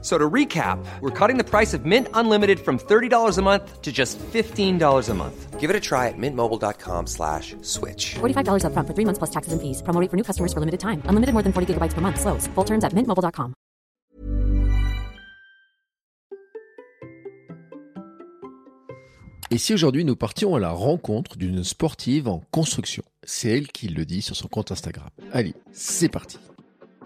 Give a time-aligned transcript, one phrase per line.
[0.00, 3.90] So to recap, we're cutting the price of Mint Unlimited from $30 a month to
[3.90, 5.58] just $15 a month.
[5.58, 8.14] Give it a try at mintmobile.com slash switch.
[8.20, 9.82] $45 upfront for three months plus taxes and fees.
[9.82, 11.02] Promo rate for new customers for limited time.
[11.06, 12.20] Unlimited more than 40 gigabytes per month.
[12.20, 12.46] Slows.
[12.54, 13.54] Full terms at mintmobile.com.
[19.50, 23.02] Et si aujourd'hui nous partions à la rencontre d'une sportive en construction?
[23.24, 25.08] C'est elle qui le dit sur son compte Instagram.
[25.32, 26.38] Allez, c'est parti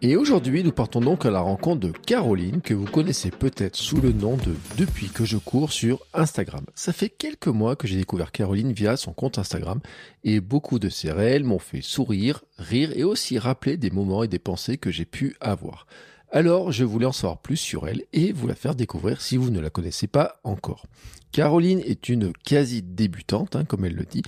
[0.00, 4.00] Et aujourd'hui, nous partons donc à la rencontre de Caroline, que vous connaissez peut-être sous
[4.00, 6.64] le nom de Depuis que je cours sur Instagram.
[6.76, 9.80] Ça fait quelques mois que j'ai découvert Caroline via son compte Instagram,
[10.22, 14.28] et beaucoup de ses réels m'ont fait sourire, rire et aussi rappeler des moments et
[14.28, 15.88] des pensées que j'ai pu avoir.
[16.30, 19.50] Alors, je voulais en savoir plus sur elle et vous la faire découvrir si vous
[19.50, 20.84] ne la connaissez pas encore.
[21.32, 24.22] Caroline est une quasi débutante, hein, comme elle le dit,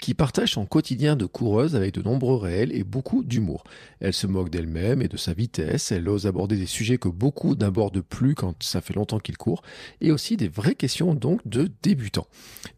[0.00, 3.64] qui partage son quotidien de coureuse avec de nombreux réels et beaucoup d'humour.
[4.00, 7.54] Elle se moque d'elle-même et de sa vitesse, elle ose aborder des sujets que beaucoup
[7.54, 9.62] n'abordent plus quand ça fait longtemps qu'ils courent,
[10.00, 12.26] et aussi des vraies questions donc de débutants.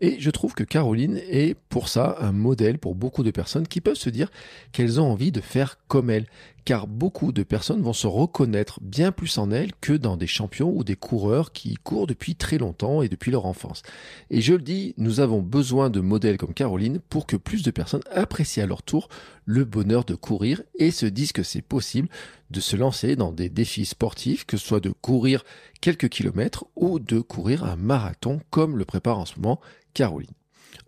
[0.01, 3.81] Et je trouve que Caroline est pour ça un modèle pour beaucoup de personnes qui
[3.81, 4.31] peuvent se dire
[4.73, 6.27] qu'elles ont envie de faire comme elle,
[6.69, 10.71] car beaucoup de personnes vont se reconnaître bien plus en elle que dans des champions
[10.71, 13.83] ou des coureurs qui courent depuis très longtemps et depuis leur enfance.
[14.29, 17.71] Et je le dis, nous avons besoin de modèles comme Caroline pour que plus de
[17.71, 19.09] personnes apprécient à leur tour
[19.45, 22.09] le bonheur de courir et se disent que c'est possible
[22.51, 25.45] de se lancer dans des défis sportifs, que ce soit de courir
[25.81, 29.61] quelques kilomètres ou de courir un marathon comme le prépare en ce moment
[29.95, 30.31] Caroline.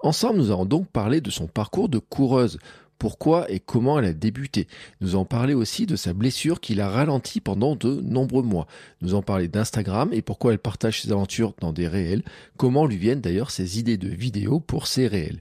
[0.00, 2.58] Ensemble, nous allons donc parler de son parcours de coureuse
[3.00, 4.68] pourquoi et comment elle a débuté?
[5.00, 8.66] Nous en parler aussi de sa blessure qui l'a ralenti pendant de nombreux mois.
[9.00, 12.22] Nous en parler d'Instagram et pourquoi elle partage ses aventures dans des réels.
[12.58, 15.40] Comment lui viennent d'ailleurs ses idées de vidéos pour ces réels.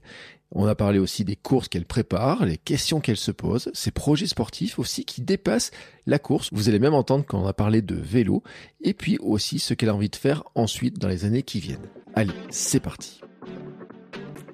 [0.52, 4.26] On a parlé aussi des courses qu'elle prépare, les questions qu'elle se pose, ses projets
[4.26, 5.70] sportifs aussi qui dépassent
[6.06, 6.48] la course.
[6.50, 8.42] Vous allez même entendre qu'on a parlé de vélo
[8.80, 11.88] et puis aussi ce qu'elle a envie de faire ensuite dans les années qui viennent.
[12.14, 13.20] Allez, c'est parti.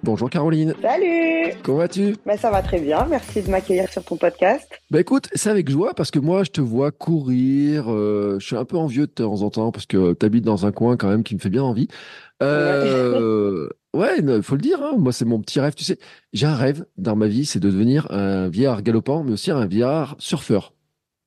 [0.03, 0.75] Bonjour Caroline.
[0.83, 2.15] Salut Comment vas-tu?
[2.27, 4.69] Bah, Ça va très bien, merci de m'accueillir sur ton podcast.
[4.91, 8.57] Bah écoute, c'est avec joie parce que moi je te vois courir, euh, je suis
[8.57, 11.09] un peu envieux de temps en temps parce que tu habites dans un coin quand
[11.09, 11.89] même qui me fait bien envie.
[12.43, 15.99] Euh, ouais, il faut le dire, hein, moi c'est mon petit rêve, tu sais,
[16.33, 19.67] j'ai un rêve dans ma vie, c'est de devenir un vieillard galopant mais aussi un
[19.67, 20.75] vieillard surfeur.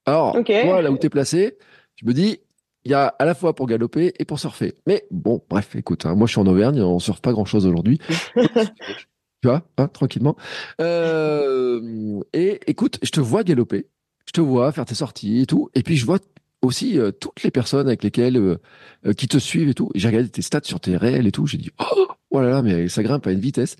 [0.05, 1.57] Alors, toi là où t'es placé,
[1.95, 2.39] je me dis,
[2.85, 4.73] il y a à la fois pour galoper et pour surfer.
[4.87, 7.65] Mais bon, bref, écoute, hein, moi je suis en Auvergne, on surfe pas grand chose
[7.67, 7.99] aujourd'hui.
[8.35, 10.35] tu vois, hein, tranquillement.
[10.81, 13.87] Euh, et écoute, je te vois galoper,
[14.25, 16.19] je te vois faire tes sorties et tout, et puis je vois
[16.61, 19.91] aussi euh, toutes les personnes avec lesquelles euh, qui te suivent et tout.
[19.95, 22.61] J'ai regardé tes stats sur tes réels et tout, j'ai dit oh, oh là là,
[22.61, 23.75] mais ça grimpe à une vitesse.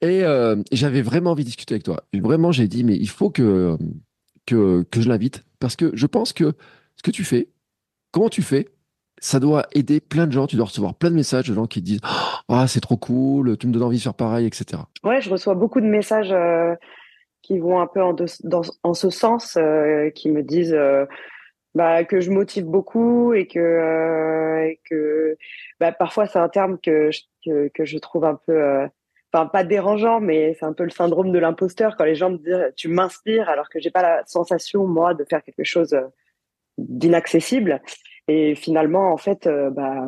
[0.00, 2.04] Et euh, j'avais vraiment envie de discuter avec toi.
[2.14, 3.76] Vraiment, j'ai dit mais il faut que
[4.48, 6.54] je l'invite parce que je pense que
[6.96, 7.48] ce que tu fais,
[8.10, 8.68] comment tu fais,
[9.20, 10.46] ça doit aider plein de gens.
[10.46, 12.00] Tu dois recevoir plein de messages de gens qui disent
[12.48, 14.82] ah c'est trop cool, tu me donnes envie de faire pareil, etc.
[15.04, 16.74] Ouais, je reçois beaucoup de messages euh,
[17.42, 20.76] qui vont un peu en, ce sens, euh, qui me disent
[21.74, 25.36] bah, que je motive beaucoup et que
[25.80, 28.86] bah, parfois c'est un terme que je, que, que je trouve un peu, euh,
[29.32, 32.38] enfin pas dérangeant, mais c'est un peu le syndrome de l'imposteur quand les gens me
[32.38, 36.06] disent tu m'inspires alors que j'ai pas la sensation moi de faire quelque chose euh,
[36.78, 37.80] d'inaccessible.
[38.28, 40.06] Et finalement, en fait, euh, bah,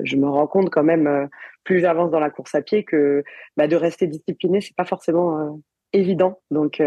[0.00, 1.26] je me rends compte quand même, euh,
[1.64, 3.24] plus j'avance dans la course à pied, que
[3.56, 5.50] bah, de rester discipliné, c'est pas forcément euh,
[5.92, 6.40] évident.
[6.52, 6.80] Donc,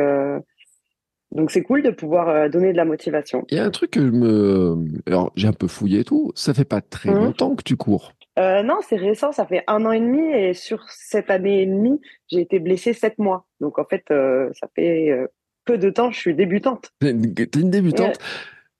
[1.31, 3.45] donc c'est cool de pouvoir donner de la motivation.
[3.49, 4.77] Il y a un truc que je me.
[5.05, 6.31] Alors, j'ai un peu fouillé et tout.
[6.35, 7.23] Ça fait pas très Mhm.
[7.25, 8.13] longtemps que tu cours.
[8.39, 11.65] Euh, non, c'est récent, ça fait un an et demi, et sur cette année et
[11.65, 13.45] demie, j'ai été blessée sept mois.
[13.59, 15.27] Donc en fait, euh, ça fait euh,
[15.65, 16.91] peu de temps, je suis débutante.
[17.00, 18.15] T'es une débutante.
[18.15, 18.15] Et,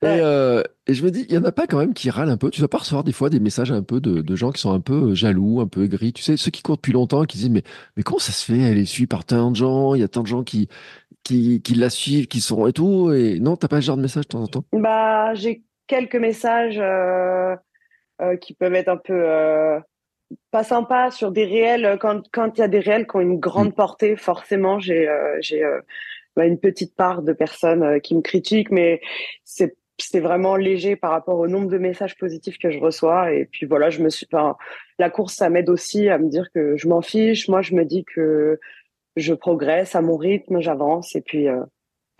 [0.02, 0.64] Ouais.
[0.88, 2.50] et je me dis, il y en a pas quand même qui râlent un peu.
[2.52, 4.72] Tu dois pas recevoir des fois des messages un peu de, de gens qui sont
[4.72, 6.14] un peu jaloux, un peu aigris.
[6.14, 7.64] Tu sais, ceux qui courent depuis longtemps, qui disent, mais,
[7.98, 8.60] mais comment ça se fait?
[8.60, 10.70] Elle est suivie par tant de gens, il y a tant de gens qui,
[11.26, 13.12] qui, qui la suivent, qui sont et tout.
[13.12, 14.64] Et non, t'as pas ce genre de message de temps en temps?
[14.72, 17.58] Bah, j'ai quelques messages euh,
[18.42, 19.80] qui peuvent être un peu euh,
[20.52, 21.98] pas sympas sur des réels.
[22.00, 25.38] Quand quand il y a des réels qui ont une grande portée, forcément, j'ai euh,
[25.42, 25.82] j'ai euh,
[26.36, 29.02] bah, une petite part de personnes euh, qui me critiquent, mais
[29.44, 33.34] c'est c'est vraiment léger par rapport au nombre de messages positifs que je reçois.
[33.34, 34.28] Et puis voilà, je me suis.
[34.32, 34.56] Enfin,
[34.98, 37.48] la course, ça m'aide aussi à me dire que je m'en fiche.
[37.50, 38.60] Moi, je me dis que
[39.18, 41.16] je progresse à mon rythme, j'avance.
[41.16, 41.48] Et puis.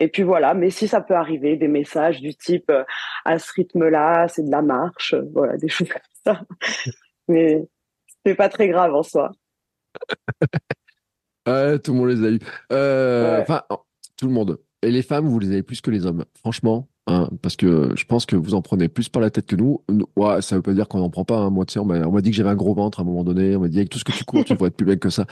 [0.00, 2.84] Et puis voilà, mais si ça peut arriver, des messages du type euh,
[3.24, 6.40] à ce rythme-là, c'est de la marche, euh, voilà, des choses comme ça.
[7.28, 7.62] Mais
[8.24, 9.30] c'est pas très grave en soi.
[11.46, 12.38] Ouais, tout le monde les a eu.
[12.70, 13.42] Euh, Ouais.
[13.42, 13.62] Enfin,
[14.16, 14.60] tout le monde.
[14.82, 16.24] Et les femmes, vous les avez plus que les hommes.
[16.38, 19.56] Franchement, hein, parce que je pense que vous en prenez plus par la tête que
[19.56, 19.82] nous.
[20.16, 21.36] Ouais, ça veut pas dire qu'on n'en prend pas.
[21.36, 21.50] hein.
[21.50, 23.56] Moi, on m'a dit que j'avais un gros ventre à un moment donné.
[23.56, 25.10] On m'a dit, avec tout ce que tu cours, tu devrais être plus belle que
[25.10, 25.26] ça.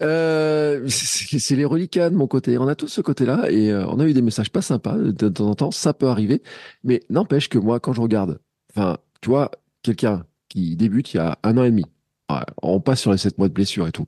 [0.00, 2.56] Euh, c'est les reliquats de mon côté.
[2.56, 5.28] On a tous ce côté-là et euh, on a eu des messages pas sympas de,
[5.28, 5.70] temps en temps.
[5.70, 6.42] Ça peut arriver.
[6.82, 8.40] Mais n'empêche que moi, quand je regarde,
[8.74, 9.50] enfin, tu vois,
[9.82, 11.84] quelqu'un qui débute il y a un an et demi,
[12.30, 14.06] ouais, on passe sur les sept mois de blessure et tout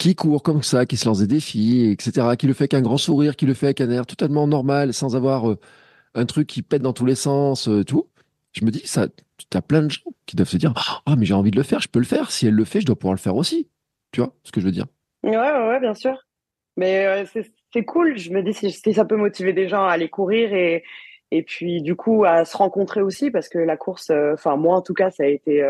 [0.00, 2.80] qui court comme ça, qui se lance des défis, etc., qui le fait avec un
[2.80, 5.58] grand sourire, qui le fait avec un air totalement normal, sans avoir euh,
[6.14, 8.08] un truc qui pète dans tous les sens, euh, tout.
[8.52, 9.08] Je me dis, ça,
[9.50, 10.72] t'as plein de gens qui doivent se dire,
[11.04, 12.30] ah, mais j'ai envie de le faire, je peux le faire.
[12.30, 13.68] Si elle le fait, je dois pouvoir le faire aussi.
[14.10, 14.86] Tu vois ce que je veux dire?
[15.22, 16.16] Ouais, ouais, bien sûr.
[16.78, 18.16] Mais euh, c'est cool.
[18.16, 20.82] Je me dis si, ça peut motiver des gens à aller courir et
[21.32, 24.82] et puis du coup à se rencontrer aussi parce que la course, enfin moi en
[24.82, 25.64] tout cas, ça a été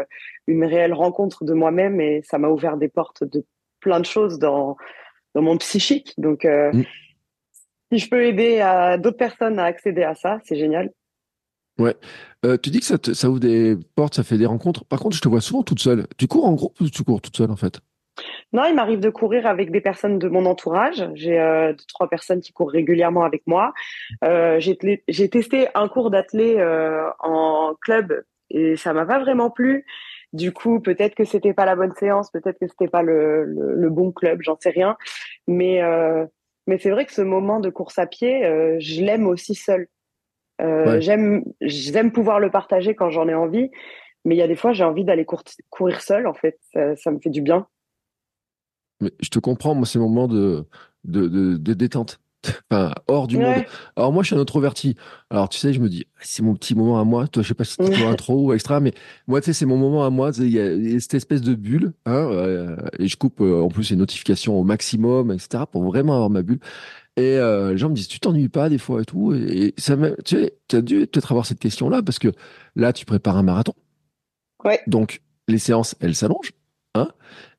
[0.46, 3.44] une réelle rencontre de moi-même et ça m'a ouvert des portes de
[3.80, 4.76] plein de choses dans
[5.34, 6.14] dans mon psychique.
[6.18, 6.82] Donc euh, Mm.
[7.92, 10.90] si je peux aider à d'autres personnes à accéder à ça, c'est génial.
[12.44, 14.84] Euh, tu dis que ça, te- ça ouvre des portes, ça fait des rencontres.
[14.84, 16.06] Par contre, je te vois souvent toute seule.
[16.18, 17.80] Tu cours en groupe ou tu cours toute seule, en fait?
[18.52, 21.08] Non, il m'arrive de courir avec des personnes de mon entourage.
[21.14, 23.72] J'ai euh, deux, trois personnes qui courent régulièrement avec moi.
[24.24, 26.56] Euh, j'ai testé un cours d'athlé
[27.20, 29.86] en club et ça m'a pas vraiment plu.
[30.32, 33.74] Du coup, peut-être que c'était pas la bonne séance, peut-être que c'était pas le, le,
[33.74, 34.96] le bon club, j'en sais rien.
[35.48, 36.24] Mais euh,
[36.66, 39.88] mais c'est vrai que ce moment de course à pied, euh, je l'aime aussi seul.
[40.60, 41.00] Euh, Ouais.
[41.00, 43.70] J'aime j'aime pouvoir le partager quand j'en ai envie,
[44.24, 46.58] mais il y a des fois j'ai envie d'aller cour- courir seul en fait.
[46.72, 47.66] Ça, ça me fait du bien.
[49.00, 50.66] Mais je te comprends, moi, c'est le moment de,
[51.04, 52.20] de, de, de détente.
[52.70, 53.64] Enfin, hors du monde.
[53.96, 54.96] Alors moi, je suis un introverti.
[55.28, 57.28] Alors tu sais, je me dis, c'est mon petit moment à moi.
[57.28, 58.92] Toi, je sais pas si c'est intro ou extra, mais
[59.26, 60.30] moi, tu sais, c'est mon moment à moi.
[60.38, 63.90] Il y, a- cette espèce de bulle, hein, euh, et je coupe euh, en plus
[63.90, 66.60] les notifications au maximum, etc., pour vraiment avoir ma bulle.
[67.16, 69.34] Et euh, les gens me disent, tu t'ennuies pas des fois et tout.
[69.34, 72.28] Et, et ça, tu sais, tu as dû peut-être avoir cette question-là parce que
[72.76, 73.74] là, tu prépares un marathon.
[74.64, 74.80] Ouais.
[74.86, 76.52] Donc les séances, elles s'allongent.
[77.00, 77.08] Hein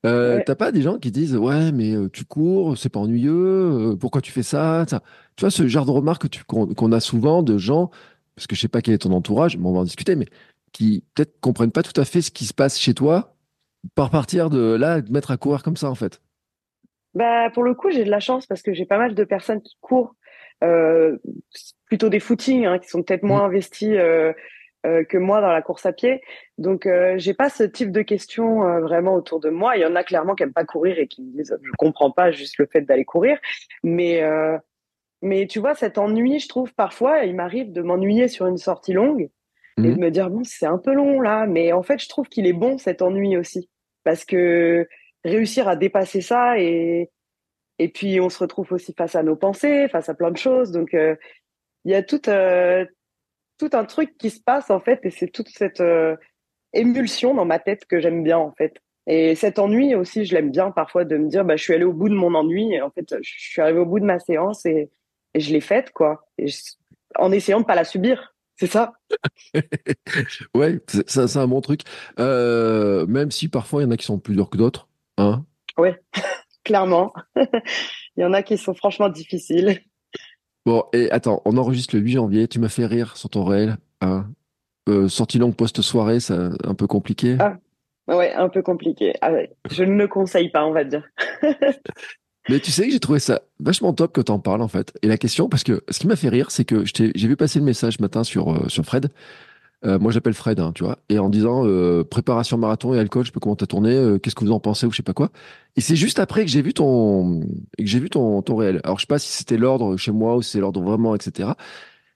[0.05, 0.43] euh, Ouais.
[0.45, 3.95] T'as pas des gens qui disent ouais mais euh, tu cours c'est pas ennuyeux euh,
[3.95, 5.01] pourquoi tu fais ça, ça.
[5.35, 7.91] Tu vois ce genre de remarques qu'on a souvent de gens
[8.35, 10.27] parce que je sais pas quel est ton entourage mais on va en discuter mais
[10.71, 13.35] qui peut-être comprennent pas tout à fait ce qui se passe chez toi
[13.95, 16.21] par partir de là de mettre à courir comme ça en fait.
[17.13, 19.61] Bah, pour le coup, j'ai de la chance parce que j'ai pas mal de personnes
[19.61, 20.15] qui courent,
[20.63, 21.17] euh,
[21.85, 24.31] plutôt des footings, hein, qui sont peut-être moins investis euh,
[24.85, 26.21] euh, que moi dans la course à pied.
[26.57, 29.77] Donc, euh, j'ai pas ce type de questions euh, vraiment autour de moi.
[29.77, 32.11] Il y en a clairement qui aiment pas courir et qui me disent, je comprends
[32.11, 33.37] pas juste le fait d'aller courir.
[33.83, 34.57] Mais, euh,
[35.21, 38.93] mais tu vois, cet ennui, je trouve parfois, il m'arrive de m'ennuyer sur une sortie
[38.93, 39.29] longue
[39.77, 39.95] et Mhm.
[39.95, 41.45] de me dire, bon, c'est un peu long là.
[41.47, 43.69] Mais en fait, je trouve qu'il est bon cet ennui aussi
[44.03, 44.87] parce que
[45.23, 47.09] réussir à dépasser ça et
[47.79, 50.71] et puis on se retrouve aussi face à nos pensées, face à plein de choses.
[50.71, 51.15] Donc euh,
[51.85, 52.85] il y a tout euh,
[53.61, 56.15] tout un truc qui se passe en fait et c'est toute cette euh,
[56.73, 58.73] émulsion dans ma tête que j'aime bien en fait.
[59.07, 61.83] Et cet ennui aussi, je l'aime bien parfois de me dire bah je suis allée
[61.83, 64.19] au bout de mon ennui et en fait je suis arrivée au bout de ma
[64.19, 64.89] séance et,
[65.35, 66.27] et je l'ai faite quoi.
[66.39, 66.57] Et je-
[67.19, 68.33] en essayant de pas la subir.
[68.55, 68.93] C'est ça.
[70.55, 71.81] ouais c'est un bon truc
[72.19, 74.87] Euh, même si parfois il y en a qui sont plus durs que d'autres
[75.17, 75.45] hein
[76.63, 77.11] Clairement.
[77.35, 79.81] il y en a qui sont franchement difficiles.
[80.65, 82.47] Bon, et attends, on enregistre le 8 janvier.
[82.47, 83.77] Tu m'as fait rire sur ton réel.
[84.01, 84.27] Hein
[84.89, 87.37] euh, sortie longue post-soirée, c'est un peu compliqué.
[87.39, 87.57] Ah.
[88.07, 89.13] Ouais, un peu compliqué.
[89.21, 89.51] Ah ouais.
[89.69, 91.07] Je ne le conseille pas, on va dire.
[92.49, 94.91] Mais tu sais que j'ai trouvé ça vachement top que t'en parles, en fait.
[95.03, 97.59] Et la question, parce que ce qui m'a fait rire, c'est que j'ai vu passer
[97.59, 99.09] le message ce matin sur, euh, sur Fred.
[99.83, 100.99] Euh, moi, j'appelle Fred, hein, tu vois.
[101.09, 104.35] Et en disant euh, préparation marathon et alcool, je pas comment t'as tourné, euh, qu'est-ce
[104.35, 105.31] que vous en pensez ou je sais pas quoi.
[105.75, 107.41] Et c'est juste après que j'ai vu ton,
[107.77, 108.79] que j'ai vu ton, ton réel.
[108.83, 111.49] Alors, je sais pas si c'était l'ordre chez moi ou si c'est l'ordre vraiment, etc.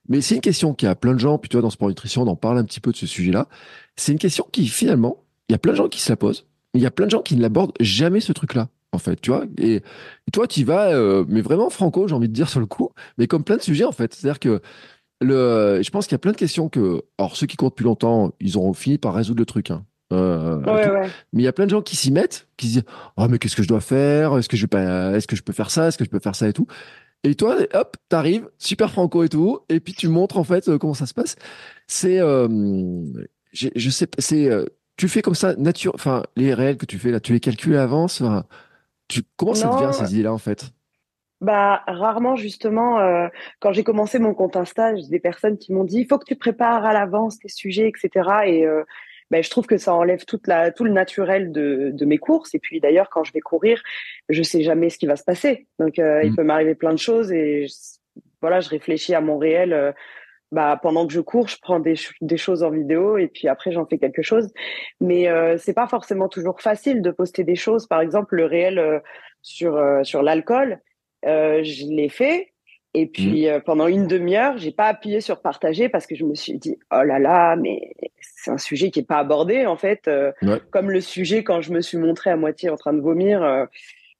[0.08, 2.28] Mais c'est une question qui a plein de gens, puis toi, dans Sport Nutrition, on
[2.28, 3.48] en parle un petit peu de ce sujet-là.
[3.96, 6.46] C'est une question qui, finalement, il y a plein de gens qui se la posent,
[6.74, 9.20] mais il y a plein de gens qui ne l'abordent jamais ce truc-là, en fait,
[9.20, 9.44] tu vois.
[9.58, 9.82] Et,
[10.32, 13.26] toi, tu vas, euh, mais vraiment franco, j'ai envie de dire sur le coup, mais
[13.26, 14.14] comme plein de sujets, en fait.
[14.14, 14.60] C'est-à-dire que
[15.20, 17.84] le, je pense qu'il y a plein de questions que, alors ceux qui comptent depuis
[17.84, 19.70] longtemps, ils auront fini par résoudre le truc.
[19.70, 19.84] Hein.
[20.12, 21.10] Euh, ouais, ouais.
[21.32, 22.84] Mais il y a plein de gens qui s'y mettent, qui se disent
[23.16, 24.36] oh mais qu'est-ce que je dois faire?
[24.38, 25.88] Est-ce que je pas Est-ce que je peux faire ça?
[25.88, 26.48] Est-ce que je peux faire ça?
[26.48, 26.66] et tout
[27.24, 30.78] Et toi, hop, t'arrives, super franco et tout, et puis tu montres en fait euh,
[30.78, 31.36] comment ça se passe.
[31.88, 32.46] C'est, euh,
[33.52, 37.10] je sais, c'est, euh, tu fais comme ça nature, enfin les réels que tu fais
[37.10, 38.22] là, tu les calcules à l'avance.
[39.08, 40.72] Tu comment ça te vient ces idées-là en fait?
[41.40, 43.28] Bah rarement justement euh,
[43.60, 46.24] quand j'ai commencé mon compte Insta, j'ai des personnes qui m'ont dit il faut que
[46.24, 48.84] tu prépares à l'avance tes sujets etc et euh,
[49.30, 52.54] ben, je trouve que ça enlève toute la, tout le naturel de, de mes courses.
[52.54, 53.82] Et puis d'ailleurs, quand je vais courir,
[54.28, 55.66] je sais jamais ce qui va se passer.
[55.78, 56.36] Donc euh, il mm.
[56.36, 57.66] peut m'arriver plein de choses et
[58.40, 59.72] voilà, je réfléchis à mon réel.
[59.72, 59.92] Euh,
[60.52, 63.72] bah, pendant que je cours, je prends des, des choses en vidéo et puis après
[63.72, 64.52] j'en fais quelque chose.
[65.00, 67.88] Mais euh, c'est pas forcément toujours facile de poster des choses.
[67.88, 69.00] Par exemple, le réel euh,
[69.42, 70.80] sur sur l'alcool,
[71.26, 72.52] je l'ai fait.
[72.94, 73.60] Et puis mm.
[73.60, 77.02] pendant une demi-heure, j'ai pas appuyé sur partager parce que je me suis dit oh
[77.02, 80.08] là là, mais c'est un sujet qui est pas abordé en fait.
[80.08, 80.32] Euh,
[80.70, 83.66] comme le sujet quand je me suis montrée à moitié en train de vomir, euh,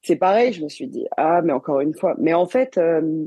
[0.02, 0.52] c'est pareil.
[0.52, 2.16] Je me suis dit ah mais encore une fois.
[2.18, 3.24] Mais en fait, euh,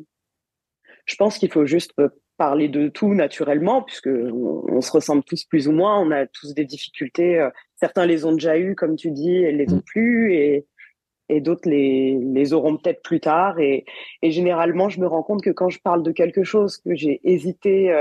[1.05, 1.93] je pense qu'il faut juste
[2.37, 5.99] parler de tout naturellement puisque on, se ressemble tous plus ou moins.
[5.99, 7.47] On a tous des difficultés.
[7.75, 9.83] certains les ont déjà eu comme tu dis, et les ont mm.
[9.83, 10.67] plus et
[11.29, 13.59] et d'autres les, auront peut-être plus tard.
[13.59, 13.85] Et,
[14.23, 17.93] généralement, je me rends compte que quand je parle de quelque chose que j'ai hésité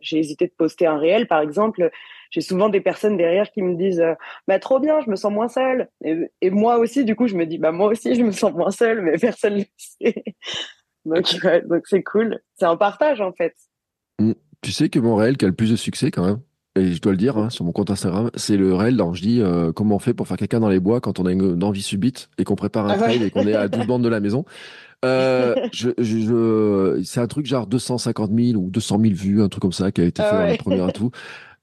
[0.00, 1.90] j'ai hésité de poster un réel, par exemple,
[2.30, 4.04] j'ai souvent des personnes derrière qui me disent
[4.48, 5.88] bah trop bien, je me sens moins seule.
[6.04, 8.70] Et, moi aussi, du coup, je me dis bah moi aussi, je me sens moins
[8.70, 10.24] seule, mais personne ne le sait.
[11.04, 11.24] donc
[11.68, 12.40] donc c'est cool.
[12.54, 13.54] C'est un partage en fait.
[14.18, 14.32] Mmh.
[14.62, 16.40] Tu sais que mon réel qui a le plus de succès quand même,
[16.74, 19.22] et je dois le dire hein, sur mon compte Instagram, c'est le réel dont je
[19.22, 21.62] dis euh, comment on fait pour faire quelqu'un dans les bois quand on a une,
[21.62, 24.08] envie subite et qu'on prépare un ah trail et qu'on est à 12 bandes de
[24.08, 24.44] la maison.
[25.04, 29.62] Euh, je, je, c'est un truc genre 250 000 ou 200 000 vues, un truc
[29.62, 31.10] comme ça qui a été ah fait dans la première et tout.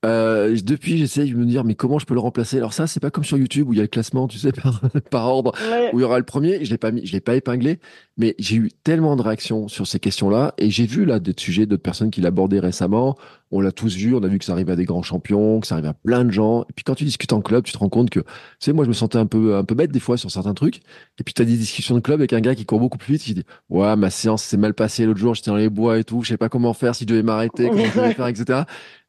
[0.05, 2.57] Euh, depuis, j'essaye de me dire, mais comment je peux le remplacer?
[2.57, 4.51] Alors ça, c'est pas comme sur YouTube où il y a le classement, tu sais,
[4.63, 5.53] par, par ordre,
[5.91, 6.63] où il y aura le premier.
[6.63, 7.79] Je l'ai pas mis, je l'ai pas épinglé,
[8.15, 11.65] mais j'ai eu tellement de réactions sur ces questions-là, et j'ai vu là des sujets
[11.65, 13.17] d'autres personnes qui l'abordaient récemment.
[13.51, 15.67] On l'a tous vu, on a vu que ça arrive à des grands champions, que
[15.67, 16.61] ça arrive à plein de gens.
[16.63, 18.25] Et puis quand tu discutes en club, tu te rends compte que, tu
[18.59, 20.77] sais, moi je me sentais un peu un peu bête des fois sur certains trucs.
[21.19, 23.13] Et puis tu as des discussions de club avec un gars qui court beaucoup plus
[23.13, 25.97] vite, qui dit, ouais, ma séance s'est mal passée l'autre jour, j'étais dans les bois
[25.97, 28.27] et tout, je sais pas comment faire, si je devais m'arrêter, comment je devais faire,
[28.27, 28.61] etc.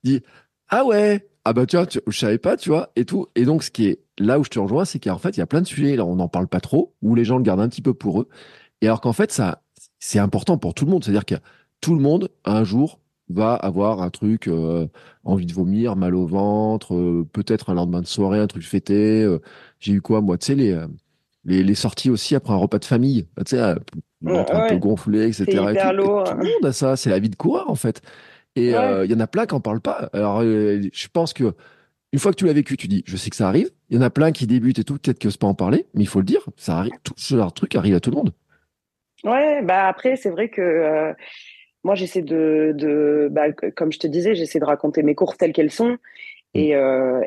[0.02, 0.22] Il dit,
[0.70, 3.26] ah ouais, ah bah tu vois, je savais pas, tu vois, et tout.
[3.34, 5.42] Et donc ce qui est là où je te rejoins, c'est qu'en fait il y
[5.42, 7.60] a plein de sujets, là on n'en parle pas trop, où les gens le gardent
[7.60, 8.28] un petit peu pour eux.
[8.82, 9.62] Et alors qu'en fait ça,
[9.98, 11.34] c'est important pour tout le monde, c'est-à-dire que
[11.80, 14.86] tout le monde un jour va avoir un truc, euh,
[15.24, 19.22] envie de vomir, mal au ventre, euh, peut-être un lendemain de soirée, un truc fêté.
[19.22, 19.38] Euh,
[19.78, 20.78] j'ai eu quoi moi, tu sais les,
[21.44, 23.76] les, les sorties aussi après un repas de famille, tu sais, un
[24.68, 25.44] peu gonflé, etc.
[25.46, 25.62] Et tout.
[25.62, 28.02] tout le monde a ça, c'est la vie de coureur en fait.
[28.56, 30.10] Et euh, il y en a plein qui n'en parlent pas.
[30.12, 31.54] Alors, euh, je pense que
[32.12, 33.70] une fois que tu l'as vécu, tu dis, je sais que ça arrive.
[33.88, 35.86] Il y en a plein qui débutent et tout, peut-être qu'ils n'osent pas en parler,
[35.94, 36.92] mais il faut le dire, ça arrive.
[37.04, 38.32] Tout ce genre de truc arrive à tout le monde.
[39.22, 41.12] Ouais, bah après, c'est vrai que euh,
[41.84, 45.52] moi, j'essaie de, de bah, comme je te disais, j'essaie de raconter mes courses telles
[45.52, 45.98] qu'elles sont.
[46.54, 46.58] Mm.
[46.58, 46.70] Et,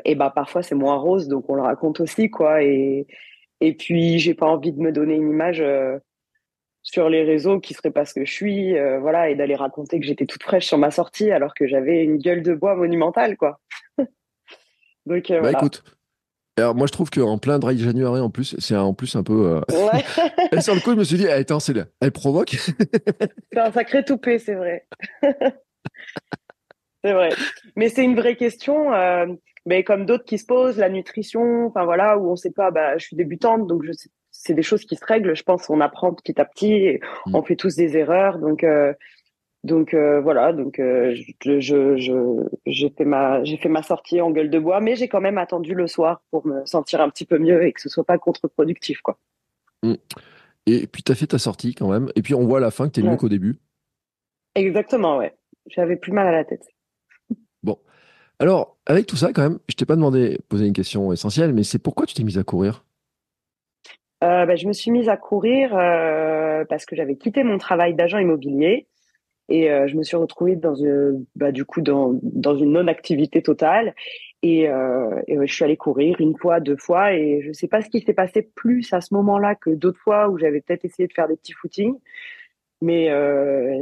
[0.04, 2.62] et bah parfois, c'est moins rose, donc on le raconte aussi, quoi.
[2.62, 3.06] Et,
[3.62, 5.64] et puis, j'ai pas envie de me donner une image
[6.84, 9.98] sur les réseaux qui serait pas ce que je suis, euh, voilà, et d'aller raconter
[9.98, 13.36] que j'étais toute fraîche sur ma sortie alors que j'avais une gueule de bois monumentale,
[13.36, 13.58] quoi.
[15.06, 15.82] Donc, euh, bah écoute,
[16.56, 19.60] alors moi je trouve qu'en plein dry January en plus, c'est en plus un peu.
[19.68, 19.90] Euh...
[20.52, 20.60] Ouais.
[20.60, 22.50] sur le coup, je me suis dit, eh, attends, c'est elle provoque.
[23.52, 24.86] c'est un sacré toupet, c'est vrai.
[27.02, 27.30] c'est vrai.
[27.76, 28.92] Mais c'est une vraie question.
[28.92, 29.26] Euh,
[29.66, 32.98] mais comme d'autres qui se posent, la nutrition, enfin voilà, où on sait pas, bah,
[32.98, 34.10] je suis débutante, donc je sais
[34.44, 35.34] c'est des choses qui se règlent.
[35.34, 37.34] Je pense on apprend petit à petit, mm.
[37.34, 38.38] on fait tous des erreurs.
[38.38, 38.92] Donc, euh,
[39.62, 40.52] donc euh, voilà.
[40.52, 44.80] Donc euh, je, je, j'ai fait ma j'ai fait ma sortie en gueule de bois,
[44.80, 47.72] mais j'ai quand même attendu le soir pour me sentir un petit peu mieux et
[47.72, 49.18] que ce soit pas contre-productif, quoi.
[49.82, 49.94] Mm.
[50.66, 52.10] Et puis tu as fait ta sortie quand même.
[52.14, 53.58] Et puis on voit à la fin que tu es mieux qu'au début.
[54.54, 55.34] Exactement, ouais.
[55.66, 56.66] J'avais plus mal à la tête.
[57.62, 57.78] Bon.
[58.38, 61.64] Alors, avec tout ça, quand même, je t'ai pas demandé poser une question essentielle, mais
[61.64, 62.84] c'est pourquoi tu t'es mise à courir?
[64.24, 67.94] Euh, bah, je me suis mise à courir euh, parce que j'avais quitté mon travail
[67.94, 68.86] d'agent immobilier
[69.50, 73.42] et euh, je me suis retrouvée dans une, bah, du coup dans, dans une non-activité
[73.42, 73.94] totale
[74.42, 78.00] et, je suis allée courir une fois, deux fois et je sais pas ce qui
[78.00, 81.28] s'est passé plus à ce moment-là que d'autres fois où j'avais peut-être essayé de faire
[81.28, 81.94] des petits footings.
[82.80, 83.08] mais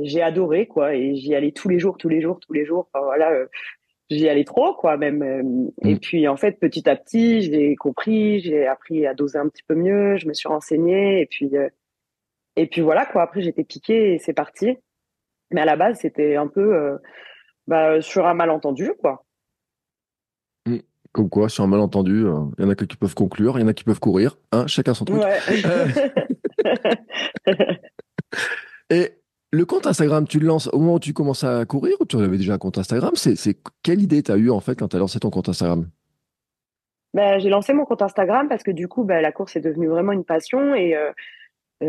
[0.05, 2.89] j'ai adoré quoi et j'y allais tous les jours, tous les jours, tous les jours.
[2.95, 3.33] Voilà,
[4.13, 5.71] j'y allais trop quoi même.
[5.83, 5.99] Et mm.
[5.99, 9.75] puis en fait, petit à petit, j'ai compris, j'ai appris à doser un petit peu
[9.75, 11.51] mieux, je me suis renseignée et puis
[12.57, 13.23] et puis voilà quoi.
[13.23, 14.77] Après, j'étais piquée et c'est parti.
[15.51, 16.99] Mais à la base, c'était un peu
[17.67, 19.25] bah, sur un malentendu quoi.
[20.67, 20.79] Mm.
[21.13, 23.65] Comme quoi, sur un malentendu, euh, il y en a qui peuvent conclure, il y
[23.65, 25.21] en a qui peuvent courir, hein, chacun son truc.
[28.91, 29.22] Et
[29.53, 32.17] le compte Instagram, tu le lances au moment où tu commences à courir ou tu
[32.17, 33.13] avais déjà un compte Instagram?
[33.15, 35.89] C'est quelle idée tu as eu en fait quand tu as lancé ton compte Instagram?
[37.15, 39.89] Ben, J'ai lancé mon compte Instagram parce que du coup, ben, la course est devenue
[39.89, 41.13] vraiment une passion et euh,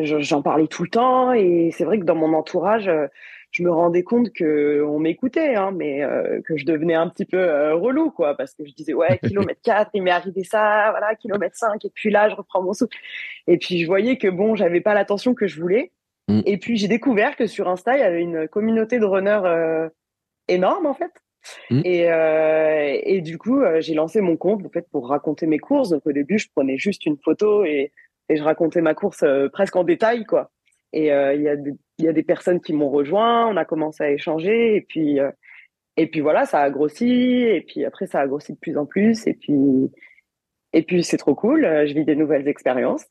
[0.03, 1.31] j'en parlais tout le temps.
[1.31, 3.07] Et c'est vrai que dans mon entourage, euh,
[3.53, 7.25] je me rendais compte que on m'écoutait, hein, mais euh, que je devenais un petit
[7.25, 10.89] peu euh, relou, quoi, parce que je disais ouais kilomètre 4, il m'est arrivé ça,
[10.89, 12.97] voilà kilomètre 5, et puis là je reprends mon souffle,
[13.45, 15.91] et puis je voyais que bon j'avais pas l'attention que je voulais,
[16.27, 16.41] mm.
[16.45, 19.89] et puis j'ai découvert que sur Insta il y avait une communauté de runners euh,
[20.47, 21.11] énorme en fait,
[21.69, 21.81] mm.
[21.85, 26.05] et, et du coup j'ai lancé mon compte en fait pour raconter mes courses, donc
[26.05, 27.91] au début je prenais juste une photo et,
[28.29, 30.51] et je racontais ma course presque en détail, quoi.
[30.95, 34.03] Et il y a des y a des personnes qui m'ont rejoint, on a commencé
[34.03, 35.31] à échanger et puis euh,
[35.97, 38.85] et puis voilà, ça a grossi et puis après ça a grossi de plus en
[38.85, 39.91] plus et puis
[40.73, 43.05] et puis c'est trop cool, euh, je vis des nouvelles expériences.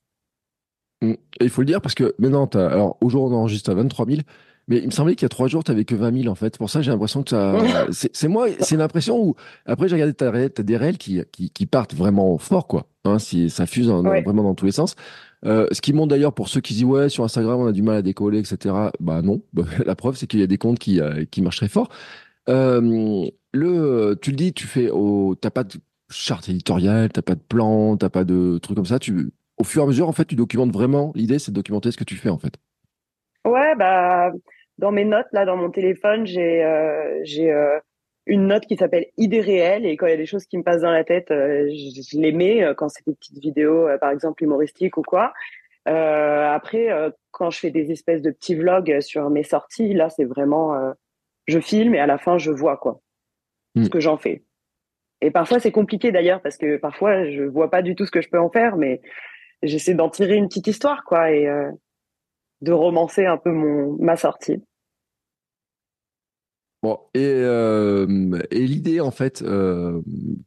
[1.02, 1.14] Mmh.
[1.40, 4.21] il faut le dire parce que maintenant, alors aujourd'hui on enregistre à 23 000,
[4.68, 6.35] mais il me semblait qu'il y a trois jours, tu avais que 20 000 en
[6.35, 6.56] fait.
[6.56, 7.54] Pour ça, j'ai l'impression que ça.
[7.90, 9.35] c'est moi, c'est l'impression où.
[9.66, 12.87] Après, j'ai regardé ta as des réels qui, qui, qui, partent vraiment fort, quoi.
[13.04, 14.94] Hein, si ça fuse vraiment dans tous les sens.
[15.44, 17.82] Euh, ce qui montre d'ailleurs pour ceux qui disent ouais sur Instagram on a du
[17.82, 18.73] mal à décoller etc.
[19.00, 19.42] Bah non,
[19.85, 21.88] la preuve c'est qu'il y a des comptes qui euh, qui marchent très fort.
[22.49, 25.75] Euh, le, tu le dis, tu fais, au, t'as pas de
[26.11, 28.99] charte éditoriale, t'as pas de plan, t'as pas de trucs comme ça.
[28.99, 29.32] Tu,
[29.62, 31.12] au fur et à mesure en fait, tu documentes vraiment.
[31.14, 32.54] L'idée c'est de documenter ce que tu fais en fait.
[33.47, 34.33] Ouais bah
[34.78, 36.64] dans mes notes là dans mon téléphone j'ai
[37.25, 37.52] j'ai
[38.26, 40.62] une note qui s'appelle idées réelles et quand il y a des choses qui me
[40.62, 43.99] passent dans la tête, euh, je, les mets euh, quand c'est des petites vidéos, euh,
[43.99, 45.32] par exemple humoristiques ou quoi.
[45.86, 46.89] après,
[47.32, 50.95] quand je fais des espèces de petits vlogs sur mes sorties, là c'est vraiment,
[51.47, 53.00] je filme et à la fin je vois quoi,
[53.76, 53.89] ce hmm.
[53.89, 54.45] que j'en fais.
[55.21, 58.21] Et parfois c'est compliqué d'ailleurs parce que parfois je vois pas du tout ce que
[58.21, 59.00] je peux en faire, mais
[59.62, 61.46] j'essaie d'en tirer une petite histoire quoi et
[62.62, 64.62] de romancer un peu mon ma sortie.
[66.82, 68.06] Bon, et, euh,
[68.50, 70.00] l'idée, en fait, euh,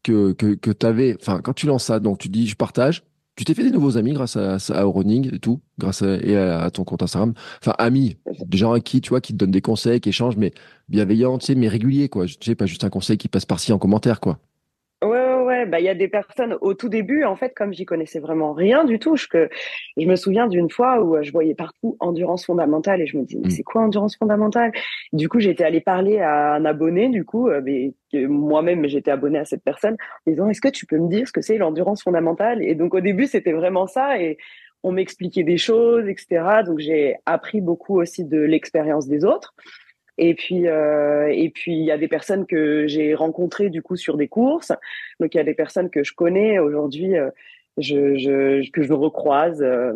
[0.04, 3.04] que, que, tu avais, quand tu lances ça, donc tu dis, je partage,
[3.38, 7.04] tu t'es fait des nouveaux amis grâce à, à, et tout, grâce à, ton compte
[7.04, 7.34] Instagram.
[7.62, 10.36] Enfin, amis, des gens à qui, tu vois, qui te donnent des conseils, qui échangent,
[10.36, 10.52] mais
[10.90, 12.26] bienveillants, mais réguliers, quoi.
[12.26, 14.40] Tu sais, pas juste un conseil qui passe par-ci en commentaire, quoi.
[15.66, 18.20] Ouais, bah il y a des personnes au tout début en fait comme j'y connaissais
[18.20, 19.50] vraiment rien du tout, je, que
[19.96, 23.24] je me souviens d'une fois où euh, je voyais partout endurance fondamentale et je me
[23.24, 23.52] disais mais mm.
[23.52, 24.72] c'est quoi endurance fondamentale?
[25.14, 29.40] Du coup j'étais allée parler à un abonné du coup euh, mais moi-même j'étais abonné
[29.40, 29.96] à cette personne
[30.28, 32.62] en disant est-ce que tu peux me dire ce que c'est l'endurance fondamentale?
[32.62, 34.38] Et donc au début c'était vraiment ça et
[34.84, 36.64] on m'expliquait des choses etc.
[36.66, 39.56] Donc j'ai appris beaucoup aussi de l'expérience des autres.
[40.18, 43.98] Et puis, euh, et puis il y a des personnes que j'ai rencontrées du coup
[43.98, 44.72] sur des courses.
[45.20, 47.30] Donc il y a des personnes que je connais aujourd'hui, euh,
[47.78, 49.62] que je recroise.
[49.62, 49.94] Euh,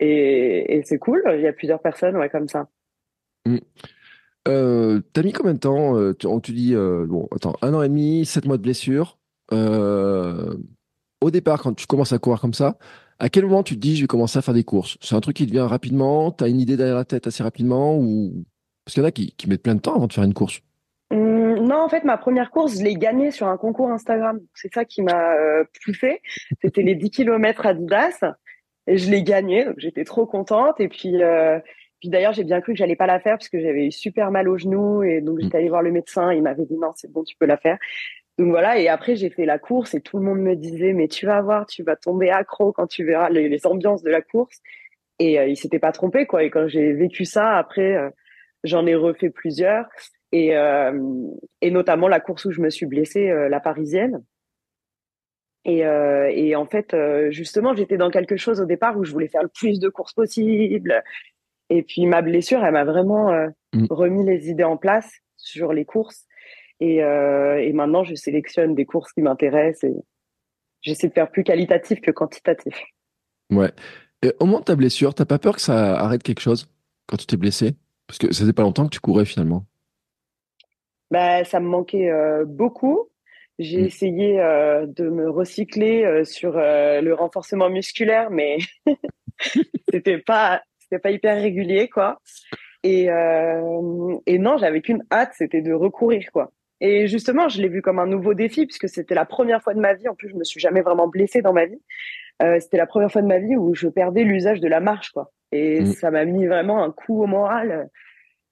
[0.00, 1.22] et, c'est cool.
[1.34, 2.68] Il y a plusieurs personnes, comme ça.
[4.48, 7.88] Euh, T'as mis combien de temps tu, On te dit, bon, attends, un an et
[7.88, 9.18] demi, sept mois de blessure.
[9.52, 12.76] au départ, quand tu commences à courir comme ça,
[13.18, 14.98] à quel moment tu te dis, je vais commencer à faire des courses?
[15.00, 16.32] C'est un truc qui te vient rapidement?
[16.32, 18.44] Tu as une idée derrière la tête assez rapidement ou?
[18.86, 20.60] Parce qu'il y en a qui, mettent plein de temps avant de faire une course.
[21.10, 24.38] Hum, non, en fait, ma première course, je l'ai gagnée sur un concours Instagram.
[24.54, 26.22] C'est ça qui m'a euh, fait.
[26.62, 28.20] C'était les 10 km Adidas.
[28.86, 30.80] Et je l'ai gagnée, j'étais trop contente.
[30.80, 31.58] Et puis, euh,
[31.98, 34.30] puis d'ailleurs, j'ai bien cru que j'allais pas la faire parce que j'avais eu super
[34.30, 35.02] mal au genou.
[35.02, 36.32] Et donc, j'étais allée voir le médecin.
[36.32, 37.78] Il m'avait dit non, c'est bon, tu peux la faire.
[38.38, 41.08] Donc voilà, et après j'ai fait la course et tout le monde me disait mais
[41.08, 44.60] tu vas voir, tu vas tomber accro quand tu verras les, ambiances de la course.
[45.18, 46.44] Et euh, il s'était pas trompé quoi.
[46.44, 48.10] Et quand j'ai vécu ça, après euh,
[48.66, 49.86] J'en ai refait plusieurs
[50.32, 51.00] et, euh,
[51.60, 54.22] et notamment la course où je me suis blessée, euh, la parisienne.
[55.64, 56.94] Et, euh, et en fait,
[57.30, 60.12] justement, j'étais dans quelque chose au départ où je voulais faire le plus de courses
[60.12, 61.02] possible.
[61.70, 63.32] Et puis ma blessure, elle m'a vraiment
[63.72, 63.86] mm.
[63.90, 66.24] remis les idées en place sur les courses.
[66.78, 69.96] Et, et maintenant, je sélectionne des courses qui m'intéressent et
[70.82, 72.80] j'essaie de faire plus qualitatif que quantitatif.
[73.50, 73.72] Ouais.
[74.22, 76.68] Et au moment de ta blessure, t'as pas peur que ça arrête quelque chose
[77.08, 77.74] quand tu t'es blessé?
[78.06, 79.64] Parce que ça faisait pas longtemps que tu courais finalement.
[81.10, 83.08] Bah, ça me manquait euh, beaucoup.
[83.58, 83.86] J'ai mm.
[83.86, 88.58] essayé euh, de me recycler euh, sur le renforcement musculaire, mais
[89.90, 92.20] c'était pas c'était pas hyper régulier quoi.
[92.82, 93.08] Et,
[94.26, 96.52] et non, j'avais qu'une hâte, c'était de recourir, quoi.
[96.80, 99.80] Et justement, je l'ai vu comme un nouveau défi puisque c'était la première fois de
[99.80, 100.06] ma vie.
[100.06, 101.80] En plus, je me suis jamais vraiment blessée dans ma vie.
[102.60, 105.32] C'était la première fois de ma vie où je perdais l'usage de la marche, quoi.
[105.56, 105.86] Et Mm.
[105.86, 107.88] ça m'a mis vraiment un coup au moral.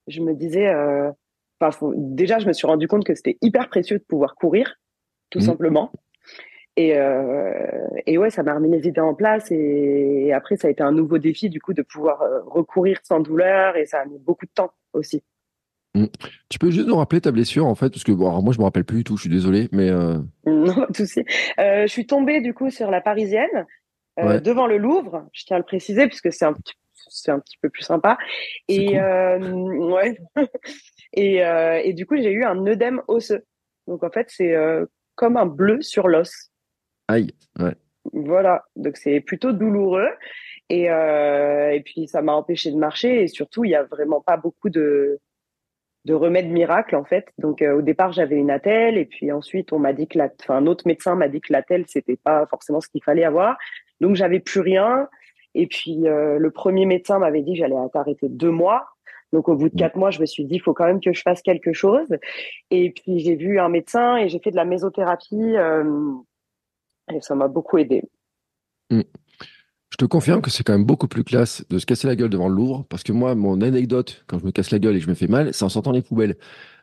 [0.07, 1.11] Je me disais, euh,
[1.73, 4.75] faut- déjà, je me suis rendu compte que c'était hyper précieux de pouvoir courir,
[5.31, 5.43] tout Mm.
[5.43, 5.93] simplement.
[6.77, 9.51] Et, euh, et ouais, ça m'a remis les idées en place.
[9.53, 12.99] Et, et après, ça a été un nouveau défi, du coup, de pouvoir euh, recourir
[13.05, 13.77] sans douleur.
[13.77, 15.23] Et ça a mis beaucoup de temps aussi.
[16.51, 18.59] Tu peux juste nous rappeler ta blessure en fait, parce que bon, alors moi je
[18.59, 21.21] me rappelle plus du tout, je suis désolé, mais euh, Non, pas de souci.
[21.61, 23.65] Euh, je suis tombée du coup sur la Parisienne
[24.19, 24.41] euh, Ouais.
[24.41, 25.29] devant le Louvre.
[25.33, 26.75] Je tiens à le préciser puisque c'est un petit,
[27.15, 28.19] c'est un petit peu plus sympa.
[28.69, 28.97] Et cool.
[28.97, 29.39] euh,
[29.91, 30.19] ouais.
[31.13, 33.45] et, euh, et du coup j'ai eu un œdème osseux.
[33.87, 36.51] Donc en fait c'est euh, comme un bleu sur l'os.
[37.09, 37.75] aïe, ouais.
[38.13, 38.65] Voilà.
[38.77, 40.11] Donc c'est plutôt douloureux.
[40.71, 44.39] Et et puis ça m'a empêché de marcher et surtout il y a vraiment pas
[44.39, 45.21] beaucoup de
[46.05, 47.27] de remèdes miracles en fait.
[47.39, 50.29] Donc euh, au départ j'avais une attelle et puis ensuite on m'a dit que la,
[50.41, 53.57] enfin un autre médecin m'a dit que l'attelle c'était pas forcément ce qu'il fallait avoir.
[54.01, 55.09] Donc j'avais plus rien.
[55.55, 58.87] Et puis euh, le premier médecin m'avait dit que j'allais être arrêtée deux mois.
[59.33, 61.13] Donc au bout de quatre mois je me suis dit il faut quand même que
[61.13, 62.09] je fasse quelque chose.
[62.71, 65.57] Et puis j'ai vu un médecin et j'ai fait de la mésothérapie.
[65.57, 66.13] euh,
[67.13, 68.03] et ça m'a beaucoup aidé.
[68.91, 72.31] Je te confirme que c'est quand même beaucoup plus classe de se casser la gueule
[72.31, 74.99] devant le Louvre, parce que moi, mon anecdote, quand je me casse la gueule et
[74.99, 76.37] que je me fais mal, c'est en sortant les poubelles.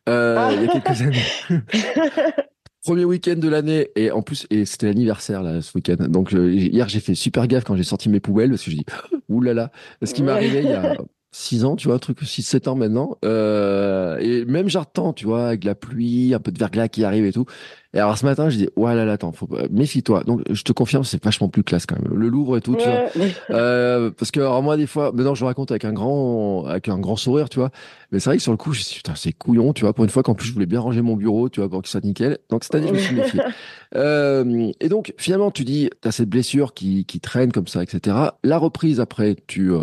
[0.07, 0.51] Euh, Ah.
[0.53, 1.17] Il y a quelques années.
[2.83, 6.07] Premier week-end de l'année, et en plus, et c'était l'anniversaire là, ce week-end.
[6.09, 8.77] Donc euh, hier, j'ai fait super gaffe quand j'ai sorti mes poubelles, parce que je
[8.77, 8.85] dis,
[9.29, 9.71] oulala,
[10.03, 10.97] ce qui m'est arrivé il y a
[11.33, 13.17] 6 ans, tu vois, un truc 6-7 ans maintenant.
[13.23, 17.25] Euh, et même j'attends, tu vois, avec la pluie, un peu de verglas qui arrive
[17.25, 17.45] et tout.
[17.93, 20.23] Et alors ce matin, je dis, ouais là là, attends, faut méfie-toi.
[20.25, 22.13] Donc je te confirme, c'est vachement plus classe quand même.
[22.13, 23.05] Le Louvre et tout, tu vois.
[23.49, 26.99] Euh, parce que alors moi des fois, maintenant je raconte avec un grand, avec un
[26.99, 27.69] grand sourire, tu vois.
[28.11, 29.93] Mais c'est vrai que sur le coup, je putain, c'est couillon, tu vois.
[29.93, 31.87] Pour une fois qu'en plus je voulais bien ranger mon bureau, tu vois, pour que
[31.87, 32.37] ça soit nickel.
[32.49, 33.41] Donc c'est à dire je me suis méfié.
[33.93, 38.15] Euh, et donc finalement, tu dis, t'as cette blessure qui, qui traîne comme ça, etc.
[38.41, 39.81] La reprise après, tu euh,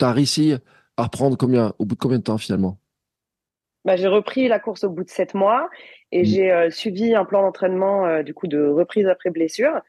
[0.00, 0.54] as réussi
[0.96, 2.78] à reprendre combien, au bout de combien de temps finalement?
[3.84, 5.68] Bah, j'ai repris la course au bout de sept mois
[6.10, 6.24] et Mm.
[6.24, 9.80] j'ai euh, suivi un plan d'entraînement euh, du coup de reprise après blessure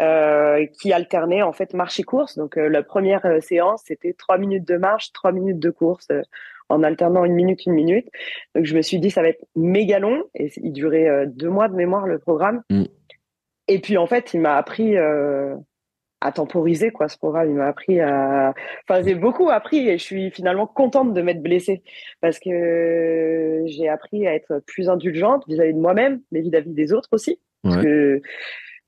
[0.00, 2.38] euh, qui alternait en fait marche et course.
[2.38, 6.08] Donc la première séance c'était trois minutes de marche, trois minutes de course
[6.68, 8.08] en alternant une minute une minute.
[8.54, 11.68] Donc je me suis dit ça va être méga long et il durait deux mois
[11.68, 12.62] de mémoire le programme.
[12.70, 12.84] Mm.
[13.68, 14.94] Et puis en fait il m'a appris
[16.20, 17.50] à temporiser quoi ce programme.
[17.50, 18.54] Il m'a appris à,
[18.88, 21.82] enfin j'ai beaucoup appris et je suis finalement contente de m'être blessée
[22.20, 27.08] parce que j'ai appris à être plus indulgente vis-à-vis de moi-même, mais vis-à-vis des autres
[27.12, 27.40] aussi.
[27.62, 28.22] Parce que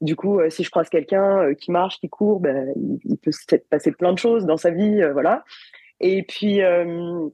[0.01, 2.73] du coup, euh, si je croise quelqu'un euh, qui marche, qui court, ben,
[3.05, 5.45] il, peut se passer plein de choses dans sa vie, euh, voilà.
[6.01, 7.29] Et puis, euh,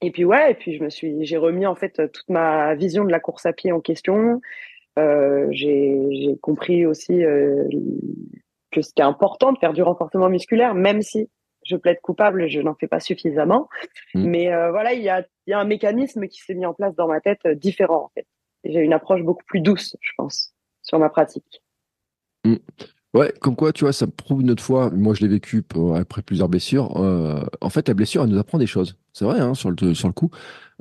[0.00, 3.04] et puis ouais, et puis je me suis, j'ai remis en fait toute ma vision
[3.04, 4.40] de la course à pied en question.
[4.98, 7.64] Euh, j'ai, j'ai compris aussi euh,
[8.74, 11.28] que c'était important de faire du renforcement musculaire, même si
[11.64, 13.68] je plaide coupable, je n'en fais pas suffisamment.
[14.14, 14.24] Mm.
[14.26, 16.94] Mais euh, voilà, il y a, y a un mécanisme qui s'est mis en place
[16.94, 18.26] dans ma tête euh, différent en fait.
[18.64, 21.62] J'ai une approche beaucoup plus douce, je pense, sur ma pratique.
[23.14, 25.62] Ouais, comme quoi, tu vois, ça me prouve une autre fois, moi je l'ai vécu
[25.62, 28.96] pour- après plusieurs blessures, euh, en fait, la blessure, elle nous apprend des choses.
[29.12, 30.30] C'est vrai, hein, sur le, sur le coup.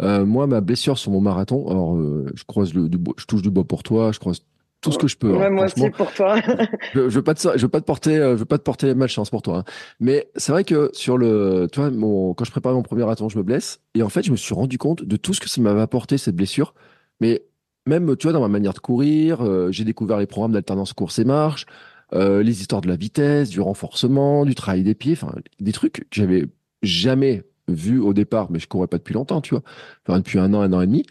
[0.01, 3.43] Euh, moi, ma blessure sur mon marathon, alors, euh, je croise le, du je touche
[3.43, 4.41] du bois pour toi, je croise
[4.83, 5.31] tout ce que je peux.
[5.31, 6.39] Ouais, hein, moi aussi pour toi.
[6.93, 8.63] je, je veux pas te, je veux pas te porter, euh, je veux pas te
[8.63, 9.59] porter malchance pour toi.
[9.59, 9.63] hein.
[9.99, 13.29] Mais c'est vrai que sur le, tu vois, mon, quand je préparais mon premier marathon,
[13.29, 13.79] je me blesse.
[13.95, 16.17] Et en fait, je me suis rendu compte de tout ce que ça m'avait apporté,
[16.19, 16.73] cette blessure.
[17.19, 17.43] Mais
[17.87, 21.17] même, tu vois, dans ma manière de courir, euh, j'ai découvert les programmes d'alternance course
[21.19, 21.65] et marche,
[22.13, 25.93] euh, les histoires de la vitesse, du renforcement, du travail des pieds, enfin, des trucs
[25.93, 26.45] que j'avais
[26.81, 29.63] jamais vus au départ, mais je courais pas depuis longtemps, tu vois.
[30.05, 31.05] Enfin, depuis un an, un an et demi.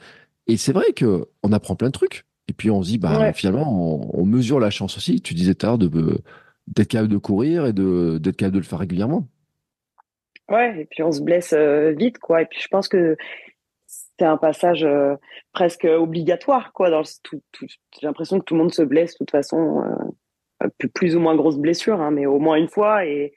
[0.46, 2.24] Et c'est vrai que on apprend plein de trucs.
[2.52, 3.32] Et puis on se dit, bah, Ouais.
[3.32, 5.22] finalement, on, on mesure la chance aussi.
[5.22, 8.78] Tu disais tout à l'heure d'être capable de courir et d'être capable de le faire
[8.78, 9.26] régulièrement.
[10.50, 12.42] Ouais, et puis on se blesse euh, vite, quoi.
[12.42, 13.16] Et puis je pense que
[13.86, 15.14] c'est un passage euh,
[15.52, 16.90] presque obligatoire, quoi.
[16.90, 19.82] Dans le, tout, tout- j'ai l'impression que tout le monde se blesse de toute façon,
[20.62, 23.06] euh, plus, ou moins grosse blessure, hein, mais au moins une fois.
[23.06, 23.32] Et,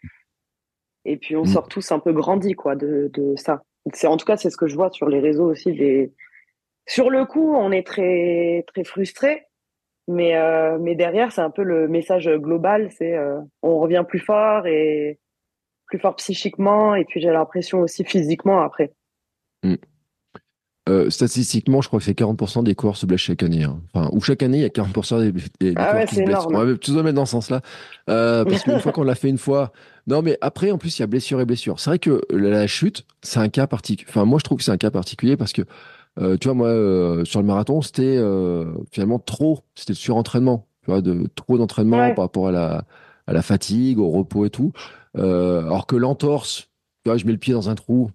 [1.06, 1.48] et puis on Mm.
[1.48, 3.64] sort tous un peu grandis, quoi, de, de ça.
[3.94, 5.72] C'est, en tout cas, c'est ce que je vois sur les réseaux aussi.
[5.72, 6.12] Des...
[6.88, 9.46] Sur le coup, on est très, très frustré.
[10.08, 14.20] Mais, euh, mais derrière, c'est un peu le message global, c'est euh, on revient plus
[14.20, 15.18] fort et
[15.88, 18.94] plus fort psychiquement et puis j'ai l'impression aussi physiquement après.
[20.88, 23.64] euh, statistiquement, je crois que c'est 40% des coureurs se blessent chaque année.
[23.64, 23.82] hein.
[23.92, 26.16] Enfin, ou chaque année, il y a 40% des, des, des Ah coureurs ouais, qui
[26.16, 26.46] se blessent.
[26.46, 27.62] On va tous le mettre dans ce sens-là.
[28.08, 29.72] Euh, parce qu'une fois qu'on l'a fait une fois.
[30.06, 31.80] Non, mais après, en plus, il y a blessure et blessure.
[31.80, 34.08] C'est vrai que la, la chute, c'est un cas particulier.
[34.08, 35.64] Enfin, moi, je trouve que c'est un cas particulier parce que,
[36.20, 39.62] euh, tu vois, moi, euh, sur le marathon, c'était euh, finalement trop.
[39.76, 40.68] C'était le surentraînement.
[40.84, 42.14] Tu vois, de trop d'entraînement Ouais.
[42.16, 42.86] par rapport à la,
[43.28, 44.72] à la fatigue, au repos et tout.
[45.18, 46.70] Euh, alors que l'entorse,
[47.04, 48.12] tu vois, je mets le pied dans un trou.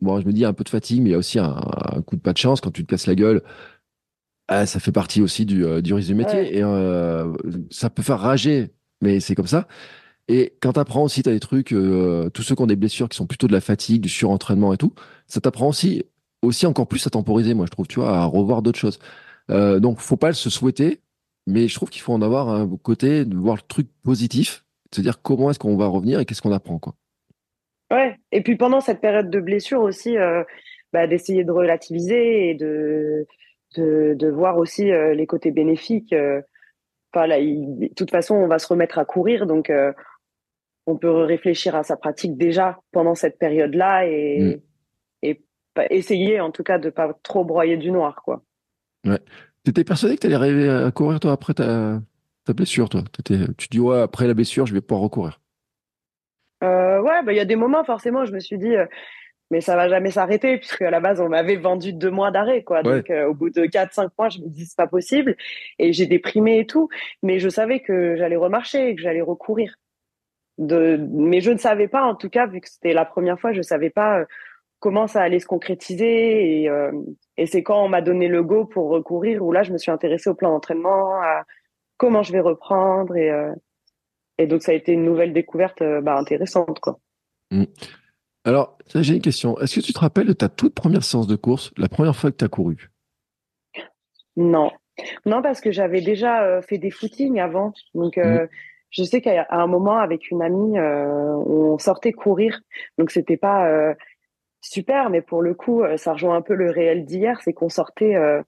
[0.00, 1.54] Bon, je me dis, un peu de fatigue, mais il y a aussi un,
[1.96, 3.42] un coup de pas de chance quand tu te casses la gueule.
[4.48, 6.38] Ah, ça fait partie aussi du, euh, du risque du métier.
[6.38, 6.54] Ouais.
[6.56, 7.32] Et euh,
[7.70, 9.66] ça peut faire rager, mais c'est comme ça.
[10.28, 12.76] Et quand tu apprends aussi, tu as des trucs, euh, tous ceux qui ont des
[12.76, 14.92] blessures qui sont plutôt de la fatigue, du surentraînement et tout,
[15.26, 16.04] ça t'apprend aussi,
[16.44, 18.98] aussi encore plus à temporiser, moi, je trouve, tu vois, à revoir d'autres choses.
[19.50, 21.00] Euh, donc, faut pas le se souhaiter,
[21.46, 24.96] mais je trouve qu'il faut en avoir un côté, de voir le truc positif, de
[24.96, 26.94] se dire comment est-ce qu'on va revenir et qu'est-ce qu'on apprend, quoi.
[27.92, 28.16] Ouais.
[28.32, 30.42] Et puis pendant cette période de blessure aussi, euh,
[30.92, 33.26] bah, d'essayer de relativiser et de,
[33.76, 36.12] de, de voir aussi euh, les côtés bénéfiques.
[36.12, 36.40] euh.
[37.12, 39.70] Enfin, là, il- de toute façon, on va se remettre à courir, donc
[40.86, 44.60] on peut réfléchir à sa pratique déjà pendant cette période-là et, et pas-
[45.90, 48.42] essayer en tout cas de pas trop broyer du noir, quoi.
[49.64, 52.00] T'étais persuadé que t'allais arriver à courir, toi, après ta,
[52.44, 53.02] ta blessure, toi?
[53.12, 55.40] T'étais- tu te dis, ouais, après la blessure, je vais pouvoir recourir.
[56.62, 58.86] Euh, ouais, bah il y a des moments forcément, je me suis dit, euh,
[59.50, 62.62] mais ça va jamais s'arrêter puisque à la base on m'avait vendu deux mois d'arrêt,
[62.62, 62.82] quoi.
[62.82, 62.96] Ouais.
[62.96, 65.36] Donc euh, au bout de quatre, cinq mois, je me dis c'est pas possible
[65.78, 66.88] et j'ai déprimé et tout,
[67.22, 69.74] mais je savais que j'allais remarcher et que j'allais recourir.
[70.56, 73.52] De, mais je ne savais pas, en tout cas, vu que c'était la première fois,
[73.52, 74.24] je savais pas euh,
[74.84, 76.92] comment ça allait se concrétiser et, euh,
[77.38, 79.90] et c'est quand on m'a donné le go pour recourir où là je me suis
[79.90, 81.44] intéressée au plan d'entraînement, à
[81.96, 83.50] comment je vais reprendre et euh,
[84.36, 86.98] et donc ça a été une nouvelle découverte euh, bah, intéressante quoi.
[88.44, 89.58] Alors, ça, j'ai une question.
[89.58, 92.30] Est-ce que tu te rappelles de ta toute première séance de course, la première fois
[92.30, 92.90] que tu as couru?
[94.36, 94.70] Non,
[95.24, 97.72] non parce que j'avais déjà fait des footings avant.
[97.94, 98.46] Donc euh,
[98.94, 102.60] je sais qu'à un moment avec une amie, euh, on sortait courir.
[102.96, 103.92] Donc c'était pas euh,
[104.64, 107.68] super, mais pour le coup, euh, ça rejoint un peu le réel d'hier, c'est qu'on
[107.68, 108.42] sortait, euh,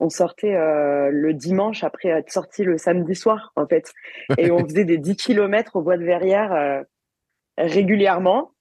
[0.00, 3.92] on sortait euh, le dimanche après être sorti le samedi soir en fait,
[4.38, 6.82] et on faisait des 10 kilomètres au bois de Verrières euh,
[7.58, 8.52] régulièrement.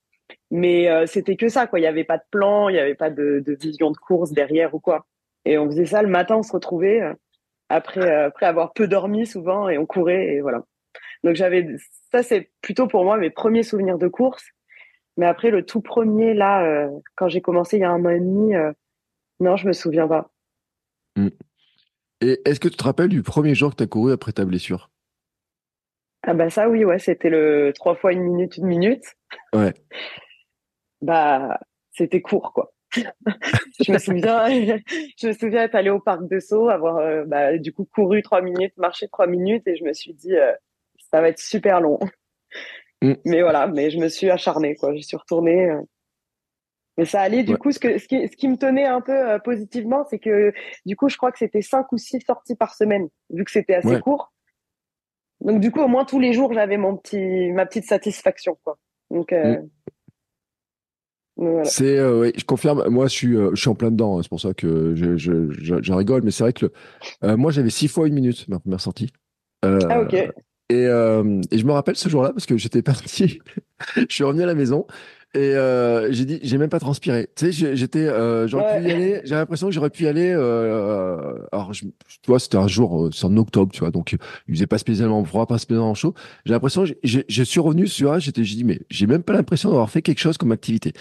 [0.52, 1.80] Mais c'était que ça, quoi.
[1.80, 4.32] Il n'y avait pas de plan, il n'y avait pas de, de vision de course
[4.32, 5.06] derrière ou quoi.
[5.46, 7.02] Et on faisait ça le matin, on se retrouvait
[7.70, 10.64] après, après avoir peu dormi souvent et on courait et voilà.
[11.24, 11.66] Donc j'avais
[12.12, 14.46] ça, c'est plutôt pour moi mes premiers souvenirs de course.
[15.18, 18.10] Mais après le tout premier là, euh, quand j'ai commencé il y a un an
[18.10, 18.72] et demi, euh,
[19.40, 20.30] non, je me souviens pas.
[22.22, 24.46] Et est-ce que tu te rappelles du premier jour que tu as couru après ta
[24.46, 24.90] blessure?
[26.24, 29.04] Ah bah ça oui, ouais, c'était le trois fois une minute, une minute.
[29.54, 29.74] Ouais.
[31.00, 31.60] Bah
[31.92, 32.74] c'était court quoi.
[32.96, 34.48] je me souviens,
[35.18, 38.22] je me souviens être allée au parc de Sceaux, avoir euh, bah, du coup couru
[38.22, 40.54] trois minutes, marché trois minutes, et je me suis dit euh,
[41.12, 42.00] ça va être super long.
[43.02, 43.14] Mm.
[43.26, 45.70] Mais voilà, mais je me suis acharnée quoi, je suis retournée.
[45.70, 45.82] euh.
[46.98, 47.58] Mais ça allait du Ouais.
[47.60, 50.52] coup, ce que ce qui, ce qui me tenait un peu euh, positivement, c'est que
[50.86, 53.76] du coup, je crois que c'était cinq ou six sorties par semaine, vu que c'était
[53.76, 54.00] assez Ouais.
[54.02, 54.34] court.
[55.42, 58.80] Donc du coup, au moins tous les jours, j'avais mon petit ma petite satisfaction quoi.
[59.12, 59.70] Donc, euh, Mm.
[61.36, 61.64] voilà.
[61.66, 62.88] C'est, euh, ouais, je confirme.
[62.90, 64.18] Moi, je suis, euh, je suis en plein dedans.
[64.18, 66.24] hein, c'est pour ça que je, je, je, je rigole.
[66.24, 66.74] Mais c'est vrai que le-
[67.24, 69.12] euh, moi, j'avais six fois une minute ma première sortie.
[69.62, 70.16] Ah ok.
[70.70, 73.40] Et, euh, et je me rappelle ce jour-là parce que j'étais parti.
[73.96, 74.86] je suis revenu à la maison
[75.34, 77.28] et euh, j'ai dit, j'ai même pas transpiré.
[77.36, 78.94] Tu sais, j'ai- j'étais, euh, j'aurais pu y Ouais.
[78.94, 79.22] aller.
[79.24, 80.32] J'avais l'impression que j'aurais pu y aller.
[80.34, 81.92] Euh, alors, je, tu
[82.28, 84.78] vois, c'était un jour, euh, c'est en octobre, tu vois, donc euh, il faisait pas
[84.78, 86.14] spécialement froid, pas spécialement chaud.
[86.46, 89.34] J'ai l'impression, j'ai- j'ai- je suis revenu sur j'étais, j'ai dit, mais j'ai même pas
[89.34, 90.94] l'impression d'avoir fait quelque chose comme activité.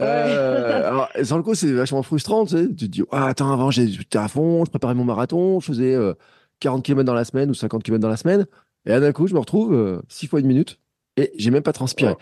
[0.00, 2.68] Euh, alors, sur le coup, c'est vachement frustrant, tu sais.
[2.68, 5.94] Tu te dis, ah, attends, avant, j'étais à fond, je préparais mon marathon, je faisais
[5.94, 6.14] euh,
[6.60, 8.46] 40 km dans la semaine ou 50 km dans la semaine.
[8.86, 10.78] Et d'un coup, je me retrouve euh, 6 fois une minute
[11.16, 12.14] et j'ai même pas transpiré.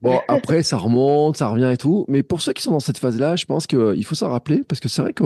[0.00, 2.04] Bon, après, ça remonte, ça revient et tout.
[2.08, 4.80] Mais pour ceux qui sont dans cette phase-là, je pense qu'il faut s'en rappeler parce
[4.80, 5.24] que c'est vrai que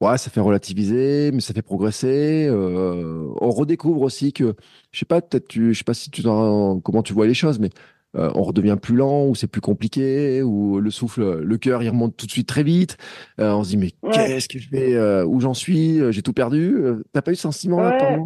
[0.00, 2.46] ouais, ça fait relativiser, mais ça fait progresser.
[2.48, 4.54] Euh, on redécouvre aussi que,
[4.92, 7.58] je sais pas, peut-être, tu, je sais pas si tu comment tu vois les choses,
[7.58, 7.70] mais
[8.16, 11.90] euh, on redevient plus lent, ou c'est plus compliqué, ou le souffle, le cœur, il
[11.90, 12.96] remonte tout de suite très vite.
[13.40, 14.10] Euh, on se dit, mais Ouais.
[14.12, 16.00] qu'est-ce que je fais euh, Où j'en suis?
[16.00, 16.76] Euh, J'ai tout perdu.
[16.78, 18.24] Euh, T'as pas eu ce sentiment-là Ouais.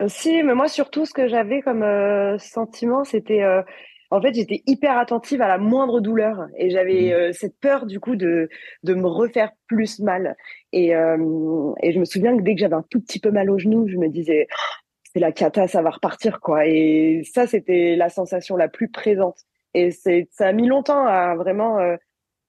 [0.00, 3.62] Euh, Si, mais moi surtout ce que j'avais comme euh, sentiment, c'était euh,
[4.10, 7.12] en fait j'étais hyper attentive à la moindre douleur et j'avais Mhm.
[7.12, 8.48] euh, cette peur du coup de
[8.82, 10.36] de me refaire plus mal
[10.72, 13.50] et euh, et je me souviens que dès que j'avais un tout petit peu mal
[13.50, 14.74] au genou, je me disais Oh,
[15.12, 19.38] c'est la cata, ça va repartir quoi et ça c'était la sensation la plus présente
[19.74, 21.96] et c'est ça a mis longtemps à vraiment euh,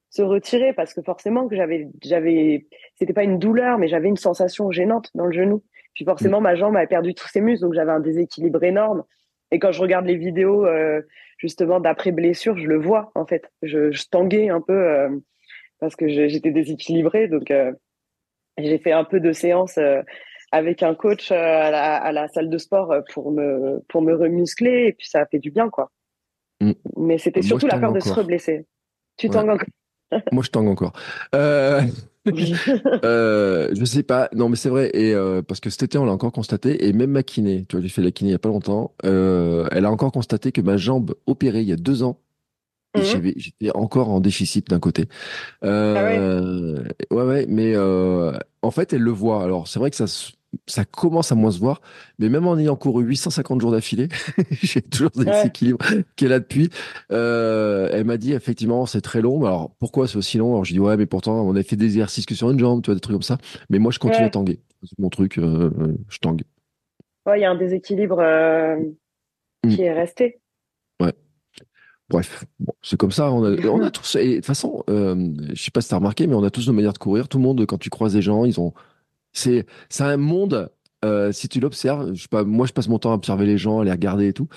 [0.10, 4.18] se retirer parce que forcément que j'avais, j'avais, c'était pas une douleur, mais j'avais une
[4.18, 5.64] sensation gênante dans le genou.
[6.02, 9.04] Puis forcément, ma jambe avait perdu tous ses muscles, donc j'avais un déséquilibre énorme.
[9.52, 11.00] Et quand je regarde les vidéos, euh,
[11.38, 13.52] justement, d'après blessure, je le vois, en fait.
[13.62, 15.10] Je, je tanguais un peu euh,
[15.80, 17.28] parce que j'étais déséquilibrée.
[17.28, 17.72] Donc, euh,
[18.58, 19.78] j'ai fait un peu de séances
[20.52, 24.88] avec un coach à la, à, la, salle de sport pour me, pour me remuscler.
[24.88, 25.92] Et puis, ça a fait du bien, quoi.
[26.62, 26.72] Mm.
[26.98, 28.66] Mais c'était surtout la peur de se reblesser.
[29.18, 29.50] Tu tangues
[30.12, 30.24] encore?
[30.32, 30.94] Moi, je tangue encore.
[33.04, 33.70] Euh...
[33.74, 34.30] je sais pas.
[34.36, 34.92] Non, mais c'est vrai.
[34.94, 36.88] Et euh, parce que cet été, on l'a encore constaté.
[36.88, 38.94] Et même ma kiné, tu vois, j'ai fait la kiné il y a pas longtemps.
[39.06, 42.20] Euh, elle a encore constaté que ma jambe opérée il y a deux ans,
[42.96, 43.02] mmh.
[43.36, 45.06] j'étais encore en déficit d'un côté.
[45.64, 46.78] Euh,
[47.12, 47.18] ah ouais.
[47.18, 47.46] ouais, ouais.
[47.50, 49.44] Mais euh, en fait, elle le voit.
[49.44, 50.06] Alors, c'est vrai que ça
[50.68, 51.82] ça commence à moins se voir,
[52.20, 54.10] mais même en ayant couru 850 jours d'affilée,
[54.52, 55.86] j'ai toujours des déséquilibres
[56.16, 56.70] qui est là depuis.
[57.12, 59.46] Euh, elle m'a dit effectivement c'est très long.
[59.46, 60.52] Alors pourquoi c'est aussi long?
[60.52, 62.82] Alors je dis ouais mais pourtant on a fait des exercices que sur une jambe,
[62.82, 63.38] tu vois des trucs comme ça.
[63.70, 64.60] Mais moi je continue à tanguer.
[64.84, 65.70] C'est mon truc, euh,
[66.10, 66.42] je tangue.
[67.26, 68.78] Ouais, il y a un déséquilibre euh,
[69.64, 69.70] mm.
[69.70, 70.40] qui est resté.
[71.00, 71.14] Ouais.
[72.10, 73.32] Bref, bon, c'est comme ça.
[73.32, 74.16] On a, on a tous.
[74.16, 76.50] Et de toute façon, euh, je sais pas si tu as remarqué, mais on a
[76.50, 77.28] tous nos manières de courir.
[77.28, 78.74] Tout le monde, quand tu croises des gens, ils ont
[79.34, 79.65] c'est
[80.00, 80.72] un monde.
[81.04, 83.80] Euh, si tu l'observes, je pas, moi je passe mon temps à observer les gens,
[83.80, 84.48] à les regarder et tout.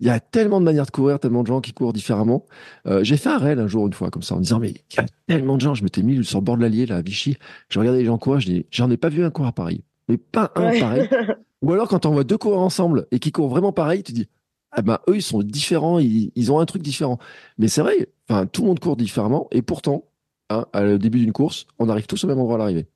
[0.00, 2.46] Il y a tellement de manières de courir, tellement de gens qui courent différemment.
[2.86, 4.96] Euh, j'ai fait un rail un jour une fois comme ça en disant mais il
[4.96, 5.74] y a tellement de gens.
[5.74, 7.36] Je m'étais mis sur le bord de l'Allier là à Vichy.
[7.68, 8.38] Je regardais les gens courir.
[8.38, 11.08] Je dis j'en ai pas vu un courir pareil, mais pas un pareil.
[11.62, 14.28] Ou alors quand on voit deux coureurs ensemble et qui courent vraiment pareil, tu dis
[14.70, 17.18] ah ben eux ils sont différents, ils, ils ont un truc différent.
[17.58, 20.04] Mais c'est vrai, enfin tout le monde court différemment et pourtant
[20.50, 22.86] hein, à le début d'une course, on arrive tous au même endroit à l'arrivée.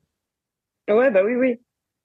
[0.88, 1.60] Ouais, bah oui, oui.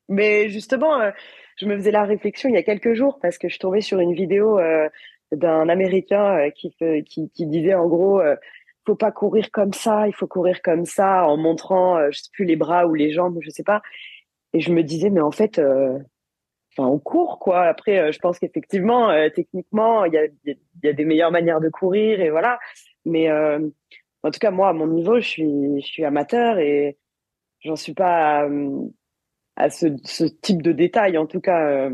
[0.10, 1.12] Mais justement, euh,
[1.58, 4.00] je me faisais la réflexion il y a quelques jours parce que je tombais sur
[4.00, 4.90] une vidéo euh,
[5.32, 6.72] d'un Américain euh, qui,
[7.30, 8.22] qui, disait en gros,
[8.86, 12.46] faut pas courir comme ça, il faut courir comme ça en montrant, je sais plus
[12.46, 13.82] les bras ou les jambes, je sais pas.
[14.54, 17.64] Et je me disais, mais en fait, enfin, on court quoi.
[17.64, 20.28] Après, je pense qu'effectivement, techniquement, il y a,
[20.84, 22.60] y a, des meilleures manières de courir et voilà.
[23.06, 26.98] Mais en tout cas, moi, à mon niveau, je suis, je suis amateur et
[27.62, 28.48] j'en suis pas
[29.56, 31.92] à, ce, ce, type de détail en tout cas euh,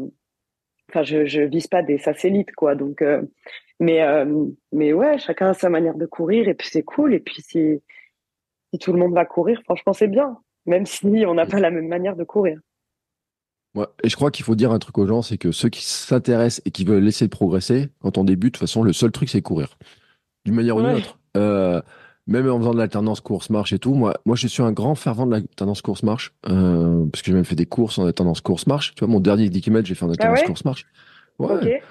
[0.90, 3.22] enfin je je vise pas des satellites quoi donc euh,
[3.80, 7.20] mais euh, mais ouais chacun a sa manière de courir et puis c'est cool et
[7.20, 7.82] puis si
[8.72, 11.72] si tout le monde va courir franchement c'est bien même si on n'a pas la
[11.72, 12.60] même manière de courir
[13.76, 15.84] Ouais, et je crois qu'il faut dire un truc aux gens, c'est que ceux qui
[15.84, 19.30] s'intéressent et qui veulent laisser progresser, quand on débute, de toute façon, le seul truc,
[19.30, 19.78] c'est courir.
[20.46, 21.18] D'une manière ou d'une autre.
[21.38, 21.82] Euh,
[22.28, 25.26] même en faisant de l'alternance course-marche et tout, moi, moi, je suis un grand fervent
[25.26, 28.94] de l'alternance course-marche, euh, parce que j'ai même fait des courses en alternance course-marche.
[28.96, 30.86] Tu vois, mon dernier 10 km, j'ai fait en ah alternance course-marche.
[31.40, 31.82] Ouais.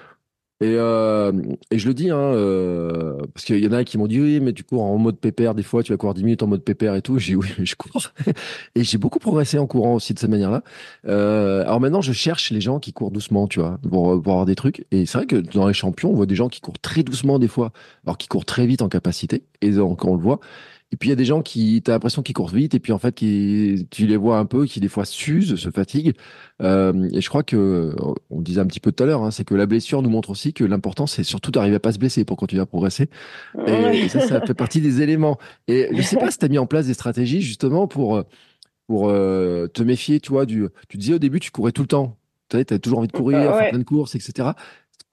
[0.63, 1.33] Et, euh,
[1.71, 4.39] et je le dis, hein, euh, parce qu'il y en a qui m'ont dit oui,
[4.39, 6.63] mais tu cours en mode pépère des fois, tu vas courir 10 minutes en mode
[6.63, 7.19] pépère et tout.
[7.23, 8.13] J'ai oui, je cours.
[8.75, 10.63] et j'ai beaucoup progressé en courant aussi de cette manière-là.
[11.05, 14.45] Euh, alors maintenant, je cherche les gens qui courent doucement, tu vois, pour, pour avoir
[14.45, 14.85] des trucs.
[14.91, 17.39] Et c'est vrai que dans les champions, on voit des gens qui courent très doucement
[17.39, 17.73] des fois,
[18.05, 19.43] alors qui courent très vite en capacité.
[19.61, 20.39] Et donc, on le voit.
[20.91, 22.91] Et puis il y a des gens qui, t'as l'impression qu'ils courent vite, et puis
[22.91, 26.13] en fait, qui, tu les vois un peu, qui des fois s'usent, se fatiguent.
[26.61, 27.95] Euh, et je crois que,
[28.29, 30.29] on disait un petit peu tout à l'heure, hein, c'est que la blessure nous montre
[30.29, 33.09] aussi que l'important, c'est surtout d'arriver à pas se blesser pour continuer à progresser.
[33.65, 35.39] Et, ça, ça fait partie des éléments.
[35.67, 38.23] Et je sais pas si tu as mis en place des stratégies justement pour
[38.87, 40.67] pour euh, te méfier, tu vois, du.
[40.89, 42.17] Tu disais au début, tu courais tout le temps.
[42.49, 44.49] Tu as toujours envie de courir, faire plein de courses, etc.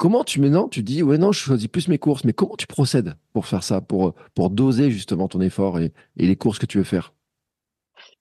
[0.00, 2.66] Comment tu maintenant tu dis ouais non je choisis plus mes courses mais comment tu
[2.66, 6.64] procèdes pour faire ça pour pour doser justement ton effort et, et les courses que
[6.64, 7.12] tu veux faire?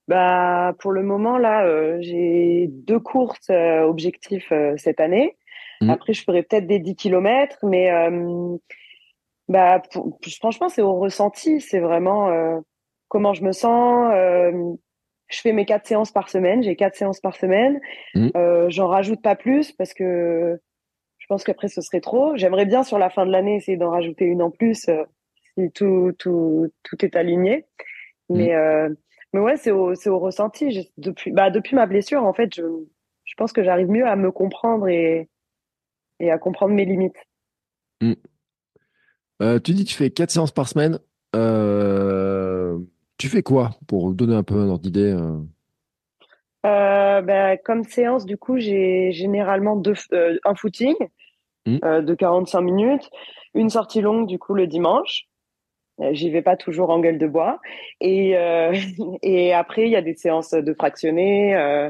[0.05, 5.37] Bah pour le moment là euh, j'ai deux courses euh, objectifs euh, cette année.
[5.79, 5.89] Mmh.
[5.89, 7.89] Après je ferai peut-être des 10 km mais
[9.47, 9.81] bah
[10.37, 12.61] franchement c'est au ressenti c'est vraiment
[13.07, 14.11] comment je me sens.
[15.29, 17.79] je fais mes quatre séances par semaine j'ai quatre séances par semaine.
[18.15, 18.31] Mmh.
[18.67, 20.59] J'en rajoute pas plus parce que
[21.29, 22.35] pense qu'après ce serait trop.
[22.35, 25.03] J'aimerais bien sur la fin de l'année essayer d'en rajouter une en plus euh,
[25.55, 27.65] si tout, tout, tout est aligné.
[28.29, 28.57] Mais, mm.
[28.57, 28.89] euh,
[29.33, 30.91] mais ouais, c'est au, c'est au ressenti.
[30.97, 32.63] depuis, bah, depuis ma blessure, en fait, je,
[33.23, 35.29] je pense que j'arrive mieux à me comprendre et,
[36.19, 37.27] et à comprendre mes limites.
[38.01, 38.13] Mm.
[39.41, 40.99] Euh, tu dis que tu fais quatre séances par semaine.
[43.17, 45.15] tu fais quoi pour donner un peu un ordre d'idée
[46.65, 50.95] euh, bah, comme séance, du coup, j'ai généralement deux, euh, un footing
[51.65, 51.77] mmh.
[51.83, 53.09] euh, de 45 minutes,
[53.53, 55.25] une sortie longue, du coup, le dimanche.
[56.11, 57.59] J'y vais pas toujours en gueule de bois.
[57.99, 58.31] Et,
[59.21, 61.89] et après, il y a des séances de fractionné,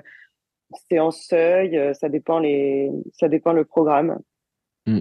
[0.89, 4.19] séances seuil, ça dépend, les, ça dépend le programme.
[4.87, 4.99] Mmh.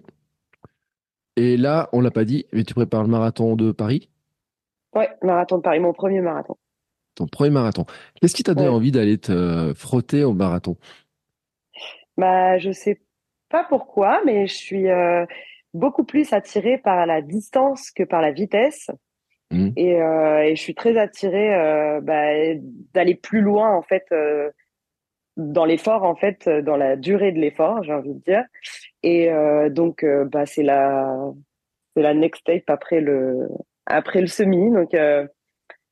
[1.37, 4.11] Et là, on l'a pas dit, mais tu prépares le marathon de Paris?
[4.95, 6.57] Ouais, marathon de Paris, mon premier marathon.
[7.19, 7.85] Ton premier marathon.
[8.21, 8.75] Qu'est-ce qui t'a donné Ouais.
[8.77, 10.77] envie d'aller te frotter au marathon?
[12.16, 13.01] Bah, je sais
[13.49, 15.27] pas pourquoi, mais je suis euh,
[15.75, 18.89] beaucoup plus attirée par la distance que par la vitesse.
[19.77, 22.33] Et, euh, et je suis très attirée euh, bah,
[22.95, 24.51] d'aller plus loin en fait euh,
[25.39, 28.45] dans l'effort en fait euh, dans la durée de l'effort j'ai envie de dire
[29.03, 31.16] et euh, donc euh, bah c'est la
[31.97, 33.49] c'est la next step après le
[33.87, 35.27] après le semi donc euh,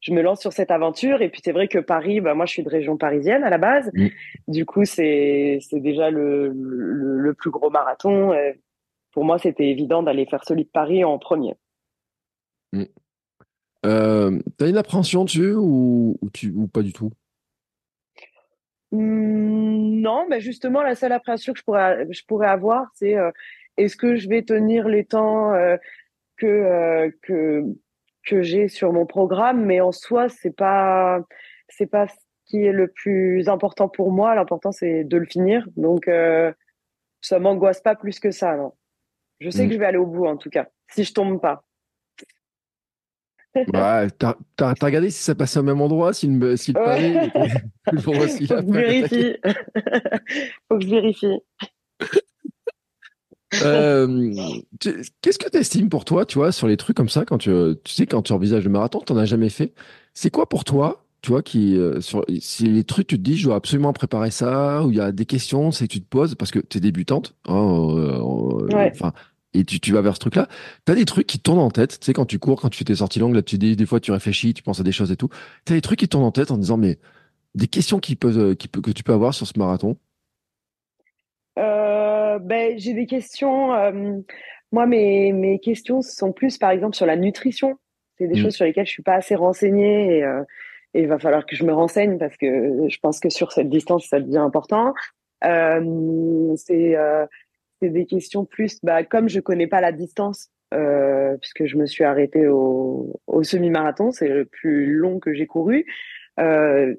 [0.01, 1.23] je me lance sur cette aventure.
[1.23, 3.59] Et puis c'est vrai que Paris bah moi je suis de région parisienne à la
[3.59, 3.91] base.
[3.95, 4.11] Mhm.
[4.49, 8.33] du coup c'est déjà le, le le plus gros marathon.
[8.33, 8.53] Euh,
[9.13, 11.55] pour moi c'était évident d'aller faire celui de Paris en premier.
[13.87, 17.13] Euh, T'as une appréhension dessus ou, ou, tu, ou pas du tout?
[18.93, 23.31] Hmm, non, mais justement, la seule appréhension que je pourrais, je pourrais avoir, c'est euh,
[23.77, 25.77] est-ce que je vais tenir les temps euh,
[26.37, 27.65] que, que,
[28.27, 31.21] que j'ai sur mon programme, mais en soi, c'est pas,
[31.69, 32.15] c'est pas ce
[32.45, 34.35] qui est le plus important pour moi.
[34.35, 35.67] L'important, c'est de le finir.
[35.77, 36.53] Donc, euh,
[37.23, 38.73] ça m'angoisse pas plus que ça, non.
[39.41, 39.69] Je sais Mm.
[39.69, 41.65] que je vais aller au bout, en tout cas, si je tombe pas.
[43.55, 43.63] Ouais,
[44.19, 47.31] t'as, t'as- t'as regardé si ça passait au même endroit, si le, si le Ouais.
[47.91, 49.37] toujours aussi Faut que je vérifie.
[50.69, 51.41] Faut que je vérifie.
[53.63, 54.35] Euh,
[54.81, 57.51] Qu'est-ce que tu estimes pour toi, tu vois, sur les trucs comme ça, quand tu,
[57.85, 59.73] tu sais, quand tu envisages le marathon, tu n'en as jamais fait?
[60.15, 63.37] C'est quoi pour toi, tu vois, qui, euh, sur, si les trucs, tu te dis,
[63.37, 66.09] je dois absolument préparer ça, ou il y a des questions, c'est que tu te
[66.09, 68.91] poses, parce que tu es débutante, hein, euh, euh, Ouais.
[68.95, 69.13] enfin,
[69.55, 70.49] et tu, tu vas vers ce truc-là.
[70.85, 72.79] Tu as des trucs qui tournent en tête, tu sais, quand tu cours, quand tu
[72.79, 74.93] fais tes sorties longues, là, tu dis, des fois, tu réfléchis, tu penses à des
[74.93, 75.29] choses et tout.
[75.65, 76.99] Tu as des trucs qui tournent en tête en disant, mais
[77.55, 79.97] des questions qui peuvent, euh, qui que tu peux avoir sur ce marathon?
[81.59, 83.73] Euh, ben, j'ai des questions.
[83.75, 84.19] euh,
[84.73, 87.77] moi, mes, mes questions sont plus, par exemple, sur la nutrition.
[88.19, 88.43] C'est des Mm.
[88.43, 90.43] choses sur lesquelles je suis pas assez renseignée et, euh,
[90.95, 93.69] et il va falloir que je me renseigne parce que je pense que sur cette
[93.69, 94.95] distance, ça devient important.
[95.45, 97.27] Euh, c'est euh,
[97.81, 101.85] c'est des questions plus, bah, comme je connais pas la distance, euh, puisque je me
[101.87, 105.85] suis arrêtée au, au semi-marathon, c'est le plus long que j'ai couru.
[106.41, 106.95] Euh,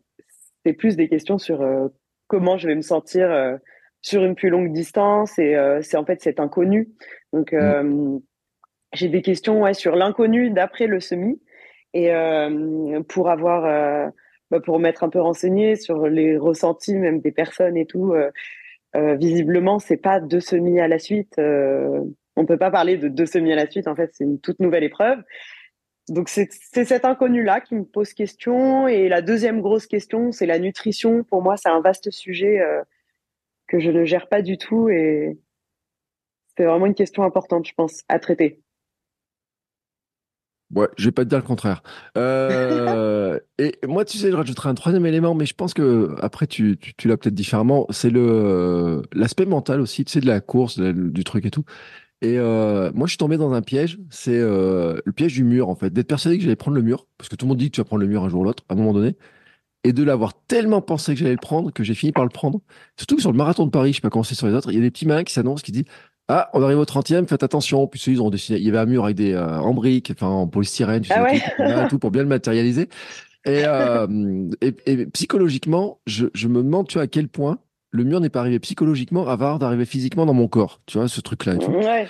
[0.64, 1.88] c'est plus des questions sur euh,
[2.28, 3.32] comment je vais me sentir.
[4.08, 6.90] Sur une plus longue distance et euh, c'est en fait cet inconnu.
[7.34, 8.18] Donc euh,
[8.94, 11.42] j'ai des questions ouais, sur l'inconnu d'après le semi
[11.94, 14.12] et euh, pour avoir
[14.50, 18.14] bah, pour m'être un peu renseigné sur les ressentis même des personnes et tout.
[18.96, 21.36] Visiblement, c'est pas deux semis à la suite.
[21.38, 23.88] On peut pas parler de deux semis à la suite.
[23.88, 25.20] En fait, c'est une toute nouvelle épreuve.
[26.10, 30.46] Donc c'est cet inconnu là qui me pose question et la deuxième grosse question c'est
[30.46, 31.24] la nutrition.
[31.24, 32.62] Pour moi, c'est un vaste sujet.
[32.62, 32.82] Euh,
[33.68, 35.38] que je ne gère pas du tout et
[36.58, 38.62] c'est vraiment une question importante, je pense, à traiter.
[40.76, 41.82] Ouais, je vais pas te dire le contraire.
[42.18, 46.46] Euh, et moi, tu sais, je rajouterai un troisième élément, mais je pense que après,
[46.46, 47.86] tu, tu, tu l'as peut-être différemment.
[47.90, 51.64] C'est le l'aspect mental aussi, tu sais, de la course, de- du truc et tout.
[52.22, 54.00] Et euh, moi, je suis tombé dans un piège.
[54.10, 57.08] C'est euh, le piège du mur, en fait, d'être persuadé que j'allais prendre le mur,
[57.18, 58.44] parce que tout le monde dit que tu vas prendre le mur un jour ou
[58.46, 59.18] l'autre, à un moment donné,
[59.88, 62.60] et de l'avoir tellement pensé que j'allais le prendre que j'ai fini par le prendre.
[62.98, 64.70] Surtout que sur le marathon de Paris, je sais pas comment c'est sur les autres,
[64.72, 65.86] il y a des petits malins qui s'annoncent, qui disent
[66.28, 67.88] ah, on arrive au 30e, faites attention.
[67.88, 68.60] Puis ils ont dessiné.
[68.60, 71.88] Il y avait un mur avec des euh, en briques, enfin en polystyrène, Ah ouais.
[71.88, 72.90] tout pour bien le matérialiser.
[73.46, 74.08] Et, euh,
[74.62, 77.60] et, et psychologiquement, je, je me demande, tu vois, à quel point
[77.92, 80.82] le mur n'est pas arrivé psychologiquement avant d'arriver physiquement dans mon corps.
[80.86, 81.56] Tu vois, ce truc-là.
[81.56, 82.08] Ouais,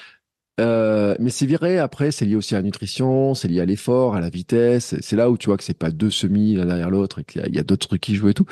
[0.59, 4.15] Euh, mais c'est viré après, c'est lié aussi à la nutrition, c'est lié à l'effort,
[4.15, 4.95] à la vitesse.
[5.01, 7.41] C'est là où tu vois que c'est pas deux semis l'un derrière l'autre et qu'il
[7.53, 8.45] y a, a d'autres trucs qui jouent et tout.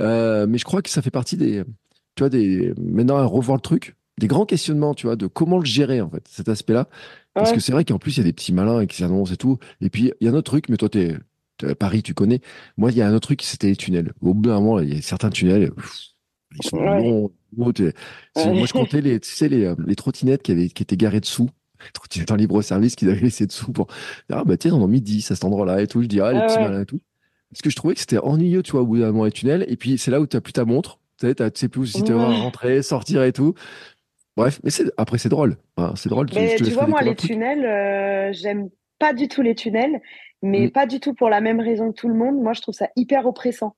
[0.00, 1.64] Euh, mais je crois que ça fait partie des,
[2.16, 5.58] tu vois, des maintenant à revoir le truc, des grands questionnements, tu vois, de comment
[5.58, 6.88] le gérer en fait cet aspect-là.
[7.34, 7.56] Parce Ouais.
[7.56, 9.58] que c'est vrai qu'en plus il y a des petits malins qui s'annoncent et tout.
[9.80, 11.16] Et puis il y a un autre truc, mais toi t'es
[11.78, 12.40] Paris, tu connais.
[12.76, 14.12] Moi il y a un autre truc, c'était les tunnels.
[14.22, 15.72] Au bout d'un moment, il y a certains tunnels.
[15.72, 16.13] pff,
[16.62, 17.02] Ils sont Ouais.
[17.02, 17.30] longs.
[17.56, 17.72] Moi,
[18.66, 21.48] je comptais les, tu sais, les, euh, les trottinettes qui, avaient, qui étaient garées dessous.
[21.84, 23.86] Les trottinettes en libre-service qu'ils avaient laissé dessous pour.
[24.30, 26.02] Ah, bah, tiens, on en a mis 10 à cet endroit-là et tout.
[26.02, 26.64] Je dis, ah, les Ah petits ouais.
[26.64, 27.00] malins et tout.
[27.50, 29.64] Parce que je trouvais que c'était ennuyeux, tu vois, au bout d'un moment, les tunnels.
[29.68, 30.98] Et puis, c'est là où tu n'as plus ta montre.
[31.20, 33.54] Tu sais, t'as- tu sais plus si tu vas rentrer, sortir et tout.
[34.36, 35.56] Bref, mais c'est, après, c'est drôle.
[35.76, 36.26] hein, c'est drôle.
[36.34, 40.00] Mais tu vois, moi, les tunnels, euh, j'aime pas du tout les tunnels,
[40.42, 40.70] mais Mm.
[40.70, 42.40] pas du tout pour la même raison que tout le monde.
[42.42, 43.76] Moi, je trouve ça hyper oppressant.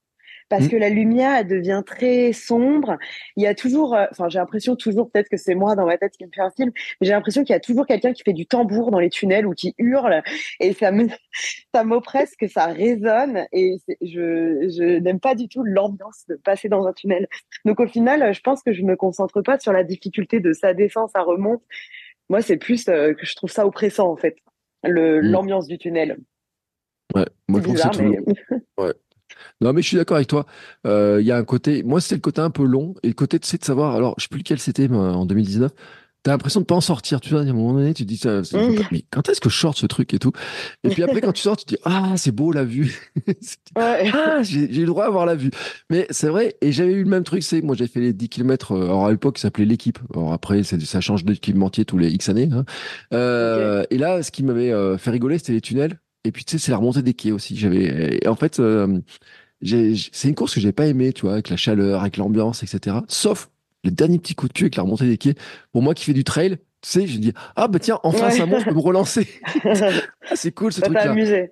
[0.49, 0.69] Parce Mm.
[0.69, 2.97] que la lumière, elle devient très sombre.
[3.35, 5.97] Il y a toujours, euh, enfin, j'ai l'impression toujours, peut-être que c'est moi dans ma
[5.97, 6.71] tête qui me fait un film,
[7.01, 9.45] mais j'ai l'impression qu'il y a toujours quelqu'un qui fait du tambour dans les tunnels
[9.45, 10.23] ou qui hurle,
[10.59, 11.07] et ça me,
[11.75, 16.69] ça m'oppresse que ça résonne, et je, je n'aime pas du tout l'ambiance de passer
[16.69, 17.27] dans un tunnel.
[17.65, 20.73] Donc au final, je pense que je me concentre pas sur la difficulté de ça
[20.73, 21.61] descend, ça remonte.
[22.29, 24.37] Moi, c'est plus euh, que je trouve ça oppressant en fait,
[24.83, 25.31] le Mm.
[25.31, 26.17] l'ambiance du tunnel.
[27.15, 28.25] Ouais, moi je trouve que c'est mais long.
[28.77, 28.93] Ouais.
[29.61, 30.45] Non, mais je suis d'accord avec toi.
[30.85, 33.13] Euh, Il y a un côté, moi c'était le côté un peu long et le
[33.13, 35.71] côté, tu sais, de savoir, alors je sais plus lequel c'était mais en 2019.
[36.23, 38.17] T'as l'impression de pas en sortir, tu vois, à un moment donné, tu te dis,
[38.17, 38.57] ça, ça-
[38.91, 40.33] mais quand est-ce que je sorte ce truc et tout?
[40.83, 42.99] Et puis après, quand tu sors, tu te dis, ah, c'est beau la vue.
[43.77, 44.11] ouais.
[44.13, 45.51] Ah, j'ai eu le droit à voir la vue.
[45.89, 48.27] Mais c'est vrai, et j'avais eu le même truc, c'est moi j'ai fait les 10
[48.27, 49.99] km, alors à l'époque ça s'appelait l'équipe.
[50.13, 52.49] Alors après, ça change d'équipementier tous les X années.
[52.51, 52.65] hein.
[53.13, 55.97] Euh, Et là, ce qui m'avait euh, fait rigoler, c'était les tunnels.
[56.27, 57.55] Et puis tu sais, c'est la remontée des quais aussi.
[57.57, 58.99] J'avais, et en fait, euh,
[59.63, 62.97] c'est une course que j'ai pas aimée, tu vois, avec la chaleur, avec l'ambiance, etc.
[63.07, 63.49] Sauf
[63.83, 65.35] le dernier petit coup de cul avec la remontée des quais.
[65.71, 68.31] Pour moi qui fais du trail, tu sais, j'ai dit, ah bah tiens, enfin Ouais.
[68.31, 69.27] ça monte, je peux me relancer.
[70.29, 71.11] Ah, c'est cool ce truc-là.
[71.11, 71.51] amusé.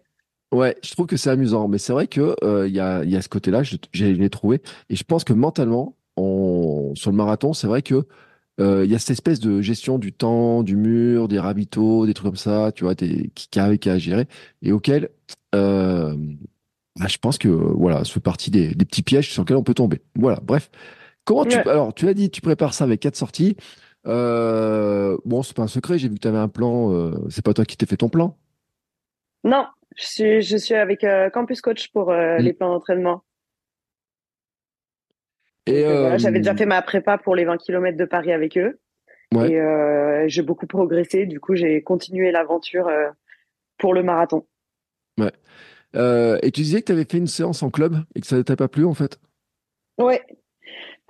[0.51, 3.15] Ouais, je trouve que c'est amusant, mais c'est vrai que euh, il y a, y
[3.15, 7.09] a ce côté-là, je, j'ai- je l'ai trouvé, et je pense que mentalement, on, sur
[7.11, 8.05] le marathon, c'est vrai que
[8.59, 12.27] il y a cette espèce de gestion du temps, du mur, des ravitaux, des trucs
[12.27, 14.27] comme ça, tu vois, qui, qui a, qui a à gérer,
[14.61, 15.09] et auquel,
[15.53, 16.15] euh,
[16.97, 19.63] bah, je pense que voilà, ça fait partie des, des petits pièges sur lesquels on
[19.63, 20.01] peut tomber.
[20.15, 20.69] Voilà, bref.
[21.25, 23.57] Comment tu, alors tu as dit, tu prépares ça avec quatre sorties.
[24.07, 26.93] Euh, bon, c'est pas un secret, j'ai vu que tu avais un plan.
[26.93, 28.37] Euh, c'est pas toi qui t'es fait ton plan?
[29.43, 29.65] Non,
[29.97, 32.41] je suis, je suis avec euh, Campus Coach pour euh, Mm.
[32.43, 33.23] les plans d'entraînement.
[35.69, 38.57] Euh, voilà, J'avais euh, déjà fait ma prépa pour les 20 km de Paris avec
[38.57, 38.79] eux.
[39.33, 39.51] Ouais.
[39.51, 41.25] Et euh, j'ai beaucoup progressé.
[41.25, 43.09] Du coup, j'ai continué l'aventure euh,
[43.77, 44.45] pour le marathon.
[45.95, 48.43] Euh, et tu disais que tu avais fait une séance en club et que ça
[48.43, 49.17] t'a pas plu en fait?
[49.97, 50.21] Ouais.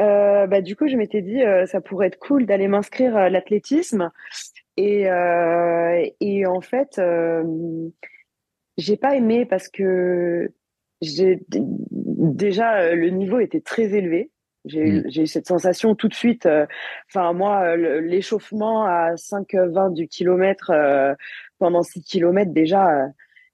[0.01, 3.29] Euh, bah, du coup, je m'étais dit, euh, ça pourrait être cool d'aller m'inscrire à
[3.29, 4.11] l'athlétisme.
[4.77, 7.43] Et, euh, et en fait, euh,
[8.77, 10.51] j'ai pas aimé parce que
[11.01, 14.31] j'ai déjà euh, le niveau était très élevé.
[14.65, 16.45] J'ai eu, j'ai eu cette sensation tout de suite.
[16.45, 16.65] euh,
[17.09, 21.13] Enfin, moi, euh, le- l'échauffement à 5,20 du kilomètre euh,
[21.59, 23.07] pendant 6 kilomètres, déjà, euh,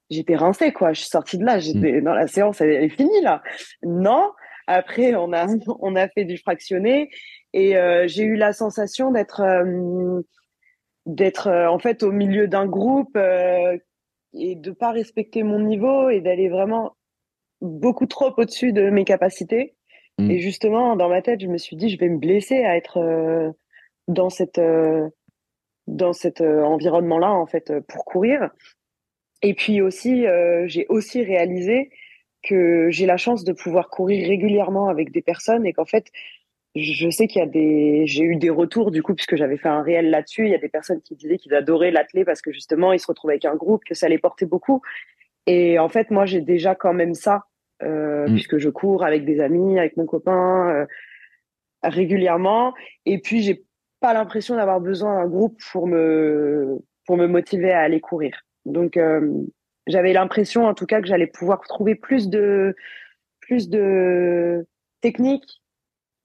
[0.09, 0.93] j'étais rincée, quoi.
[0.93, 3.41] Je suis sortie de là, j'étais dans la séance, elle est finie, là.
[3.84, 4.32] Non.
[4.68, 5.47] Après, on a,
[5.82, 7.09] on a fait du fractionné
[7.53, 9.41] et euh, j'ai eu la sensation d'être,
[11.05, 13.78] d'être en fait au milieu d'un groupe euh,
[14.34, 16.95] et de pas respecter mon niveau et d'aller vraiment
[17.59, 19.76] beaucoup trop au-dessus de mes capacités.
[20.22, 20.32] Mm.
[20.32, 22.98] Et justement, dans ma tête, je me suis dit, je vais me blesser à être
[22.98, 23.52] euh,
[24.08, 25.10] dans cette, euh,
[25.88, 28.50] dans cet euh, environnement-là, en fait, euh, pour courir.
[29.42, 31.90] Et puis aussi, euh, j'ai aussi réalisé
[32.44, 36.06] que j'ai la chance de pouvoir courir régulièrement avec des personnes et qu'en fait,
[36.76, 39.68] je sais qu'il y a des, j'ai eu des retours du coup puisque j'avais fait
[39.68, 40.46] un réel là-dessus.
[40.46, 43.08] Il y a des personnes qui disaient qu'ils adoraient l'athlé parce que justement ils se
[43.08, 44.82] retrouvaient avec un groupe, que ça les portait beaucoup.
[45.48, 47.46] Et en fait, moi j'ai déjà quand même ça
[47.84, 48.34] euh, Mm.
[48.34, 50.86] puisque je cours avec des amis, avec mon copain euh,
[51.84, 52.74] régulièrement.
[53.06, 53.64] Et puis j'ai
[54.00, 58.42] pas l'impression d'avoir besoin d'un groupe pour me pour me motiver à aller courir.
[58.66, 59.32] Donc euh,
[59.88, 62.76] j'avais l'impression en tout cas que j'allais pouvoir trouver plus de
[63.40, 64.66] plus de
[65.02, 65.62] techniques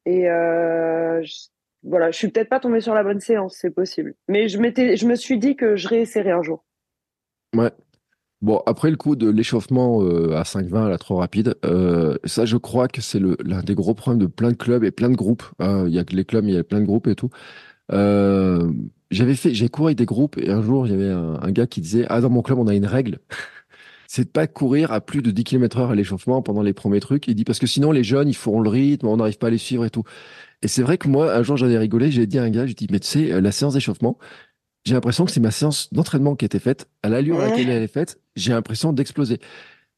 [0.05, 1.49] et je,
[1.83, 4.15] voilà, je suis peut-être pas tombée sur la bonne séance, c'est possible.
[4.29, 6.65] Mais je m'étais, je me suis dit que je réessayerais un jour.
[7.55, 7.71] Ouais.
[8.43, 12.57] Bon, après le coup de l'échauffement euh, à 5,20, là, trop rapide, euh, ça, je
[12.59, 15.43] crois que c'est l'un des gros problèmes de plein de clubs et plein de groupes.
[15.59, 15.85] hein.
[15.89, 17.31] Il y a que les clubs, il y a plein de groupes et tout.
[17.93, 18.71] Euh,
[19.11, 21.53] j'avais fait, j'ai couru avec des groupes et un jour, il y avait un, un
[21.53, 23.21] gars qui disait, ah, dans mon club, on a une règle.
[24.09, 27.01] C'est de pas courir à plus de 10 km heure à l'échauffement pendant les premiers
[27.01, 27.27] trucs.
[27.29, 29.51] Il dit, parce que sinon, les jeunes, ils feront le rythme, on n'arrive pas à
[29.51, 30.05] les suivre et tout.
[30.63, 32.67] Et c'est vrai que moi, un jour, j'en ai rigolé, j'ai dit à un gars,
[32.67, 34.19] j'ai dit, mais tu sais, euh, la séance d'échauffement,
[34.87, 37.69] j'ai l'impression que c'est ma séance d'entraînement qui a été faite, à l'allure à laquelle
[37.69, 39.41] elle est faite, j'ai l'impression d'exploser.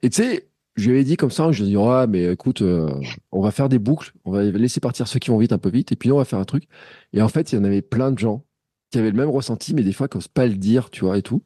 [0.03, 2.33] Et tu sais, je lui avais dit comme ça, je lui ai dit, ah, mais
[2.33, 2.89] écoute, euh,
[3.31, 5.69] on va faire des boucles, on va laisser partir ceux qui vont vite un peu
[5.69, 6.65] vite, et puis on va faire un truc.
[7.13, 8.47] Et en fait, il y en avait plein de gens
[8.91, 11.19] qui avaient le même ressenti, mais des fois, qui n'osent pas le dire, tu vois,
[11.19, 11.43] et tout.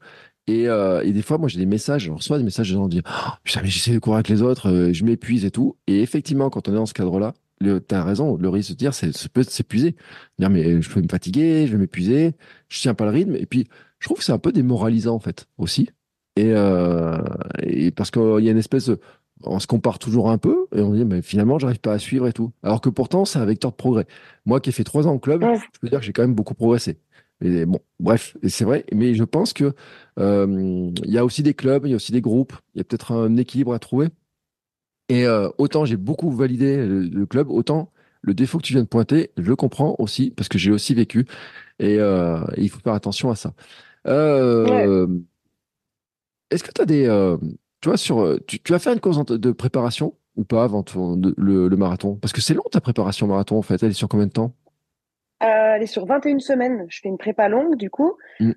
[0.46, 2.88] Et, euh, et des fois, moi, j'ai des messages, je reçois des messages de gens
[2.88, 5.50] qui disent, oh, putain, mais j'essaie de courir avec les autres, euh, je m'épuise et
[5.50, 5.76] tout.
[5.88, 8.94] Et effectivement, quand on est dans ce cadre-là, le, t'as raison, le risque de dire,
[8.94, 9.96] c'est, s'épuiser.
[10.38, 12.34] Dire, mais je vais me fatiguer, je vais m'épuiser,
[12.68, 13.36] je tiens pas le rythme.
[13.36, 15.88] Et puis, je trouve que c'est un peu démoralisant, en fait, aussi.
[16.36, 17.18] Et, euh,
[17.62, 18.98] et parce qu'il y a une espèce de,
[19.44, 22.26] on se compare toujours un peu et on dit, mais finalement, j'arrive pas à suivre
[22.28, 22.52] et tout.
[22.62, 24.06] Alors que pourtant, c'est un vecteur de progrès.
[24.46, 25.58] Moi qui ai fait trois ans en club, Ouais.
[25.58, 26.98] je peux dire que j'ai quand même beaucoup progressé.
[27.44, 29.74] Et bon, bref, c'est vrai, mais je pense que
[30.20, 30.46] euh,
[31.04, 32.84] il y a aussi des clubs, il y a aussi des groupes, il y a
[32.84, 34.08] peut-être un équilibre à trouver.
[35.08, 37.90] Et euh, autant j'ai beaucoup validé le, le club, autant
[38.22, 40.94] le défaut que tu viens de pointer, je le comprends aussi parce que j'ai aussi
[40.94, 41.26] vécu
[41.80, 43.52] et, euh, et il faut faire attention à ça.
[44.06, 45.06] Euh,
[46.50, 47.36] Est-ce que tu as des,
[47.80, 51.16] tu vois, sur, tu, tu as fait une course de préparation ou pas avant ton-
[51.16, 52.14] de- le, le marathon?
[52.16, 54.54] Parce que c'est long ta préparation marathon en fait, elle est sur combien de temps?
[55.40, 56.86] Elle est sur 21 semaines.
[56.88, 58.16] Je fais une prépa longue, du coup.
[58.38, 58.52] Mm.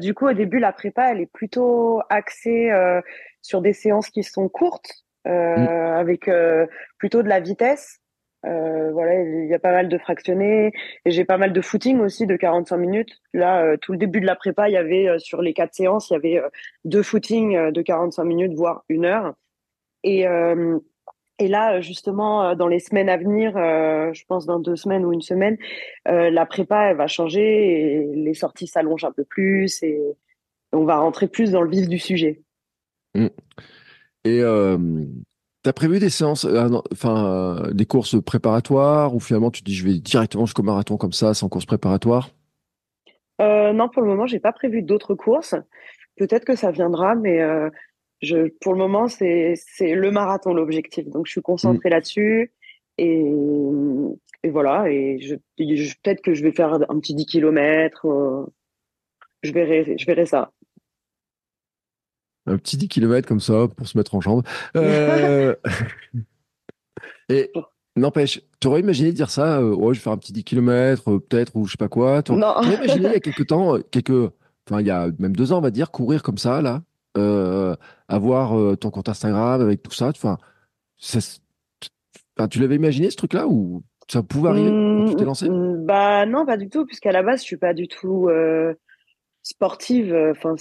[0.00, 2.70] du coup, au début, la prépa, elle est plutôt axée
[3.42, 5.30] sur des séances qui sont courtes, Mm.
[5.30, 6.28] avec
[6.98, 8.02] plutôt de la vitesse.
[8.44, 10.72] Euh, voilà, il y a pas mal de fractionnés
[11.04, 13.20] et j'ai pas mal de footing aussi de 45 minutes.
[13.32, 15.74] Là, euh, tout le début de la prépa, il y avait euh, sur les quatre
[15.74, 16.42] séances, il y avait
[16.84, 19.34] deux footings de 45 minutes, voire une heure.
[20.04, 20.26] Et
[21.38, 25.22] et là, justement, dans les semaines à venir, je pense dans deux semaines ou une
[25.22, 25.56] semaine,
[26.04, 30.00] la prépa elle va changer et les sorties s'allongent un peu plus et
[30.72, 32.42] on va rentrer plus dans le vif du sujet.
[33.14, 33.28] Mm.
[34.24, 34.42] Et
[35.64, 36.44] T'as prévu des séances,
[36.92, 41.34] enfin des courses préparatoires ou finalement tu dis je vais directement jusqu'au marathon comme ça
[41.34, 42.30] sans course préparatoire
[43.40, 45.54] euh, Non, pour le moment j'ai pas prévu d'autres courses.
[46.16, 47.70] Peut-être que ça viendra, mais euh,
[48.22, 51.08] je, pour le moment c'est le marathon l'objectif.
[51.08, 51.92] Donc je suis concentrée Mm.
[51.92, 52.52] là-dessus
[52.98, 53.24] et,
[54.42, 54.90] et voilà.
[54.90, 58.04] Et je, je- peut-être que je vais faire un petit 10 km.
[59.44, 60.50] je verrai, je verrai ça.
[62.46, 64.42] Un petit 10 km comme ça pour se mettre en jambes.
[64.76, 65.54] Euh,
[67.28, 67.50] Et
[67.96, 71.54] n'empêche, t'aurais imaginé dire ça, euh, ouais, je vais faire un petit 10 km peut-être
[71.56, 72.22] ou je sais pas quoi.
[72.28, 72.54] Non.
[72.54, 74.10] t'aurais imaginé il y a quelques temps, euh, quelques,
[74.68, 76.82] enfin il y a même deux ans on va dire, courir comme ça là,
[77.16, 77.76] euh,
[78.08, 80.08] avoir euh, ton compte Instagram avec tout ça.
[80.08, 80.38] Enfin,
[80.98, 81.20] ça
[82.50, 85.48] tu l'avais imaginé ce truc-là ou ça pouvait arriver quand tu t'es lancé?
[85.48, 88.74] Mm, Bah non, pas du tout, puisqu'à la base, je suis pas du tout euh,
[89.42, 90.14] sportive.
[90.32, 90.54] Enfin,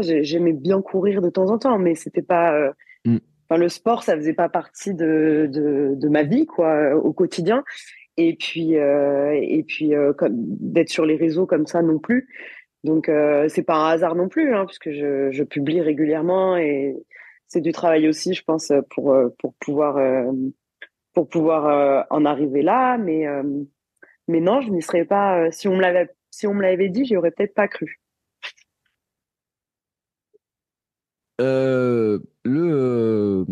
[0.00, 2.54] j'aimais bien courir de temps en temps, mais c'était pas.
[2.54, 2.72] euh,
[3.06, 3.18] Mm.
[3.56, 7.62] Le sport, ça faisait pas partie de de, de ma vie, quoi, au quotidien.
[8.16, 12.28] Et puis euh, et puis euh, d'être sur les réseaux comme ça non plus.
[12.84, 13.10] Donc
[13.48, 16.96] c'est pas un hasard non plus, hein, puisque je, je publie régulièrement et
[17.46, 19.98] c'est du travail aussi, je pense, pour pour pouvoir
[21.14, 22.98] pour pouvoir en arriver là.
[22.98, 23.26] Mais
[24.28, 25.50] mais non, je n'y serais pas.
[25.50, 28.00] si on me l'avait, si on me l'avait dit, j'y aurais peut-être pas cru.
[31.40, 33.44] Euh, le, euh,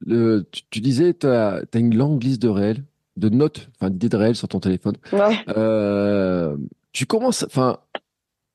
[0.00, 2.84] le, tu, tu disais, tu as, une longue liste de réels,
[3.16, 4.96] de notes, enfin d'idées de réels sur ton téléphone.
[5.12, 5.38] Ouais.
[5.56, 6.56] Euh,
[6.92, 7.78] tu commences, enfin,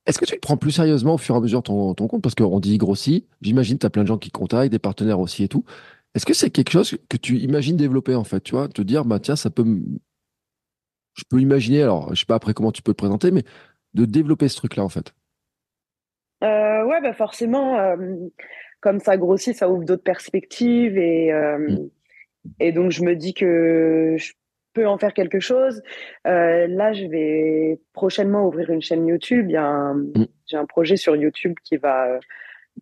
[0.06, 2.22] est-ce que tu le prends plus sérieusement au fur et à mesure ton, ton compte?
[2.22, 3.26] Parce qu'on dit grossit.
[3.42, 5.64] J'imagine, tu as plein de gens qui te contactent, des partenaires aussi et tout.
[6.14, 9.04] Est-ce que c'est quelque chose que tu imagines développer en fait, tu vois, te dire,
[9.04, 9.64] bah tiens, ça peut,
[11.14, 13.44] je peux imaginer, alors je sais pas après comment tu peux le présenter, mais
[13.94, 15.12] de développer ce truc-là en fait.
[16.44, 17.96] Euh, ouais, bah forcément, euh,
[18.80, 21.88] comme ça grossit, ça ouvre d'autres perspectives et euh, Mm.
[22.60, 24.32] et donc je me dis que je
[24.72, 25.82] peux en faire quelque chose.
[26.26, 29.46] Euh, là, je vais prochainement ouvrir une chaîne YouTube.
[29.48, 30.26] Il y a un, Mm.
[30.46, 32.18] j'ai un projet sur YouTube qui va euh,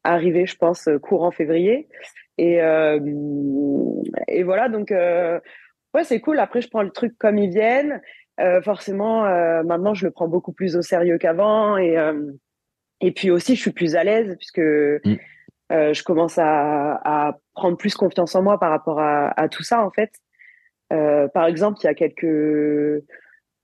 [0.05, 1.89] arriver, je pense, courant février.
[2.39, 3.01] Et euh,
[4.29, 5.41] et voilà, donc euh,
[5.95, 6.39] ouais, c'est cool.
[6.39, 8.03] Après, je prends le truc comme ils viennent.
[8.39, 12.13] Euh, forcément, euh, maintenant, je le prends beaucoup plus au sérieux qu'avant et euh,
[13.01, 15.17] et puis aussi, je suis plus à l'aise puisque Mm.
[15.73, 19.63] euh, je commence à, à prendre plus confiance en moi par rapport à, à tout
[19.63, 20.13] ça, en fait.
[20.93, 23.05] Euh, par exemple, il y a quelques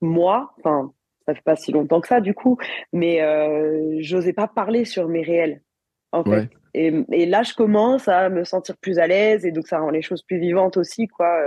[0.01, 0.93] mois, enfin,
[1.27, 2.59] ça fait pas si longtemps que ça, du coup,
[2.93, 5.63] mais euh, j'osais pas parler sur mes réels,
[6.11, 6.49] en fait.
[6.75, 9.91] Et, et là, je commence à me sentir plus à l'aise et donc ça rend
[9.91, 11.39] les choses plus vivantes aussi, quoi.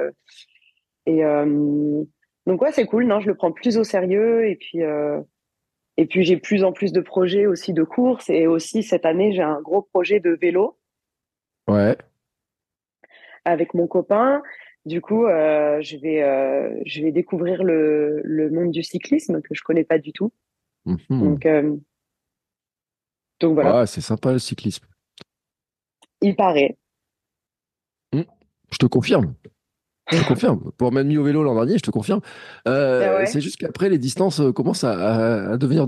[1.06, 2.04] Et euh,
[2.48, 3.06] donc ouais, c'est cool.
[3.06, 5.20] Non, je le prends plus au sérieux et puis euh,
[5.98, 9.34] et puis j'ai plus en plus de projets aussi de courses et aussi cette année
[9.34, 10.78] j'ai un gros projet de vélo
[11.68, 11.98] Ouais.
[13.44, 14.42] avec mon copain.
[14.86, 19.56] Du coup, euh, je vais euh, je vais découvrir le le monde du cyclisme que
[19.56, 20.32] je connais pas du tout.
[20.86, 21.00] Mhm.
[21.10, 21.76] Donc euh,
[23.40, 24.86] donc voilà, Ouais, c'est sympa le cyclisme.
[26.22, 26.78] il paraît.
[28.14, 29.36] Je te confirme.
[30.12, 30.72] Je te confirme.
[30.78, 32.22] Pour m'être mis au vélo l'an dernier, je te confirme.
[32.68, 35.88] Euh, Ah ouais C'est juste qu'après, les distances euh, commencent à, à- à devenir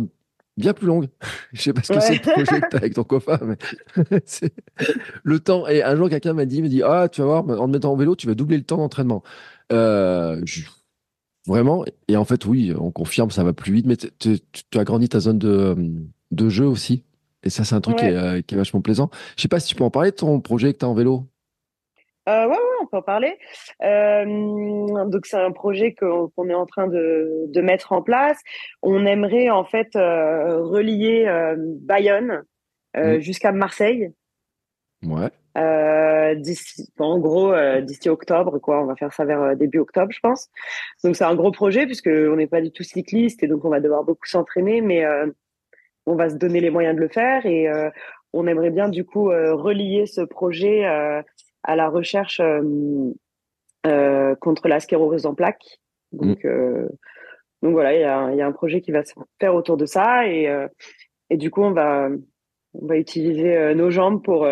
[0.58, 1.08] bien plus longues.
[1.54, 2.02] Je sais pas ce que Ouais.
[2.02, 3.58] c'est le projet que tu as avec ton copain, mais
[4.26, 4.54] c'est
[5.24, 5.68] le temps.
[5.68, 7.72] Et un jour, quelqu'un m'a dit, il m'a dit, ah, tu vas voir, en te
[7.72, 9.22] mettant au vélo, tu vas doubler le temps d'entraînement.
[9.72, 10.62] Euh, je-
[11.46, 11.86] Vraiment.
[12.10, 14.40] Et en fait, oui, on confirme, ça va plus vite, mais tu
[14.76, 15.76] as grandi ta zone de,
[16.32, 17.04] de jeu aussi.
[17.44, 19.10] Et ça, c'est un truc qui, est, euh, qui est vachement plaisant.
[19.38, 20.94] Je sais pas si tu peux en parler de ton projet que tu as en
[20.94, 21.24] vélo.
[22.28, 23.38] Euh, ouais, ouais, on peut en parler.
[23.84, 28.40] Euh, donc c'est un projet qu'on est en train de, de mettre en place.
[28.82, 32.44] On aimerait en fait euh, relier euh, Bayonne
[32.98, 33.20] Mm.
[33.20, 34.12] jusqu'à Marseille.
[35.04, 35.30] Ouais.
[35.58, 36.36] Euh,
[37.00, 38.82] en gros, euh, d'ici octobre, quoi.
[38.82, 40.50] On va faire ça vers euh, début octobre, je pense.
[41.04, 43.70] Donc c'est un gros projet puisque on n'est pas du tout cycliste et donc on
[43.70, 45.04] va devoir beaucoup s'entraîner, mais
[46.06, 47.68] on va se donner les moyens de le faire et
[48.34, 50.86] on aimerait bien du coup relier ce projet
[51.64, 53.12] à la recherche euh,
[53.86, 55.80] euh, contre la sclérose en plaques.
[56.12, 56.88] Donc, euh,
[57.62, 59.86] donc voilà, il y a, y a, un projet qui va se faire autour de
[59.86, 60.48] ça et,
[61.30, 62.10] et du coup, on va,
[62.74, 64.48] on va utiliser nos jambes pour,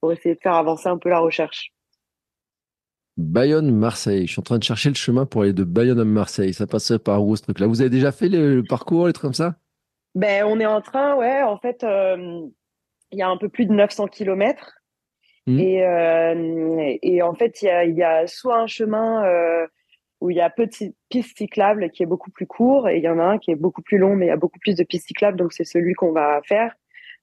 [0.00, 1.74] pour essayer de faire avancer un peu la recherche.
[3.16, 4.26] Bayonne-Marseille.
[4.26, 6.52] Je suis en train de chercher le chemin pour aller de Bayonne à Marseille.
[6.52, 7.66] Ça passe par où ce truc-là?
[7.66, 9.56] Vous avez déjà fait le, parcours, les trucs comme ça?
[10.14, 11.42] Ben, on est en train, ouais.
[11.42, 12.46] En fait, euh,
[13.10, 14.80] il y a un peu plus de 900 kilomètres.
[15.46, 15.58] Mmh.
[15.58, 19.66] Et, euh, et en fait, il y a, y a, soit un chemin euh,
[20.20, 23.08] où il y a petite piste cyclable qui est beaucoup plus court, et il y
[23.08, 24.84] en a un qui est beaucoup plus long, mais il y a beaucoup plus de
[24.84, 26.74] pistes cyclables, donc c'est celui qu'on va faire.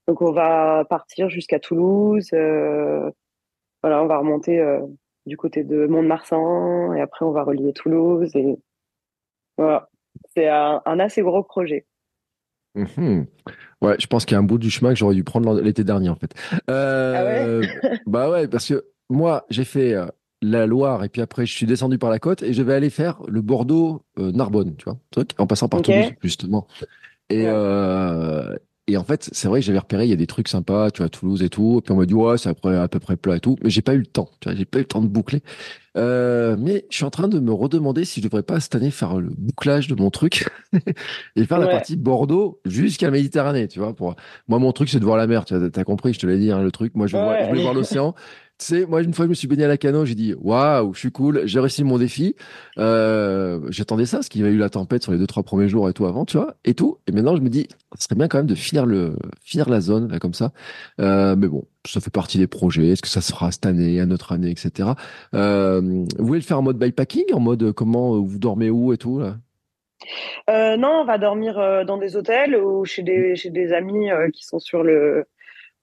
[0.08, 2.30] Donc on va partir jusqu'à Toulouse.
[2.32, 4.62] voilà, on va remonter
[5.26, 8.58] du côté de Mont-de-Marsan et après on va relier Toulouse et
[9.58, 9.90] voilà
[10.34, 11.86] c'est un, assez gros projet
[12.76, 13.26] mhm.
[13.82, 15.84] ouais je pense qu'il y a un bout du chemin que j'aurais dû prendre l'été
[15.84, 16.34] dernier en fait
[16.70, 18.00] euh, ah ouais?
[18.06, 20.06] bah ouais parce que moi j'ai fait euh,
[20.42, 22.90] la Loire et puis après je suis descendu par la côte et je vais aller
[22.90, 24.98] faire le Bordeaux euh, tu vois
[25.38, 26.68] en passant par Toulouse justement
[27.30, 27.46] et,
[28.88, 31.02] et en fait, c'est vrai que j'avais repéré, il y a des trucs sympas, tu
[31.02, 31.78] vois, Toulouse et tout.
[31.78, 33.56] Et puis on m'a dit, ouais, c'est à peu près plat et tout.
[33.64, 35.42] Mais j'ai pas eu le temps, tu vois, j'ai pas eu le temps de boucler.
[35.98, 38.92] Euh, mais je suis en train de me redemander si je devrais pas cette année
[38.92, 40.48] faire le bouclage de mon truc
[41.36, 43.94] et faire la partie Bordeaux jusqu'à Méditerranée, tu vois.
[43.94, 44.16] Pour
[44.48, 45.44] moi, mon truc, c'est de voir la mer.
[45.46, 46.96] Tu as compris, je te l'ai dit, hein, le truc.
[46.96, 48.16] Moi, je, vois, je veux voir l'océan.
[48.62, 50.94] Tu sais, moi, une fois, je me suis baigné à la cano, j'ai dit, waouh,
[50.94, 52.36] je suis cool, j'ai réussi mon défi.
[52.78, 55.68] Euh, J'attendais ça, parce qu'il y avait eu la tempête sur les deux, trois premiers
[55.68, 57.00] jours et tout avant, tu vois, et tout.
[57.08, 59.82] Et maintenant, je me dis, ce serait bien quand même de finir le, finir la
[59.82, 60.52] zone, là, comme ça.
[61.00, 62.90] Euh, mais bon, ça fait partie des projets.
[62.90, 64.90] Est-ce que ça sera cette année, à notre année, etc.
[65.34, 68.98] Euh, vous voulez le faire en mode bikepacking, en mode comment vous dormez où et
[68.98, 69.38] tout, là?
[70.48, 71.56] Non, on va dormir
[71.88, 75.26] dans des hôtels ou chez des, chez des amis qui sont sur le,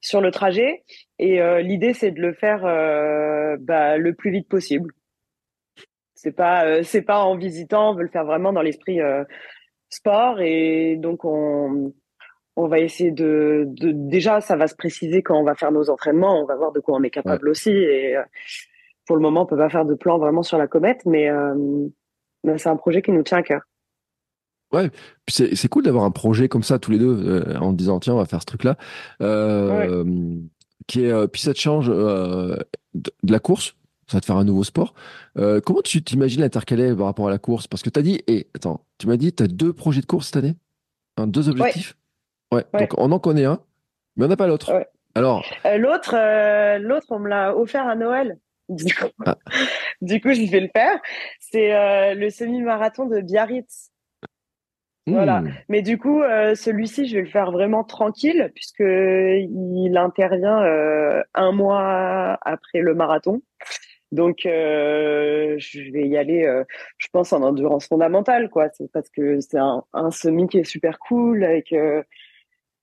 [0.00, 0.84] sur le trajet.
[1.18, 4.92] Et euh, l'idée, c'est de le faire euh, bah, le plus vite possible.
[6.14, 7.90] C'est pas, euh, c'est pas en visitant.
[7.90, 9.00] On veut le faire vraiment dans l'esprit
[9.88, 10.40] sport.
[10.40, 11.92] Et donc, on,
[12.56, 15.90] on va essayer de, de, déjà, ça va se préciser quand on va faire nos
[15.90, 16.40] entraînements.
[16.40, 17.70] On va voir de quoi on est capable aussi.
[17.70, 18.16] Et
[19.06, 21.28] pour le moment, on peut pas faire de plan vraiment sur la comète, mais,
[22.44, 23.62] mais c'est un projet qui nous tient à cœur.
[24.72, 24.90] Ouais,
[25.28, 28.18] c'est cool d'avoir un projet comme ça tous les deux euh, en disant tiens on
[28.18, 28.76] va faire ce truc là.
[29.22, 30.04] Euh,
[30.86, 32.58] qui est euh, puis ça te change de,
[33.26, 34.92] la course, ça va te faire un nouveau sport.
[35.34, 37.66] comment tu t'imagines l'intercaler par rapport à la course?
[37.66, 40.06] Parce que tu as dit et attends, tu m'as dit tu as deux projets de
[40.06, 40.54] course cette année,
[41.16, 41.96] un, deux objectifs?
[42.52, 42.64] Ouais.
[42.78, 43.60] Donc on en connaît un,
[44.16, 44.70] mais on n'a pas l'autre.
[45.14, 46.14] Alors l'autre
[46.78, 48.38] l'autre on me l'a offert à Noël.
[48.68, 49.38] Du coup, ah.
[50.02, 51.00] du coup je vais le faire.
[51.40, 53.90] C'est le semi-marathon de Biarritz.
[55.12, 55.40] Voilà.
[55.40, 55.50] Hmm.
[55.68, 61.22] Mais du coup, euh, celui-ci, je vais le faire vraiment tranquille puisque il intervient euh,
[61.34, 63.42] un mois après le marathon.
[64.10, 66.50] Donc, euh, je vais y aller,
[66.96, 68.68] je pense, en endurance fondamentale, quoi.
[68.70, 71.74] C'est parce que c'est un, un, semi qui est super cool avec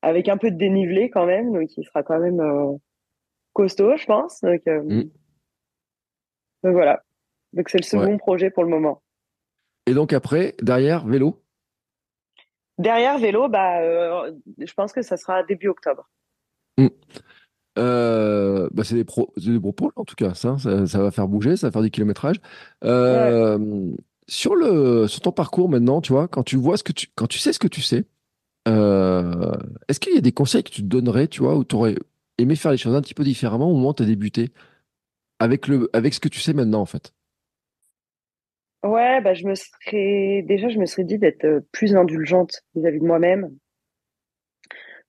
[0.04, 2.78] avec un peu de dénivelé quand même, donc il sera quand même
[3.54, 4.42] costaud, je pense.
[4.42, 5.04] Donc, hmm.
[6.64, 7.02] donc voilà.
[7.54, 9.02] Donc c'est le second projet pour le moment.
[9.88, 11.45] Et donc après, derrière, vélo?
[12.78, 16.10] Derrière vélo, bah, euh, je pense que ça sera début octobre.
[16.78, 16.88] Hmm.
[17.78, 21.68] Euh, bah c'est des, des pôles en tout cas, ça, ça, va faire bouger, ça
[21.68, 22.38] va faire du kilométrage.
[22.84, 23.94] Euh,
[24.28, 27.28] sur, le, sur ton parcours maintenant, tu vois, quand tu vois ce que tu, quand
[27.28, 28.06] tu sais ce que tu sais,
[28.66, 31.96] est-ce qu'il y a des conseils que tu te donnerais, tu vois, où tu aurais
[32.38, 34.52] aimé faire les choses un petit peu différemment au moment où tu as débuté
[35.40, 37.14] avec, le, avec ce que tu sais maintenant en fait?
[38.86, 43.00] Ouais, bah, je me serais déjà, je me serais dit d'être euh, plus indulgente vis-à-vis
[43.00, 43.50] de moi-même,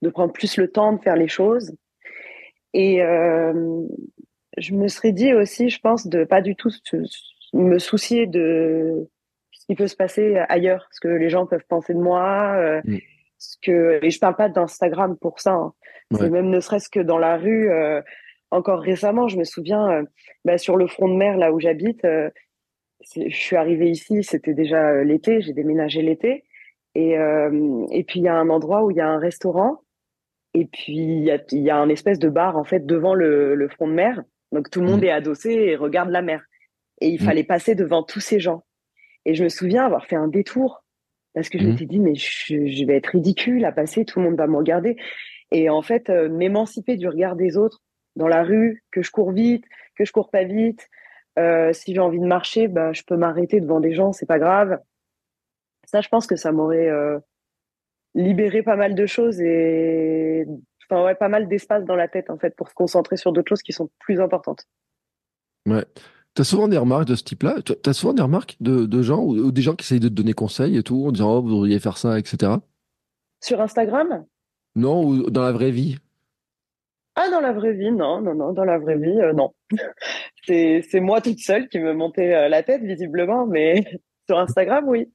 [0.01, 1.77] de prendre plus le temps de faire les choses.
[2.72, 3.83] Et euh,
[4.57, 6.70] je me serais dit aussi, je pense, de pas du tout
[7.53, 9.09] me soucier de
[9.53, 12.55] ce qui peut se passer ailleurs, ce que les gens peuvent penser de moi.
[12.57, 12.99] Euh, mm.
[13.37, 15.53] ce que et je parle pas d'Instagram pour ça.
[15.53, 15.74] Hein.
[16.12, 17.70] Même ne serait-ce que dans la rue.
[18.51, 20.03] encore récemment, je me souviens,
[20.47, 22.07] bah, sur le front de mer là où j'habite
[23.15, 26.45] je suis arrivée ici, c'était déjà euh, l'été, j'ai déménagé l'été.
[26.95, 29.83] Et, euh, et puis il y a un endroit où il y a un restaurant.
[30.55, 33.55] Et puis il y a, y a un espèce de bar en fait devant le,
[33.55, 34.23] le front de mer.
[34.53, 35.07] Donc tout le monde mmh.
[35.07, 36.43] est adossé et regarde la mer.
[37.01, 37.25] Et il mmh.
[37.27, 38.65] fallait passer devant tous ces gens.
[39.25, 40.83] Et je me souviens avoir fait un détour
[41.35, 41.71] parce que je mmh.
[41.71, 44.57] m'étais dit mais je, je, vais être ridicule à passer, tout le monde va me
[44.57, 44.97] regarder.
[45.53, 47.83] Et en fait, euh, m'émanciper du regard des autres
[48.17, 49.65] dans la rue, que je cours vite,
[49.97, 50.89] que je cours pas vite,
[51.39, 54.39] euh, si j'ai envie de marcher, bah, je peux m'arrêter devant des gens, c'est pas
[54.39, 54.78] grave.
[55.87, 57.18] Ça, je pense que ça m'aurait euh,
[58.14, 60.47] libéré pas mal de choses et
[60.89, 63.49] enfin ouais, pas mal d'espace dans la tête en fait pour se concentrer sur d'autres
[63.49, 64.66] choses qui sont plus importantes.
[65.66, 65.84] Ouais.
[66.34, 67.57] T'as souvent des remarques de ce type-là?
[67.82, 70.14] T'as souvent des remarques de, de gens ou, ou des gens qui essayent de te
[70.14, 72.53] donner conseil et tout en disant oh vous devriez faire ça, etc.
[73.43, 74.26] Sur Instagram?
[74.74, 75.99] Non, ou dans la vraie vie
[77.17, 79.55] Ah, dans la vraie vie, non, non, non, dans la vraie vie, euh, non.
[80.47, 83.85] c'est c'est moi toute seule qui me montais euh, la tête, visiblement, mais
[84.29, 85.11] sur Instagram, oui.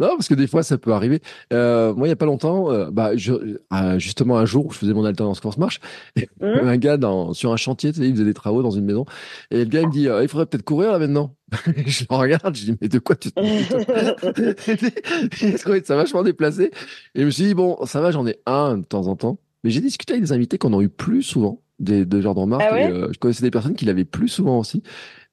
[0.00, 1.20] Non, parce que des fois, ça peut arriver.
[1.52, 4.70] Euh, moi, il y a pas longtemps, euh, bah, je, euh, justement, un jour où
[4.70, 5.80] je faisais mon alternance course-marche,
[6.14, 6.68] et Mhm.
[6.68, 9.04] un gars dans, sur un chantier, tu sais, il faisait des travaux dans une maison,
[9.50, 11.34] et le gars, il me dit, il faudrait peut-être courir là maintenant.
[11.84, 13.40] je le regarde, je dis, mais de quoi tu te
[15.32, 16.70] J'ai trouvé ça vachement déplacé.
[17.16, 19.40] Et je me suis dit, bon, ça va, j'en ai un de temps en temps.
[19.64, 22.40] Mais j'ai discuté avec des invités qu'on a eu plus souvent, des, de genre de
[22.40, 22.64] remarques.
[22.68, 24.82] Ah ouais et, euh, je connaissais des personnes qui l'avaient plus souvent aussi.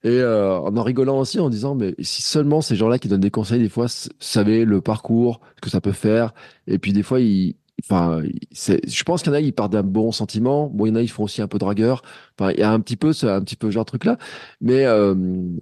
[0.04, 3.22] Et euh, en en rigolant aussi, en disant, mais si seulement ces gens-là qui donnent
[3.22, 3.88] des conseils, des fois,
[4.20, 6.34] savaient le parcours, ce que ça peut faire.
[6.68, 8.22] Et puis des fois, ils, enfin,
[8.54, 10.70] je pense qu'il y en a, ils partent d'un bon sentiment.
[10.70, 12.04] Bon, il y en a, ils font aussi un peu dragueur.
[12.38, 14.18] Enfin, il y a un petit peu, ce, un petit peu ce genre de truc-là.
[14.62, 15.16] Mais euh,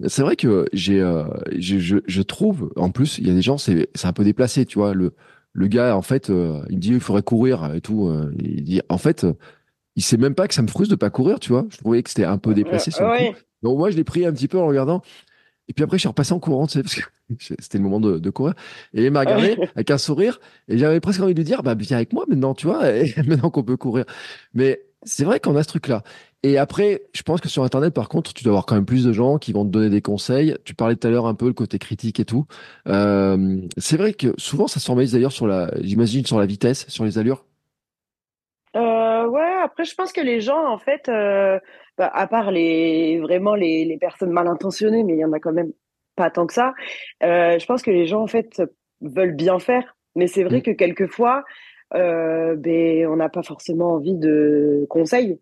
[0.06, 1.24] c'est vrai que j'ai, euh,
[1.56, 4.24] je, je, je trouve, en plus, il y a des gens, c'est, c'est un peu
[4.24, 4.94] déplacé, tu vois.
[4.94, 5.14] Le,
[5.54, 8.08] le gars, en fait, euh, il me dit, il faudrait courir et tout.
[8.08, 9.34] euh, il dit, en fait, euh,
[9.96, 11.64] il sait même pas que ça me frustre de pas courir, tu vois.
[11.70, 13.22] Je trouvais que c'était un peu déplacé sur le coup.
[13.22, 13.36] Ouais.
[13.62, 15.00] Donc moi, je l'ai pris un petit peu en regardant.
[15.68, 17.02] Et puis après, je suis repassé en courant, tu sais, parce que
[17.60, 18.54] c'était le moment de, de courir.
[18.92, 20.40] Et il m'a regardé avec un sourire.
[20.68, 23.14] Et j'avais presque envie de lui dire, bah, viens avec moi maintenant, tu vois, et
[23.26, 24.04] maintenant qu'on peut courir.
[24.54, 26.02] Mais c'est vrai qu'on a ce truc-là.
[26.46, 29.02] Et après, je pense que sur Internet, par contre, tu dois avoir quand même plus
[29.06, 30.54] de gens qui vont te donner des conseils.
[30.64, 32.44] Tu parlais tout à l'heure un peu le côté critique et tout.
[32.86, 36.86] Euh, c'est vrai que souvent, ça se formalise d'ailleurs sur la, j'imagine, sur la vitesse,
[36.88, 37.46] sur les allures.
[38.76, 41.58] Euh, ouais, après, je pense que les gens, en fait, euh,
[41.96, 45.38] bah, à part les vraiment les, les personnes mal intentionnées, mais il y en a
[45.40, 45.72] quand même
[46.16, 46.74] pas tant que ça,
[47.22, 48.62] euh, je pense que les gens, en fait,
[49.00, 49.96] veulent bien faire.
[50.16, 50.62] Mais c'est vrai Mm.
[50.62, 51.44] que quelquefois,
[51.92, 55.38] ben, on n'a pas forcément envie de conseils,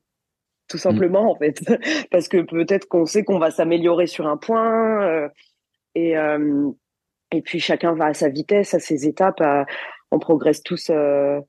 [0.72, 1.60] tout simplement, en fait.
[2.10, 5.28] Parce que peut-être qu'on sait qu'on va s'améliorer sur un point, euh,
[5.94, 6.70] et, euh,
[7.30, 9.66] et puis chacun va à sa vitesse, à ses étapes, à-
[10.10, 10.90] on progresse tous.
[10.90, 11.40] euh,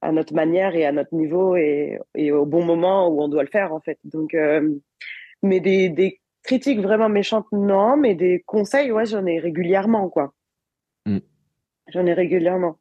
[0.00, 3.42] à notre manière et à notre niveau et, et au bon moment où on doit
[3.42, 3.98] le faire en fait.
[4.04, 4.32] Donc,
[5.42, 10.34] mais des, des critiques vraiment méchantes, non, mais des conseils, ouais, j'en ai régulièrement, quoi.
[11.04, 11.18] Mm.
[11.88, 12.78] J'en ai régulièrement.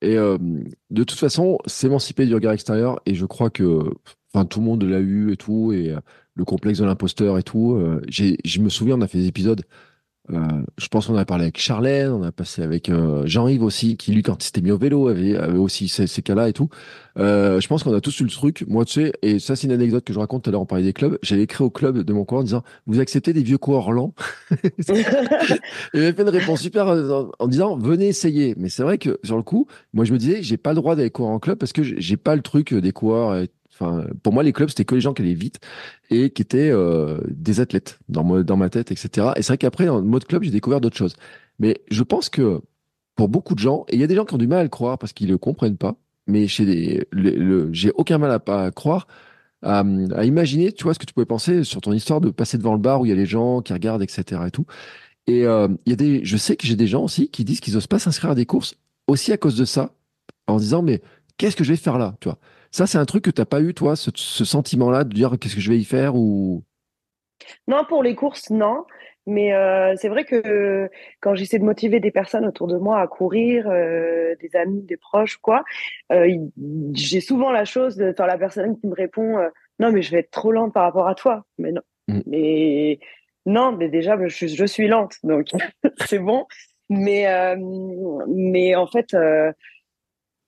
[0.00, 0.38] Et euh,
[0.90, 3.80] de toute façon, s'émanciper du regard extérieur, et je crois que
[4.32, 6.00] enfin, tout le monde l'a eu et tout, et euh,
[6.34, 7.74] le complexe de l'imposteur et tout.
[7.74, 9.62] euh, je me souviens, on a fait des épisodes.
[10.32, 13.96] Euh, je pense qu'on a parlé avec Charlène, on a passé avec euh, Jean-Yves aussi,
[13.96, 16.52] qui lui, quand il s'était mis au vélo, avait, avait aussi ces, ces cas-là et
[16.52, 16.68] tout.
[17.18, 18.64] Euh, je pense qu'on a tous eu le truc.
[18.68, 20.66] Moi, tu sais, et ça, c'est une anecdote que je raconte tout à l'heure, on
[20.66, 21.18] parlait des clubs.
[21.22, 24.14] J'avais écrit au club de mon coin en disant, vous acceptez des vieux coureurs lents?
[24.88, 28.54] Il avait fait une réponse super en, en disant venez essayer.
[28.56, 30.94] Mais c'est vrai que sur le coup, moi je me disais j'ai pas le droit
[30.94, 33.44] d'aller courir en club parce que j'ai pas le truc des coureurs.
[34.22, 35.60] Pour moi les clubs c'était que les gens qui allaient vite
[36.10, 39.28] et qui étaient euh, des athlètes dans dans ma tête, etc.
[39.36, 41.14] Et c'est vrai qu'après en mode club j'ai découvert d'autres choses.
[41.58, 42.60] Mais je pense que
[43.16, 44.62] pour beaucoup de gens et il y a des gens qui ont du mal à
[44.64, 45.96] le croire parce qu'ils le comprennent pas.
[46.26, 49.06] Mais chez des, le- le- j'ai aucun mal à pas croire
[49.62, 49.80] à,
[50.14, 52.72] à imaginer, tu vois, ce que tu pouvais penser sur ton histoire de passer devant
[52.74, 54.46] le bar où il y a les gens qui regardent, etc.
[54.46, 54.66] et tout.
[55.26, 57.76] Et euh, y a des, je sais que j'ai des gens aussi qui disent qu'ils
[57.76, 58.74] osent pas s'inscrire à des courses
[59.06, 59.92] aussi à cause de ça,
[60.46, 61.02] en disant mais
[61.38, 62.38] qu'est-ce que je vais faire là, tu vois?
[62.70, 65.54] Ça c'est un truc que t'as pas eu toi, ce, ce sentiment-là de dire qu'est-ce
[65.54, 66.62] que je vais y faire ou?
[67.66, 68.84] Non, pour les courses, non.
[69.26, 70.88] Mais euh, c'est vrai que
[71.20, 74.96] quand j'essaie de motiver des personnes autour de moi à courir, euh, des amis, des
[74.96, 75.64] proches, quoi,
[76.12, 76.34] euh,
[76.94, 79.36] j'ai souvent la chose de la personne qui me répond
[79.80, 81.44] non, mais je vais être trop lente par rapport à toi.
[81.58, 82.20] Mais non, Mm.
[82.26, 82.98] mais
[83.44, 85.48] non, mais déjà je suis, je suis lente, donc
[86.06, 86.46] c'est bon.
[86.88, 87.26] Mais
[88.28, 89.14] mais en fait,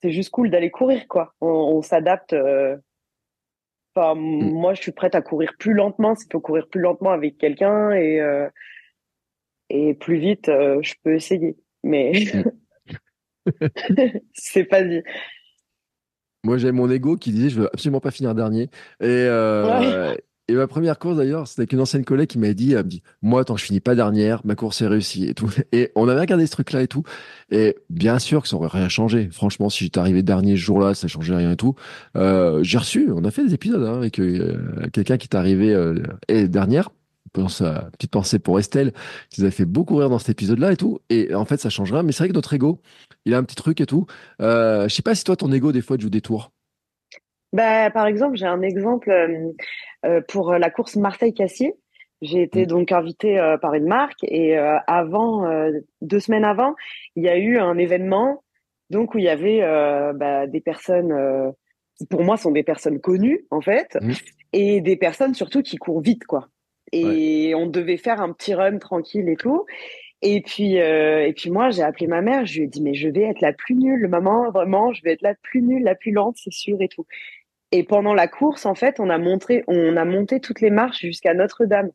[0.01, 1.33] c'est juste cool d'aller courir, quoi.
[1.41, 2.33] On, on s'adapte.
[2.33, 2.77] euh,
[3.93, 6.15] Enfin, moi, je suis prête à courir plus lentement.
[6.15, 8.47] Si je peux courir plus lentement avec quelqu'un et, euh,
[9.69, 11.57] et plus vite, euh, je peux essayer.
[11.83, 12.13] Mais
[14.33, 15.03] c'est pas dit.
[16.43, 18.63] Moi j'avais mon ego qui disait je veux absolument pas finir dernier.
[18.99, 20.15] Et euh,
[20.47, 22.89] et ma première course d'ailleurs c'était avec une ancienne collègue qui m'avait dit, elle me
[22.89, 25.49] dit moi tant que je finis pas dernière, ma course est réussie et tout.
[25.71, 27.03] Et on avait regardé ce truc-là et tout.
[27.51, 29.29] Et bien sûr que ça aurait rien changé.
[29.31, 31.75] Franchement, si j'étais arrivé dernier ce jour-là, ça changeait rien et tout.
[32.17, 35.73] Euh, j'ai reçu, on a fait des épisodes hein, avec euh, quelqu'un qui est arrivé
[35.73, 36.89] euh, et dernière.
[37.33, 38.91] Pense à petite pensée pour Estelle,
[39.29, 40.99] qui nous a fait beaucoup rire dans cet épisode-là et tout.
[41.09, 42.03] Et en fait, ça change rien.
[42.03, 42.81] Mais c'est vrai que notre ego,
[43.23, 44.05] il a un petit truc et tout.
[44.41, 46.51] Euh, je sais pas si toi, ton ego, des fois, te joue des tours.
[47.53, 49.51] Bah, par exemple, j'ai un exemple euh,
[50.27, 51.75] pour la course Marseille-Cassier.
[52.21, 52.67] J'ai été Mm.
[52.67, 55.71] donc invitée euh, par une marque et euh, avant, euh,
[56.01, 56.75] deux semaines avant,
[57.15, 58.43] il y a eu un événement
[58.91, 61.49] donc où il y avait euh, bah, des personnes euh,
[61.97, 64.11] qui pour moi sont des personnes connues en fait Mm.
[64.53, 66.47] et des personnes surtout qui courent vite, quoi.
[66.91, 69.65] Et on devait faire un petit run tranquille et tout.
[70.21, 72.45] Et puis, euh, et puis moi, j'ai appelé ma mère.
[72.45, 74.51] Je lui ai dit, mais je vais être la plus nulle, maman.
[74.51, 77.05] Vraiment, je vais être la plus nulle, la plus lente, c'est sûr et tout.
[77.71, 81.01] Et pendant la course, en fait, on a montré, on a monté toutes les marches
[81.01, 81.91] jusqu'à Notre-Dame.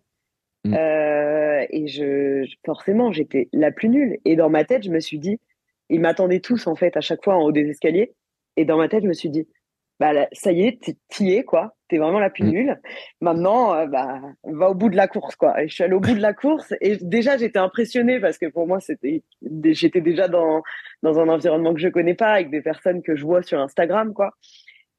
[0.65, 0.75] Mm.
[0.75, 4.19] Euh, et je, forcément, j'étais la plus nulle.
[4.25, 5.39] Et dans ma tête, je me suis dit,
[5.91, 8.15] ils m'attendaient tous en fait à chaque fois en haut des escaliers.
[8.57, 9.47] Et dans ma tête, je me suis dit,
[9.99, 11.75] bah ça y est, t'y es quoi.
[11.89, 12.51] T'es vraiment la plus Mm.
[12.51, 12.81] nulle.
[13.21, 15.63] Maintenant, euh, bah va au bout de la course quoi.
[15.63, 18.47] Et je suis allée au bout de la course et déjà j'étais impressionnée parce que
[18.47, 19.23] pour moi c'était,
[19.65, 20.63] j'étais déjà dans
[21.03, 24.13] dans un environnement que je connais pas avec des personnes que je vois sur Instagram
[24.13, 24.35] quoi.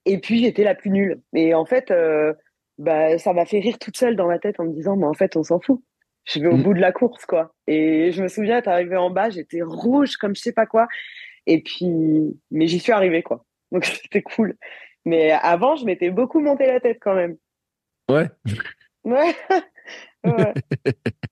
[0.07, 1.21] Et puis j'étais la plus nulle.
[1.33, 2.33] Et en fait, euh,
[2.77, 5.13] bah ça m'a fait rire toute seule dans ma tête en me disant, mais en
[5.13, 5.81] fait on s'en fout.
[6.25, 6.63] Je vais au Mm.
[6.63, 7.53] bout de la course quoi.
[7.67, 10.87] Et je me souviens être arrivée en bas, j'étais rouge comme je sais pas quoi.
[11.45, 13.45] Et puis, mais j'y suis arrivée quoi.
[13.71, 14.55] Donc c'était cool.
[15.05, 17.37] Mais avant, je m'étais beaucoup monté la tête quand même.
[18.09, 18.27] Ouais.
[19.03, 19.35] Ouais.
[20.25, 20.53] ouais.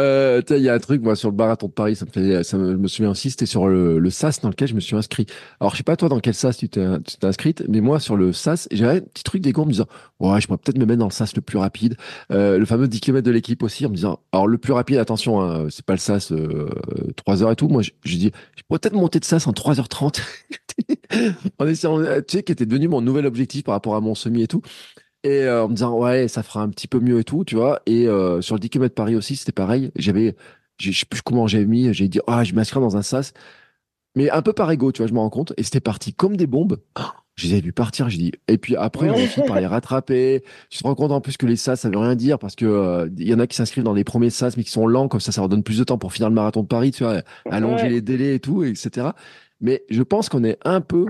[0.00, 2.42] Euh, il y a un truc, moi, sur le marathon de Paris, ça me fait,
[2.42, 4.80] ça me, je me souviens aussi, c'était sur le, le SAS dans lequel je me
[4.80, 5.26] suis inscrit.
[5.60, 6.84] Alors, je sais pas toi dans quel SAS tu t'es,
[7.22, 9.86] inscrite, mais moi, sur le SAS, j'avais un petit truc d'égo en me disant,
[10.20, 11.96] ouais, je pourrais peut-être me mettre dans le SAS le plus rapide.
[12.32, 14.96] Euh, le fameux 10 km de l'équipe aussi, en me disant, alors, le plus rapide,
[14.98, 16.68] attention, hein, c'est pas le SAS, euh,
[17.16, 17.68] 3 heures et tout.
[17.68, 20.20] Moi, je, je dis, je pourrais peut-être monter de SAS en 3h30.
[21.58, 24.42] en essayant, tu sais, qui était devenu mon nouvel objectif par rapport à mon semi
[24.42, 24.62] et tout.
[25.22, 27.54] Et euh, en me disant, ouais, ça fera un petit peu mieux et tout, tu
[27.56, 27.80] vois.
[27.86, 29.90] Et euh, sur le 10 km Paris aussi, c'était pareil.
[29.96, 30.34] J'avais,
[30.80, 33.32] je sais plus comment j'avais mis, j'ai dit, ah, je m'inscris dans un sas.
[34.16, 35.52] Mais un peu par ego, tu vois, je me rends compte.
[35.56, 36.78] Et c'était parti comme des bombes.
[36.98, 37.02] Oh,
[37.36, 38.32] je les ai vus partir, j'ai dit.
[38.48, 39.16] Et puis après, Ouais.
[39.18, 40.42] j'ai fini par les rattraper.
[40.68, 42.64] Tu te rends compte en plus que les sas, ça veut rien dire parce que
[42.66, 45.06] euh, il y en a qui s'inscrivent dans les premiers sas, mais qui sont lents,
[45.08, 47.04] comme ça, ça leur donne plus de temps pour finir le marathon de Paris, tu
[47.04, 47.90] vois, allonger Ouais.
[47.90, 49.08] les délais et tout, etc.
[49.60, 51.06] Mais je pense qu'on est un peu,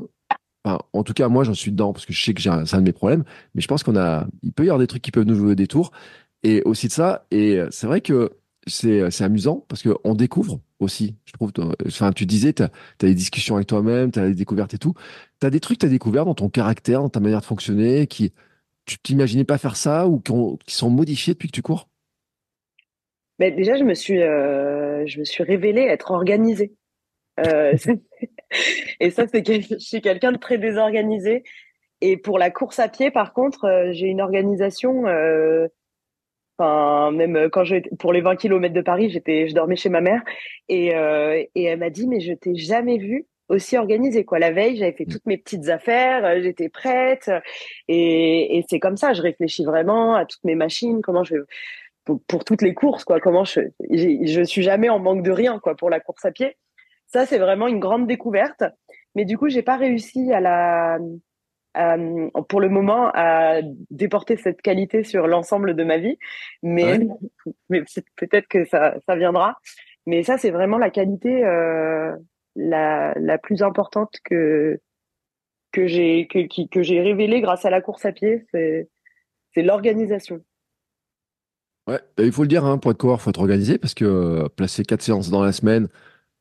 [0.64, 2.76] en tout cas, moi, j'en suis dedans parce que je sais que j'ai un- c'est
[2.76, 5.02] un de mes problèmes, mais je pense qu'on a, il peut y avoir des trucs
[5.02, 5.90] qui peuvent nous jouer des tours
[6.42, 7.26] et aussi de ça.
[7.30, 8.30] Et euh, c'est vrai que
[8.66, 11.52] c'est, c'est amusant parce qu'on découvre aussi, je trouve.
[11.58, 14.78] euh, Enfin, tu disais, tu as, des discussions avec toi-même, tu as des découvertes et
[14.78, 14.94] tout.
[15.40, 17.46] Tu as des trucs que tu as découverts dans ton caractère, dans ta manière de
[17.46, 18.32] fonctionner, qui
[18.86, 20.32] tu t'imaginais pas faire ça ou qui,
[20.66, 21.88] qui sont modifiés depuis que tu cours?
[23.38, 26.74] Mais déjà, je me suis, euh, je me suis révélée être organisée.
[27.47, 27.74] Euh,
[29.01, 31.43] et ça, c'est que je suis quelqu'un de très désorganisé.
[32.01, 35.07] Et pour la course à pied, par contre, euh, j'ai une organisation.
[35.07, 35.68] euh,
[36.59, 40.03] Enfin, même quand je pour les 20 kilomètres de Paris, j'étais, je dormais chez ma
[40.03, 40.22] mère
[40.68, 44.38] et euh, et elle m'a dit mais je t'ai jamais vu aussi organisée quoi.
[44.38, 47.30] La veille, j'avais fait toutes mes petites affaires, j'étais prête
[47.88, 49.14] et et c'est comme ça.
[49.14, 51.36] Je réfléchis vraiment à toutes mes machines, comment je
[52.05, 53.20] pour, pour toutes les courses quoi.
[53.20, 53.61] Comment je
[53.91, 56.57] je suis jamais en manque de rien quoi pour la course à pied.
[57.12, 58.64] Ça c'est vraiment une grande découverte.
[59.14, 60.98] Mais du coup, j'ai pas réussi à la
[62.48, 66.18] pour le moment à déporter cette qualité sur l'ensemble de ma vie,
[66.64, 66.98] mais,
[67.68, 67.82] mais
[68.16, 69.58] peut-être que ça, ça viendra.
[70.06, 72.16] Mais ça, c'est vraiment la qualité euh,
[72.56, 74.80] la, la plus importante que
[75.72, 78.88] que j'ai que, j'ai révélée grâce à la course à pied, c'est
[79.54, 80.40] c'est l'organisation.
[81.86, 84.04] Ouais, bah, il faut le dire, hein, pour être coureur, faut être organisé parce que
[84.04, 85.88] euh, placer quatre séances dans la semaine,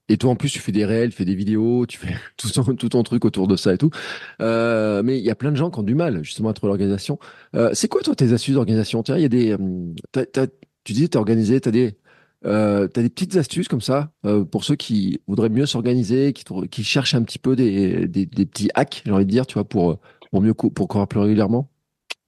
[0.10, 2.90] et toi en plus tu fais des réels, tu fais des vidéos, tu fais tout
[2.90, 3.92] ton, truc autour de ça et tout.
[4.42, 6.70] Euh, mais il y a plein de gens qui ont du mal justement à trouver
[6.70, 7.20] l'organisation.
[7.56, 9.04] Euh, c'est quoi toi tes astuces d'organisation?
[9.04, 10.48] Tiens, il y a des, hum, t'as- t'as-
[10.84, 11.98] tu t'es organisé, t'as des,
[12.46, 16.84] euh, des petites astuces comme ça euh, pour ceux qui voudraient mieux s'organiser, qui, qui
[16.84, 19.68] cherchent un petit peu des, des, des petits hacks, j'ai envie de dire, tu vois,
[19.68, 20.00] pour
[20.32, 21.70] pour mieux pour courir plus régulièrement?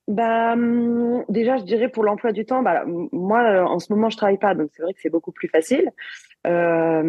[0.08, 4.10] Bah, hum, déjà, je dirais pour l'emploi du temps, bah, moi, euh, en ce moment,
[4.10, 5.90] je travaille pas, donc c'est vrai que c'est beaucoup plus facile.
[6.48, 7.04] Euh,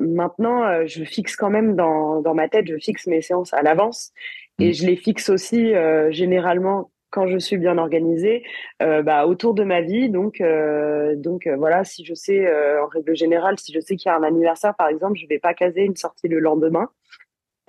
[0.00, 3.62] maintenant, euh, je fixe quand même dans, dans ma tête, je fixe mes séances à
[3.62, 4.12] l'avance
[4.58, 4.72] et Mm.
[4.72, 8.42] je les fixe aussi euh, généralement quand je suis bien organisée,
[8.82, 10.08] euh, bah, autour de ma vie.
[10.10, 13.94] Donc, euh, donc euh, voilà, si je sais, euh, en règle générale, si je sais
[13.94, 16.88] qu'il y a un anniversaire, par exemple, je vais pas caser une sortie le lendemain.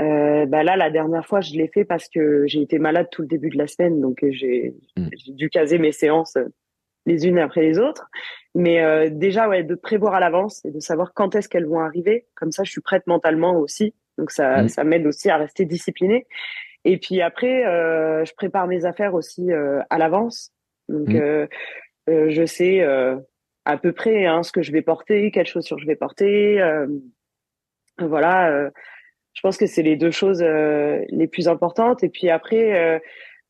[0.02, 3.22] Euh, bah là, la dernière fois, je l'ai fait parce que j'ai été malade tout
[3.22, 5.08] le début de la semaine, donc euh, j'ai Mm.
[5.16, 6.46] j'ai dû caser mes séances euh,
[7.06, 8.10] les unes après les autres.
[8.56, 11.80] Mais euh, déjà, ouais, de prévoir à l'avance et de savoir quand est-ce qu'elles vont
[11.80, 12.26] arriver.
[12.36, 13.94] Comme ça, je suis prête mentalement aussi.
[14.18, 14.68] Donc ça, Mm.
[14.70, 16.26] ça m'aide aussi à rester disciplinée.
[16.84, 20.52] Et puis après, euh, je prépare mes affaires aussi euh, à l'avance.
[20.90, 21.16] Donc Mm.
[21.16, 21.48] euh,
[22.10, 23.16] euh, je sais euh,
[23.66, 26.62] à peu près hein, ce que je vais porter, quelles chaussures je vais porter.
[26.62, 26.86] euh,
[28.00, 28.72] voilà.
[29.36, 32.04] Je pense que c'est les deux choses euh, les plus importantes.
[32.04, 33.00] Et puis après, euh,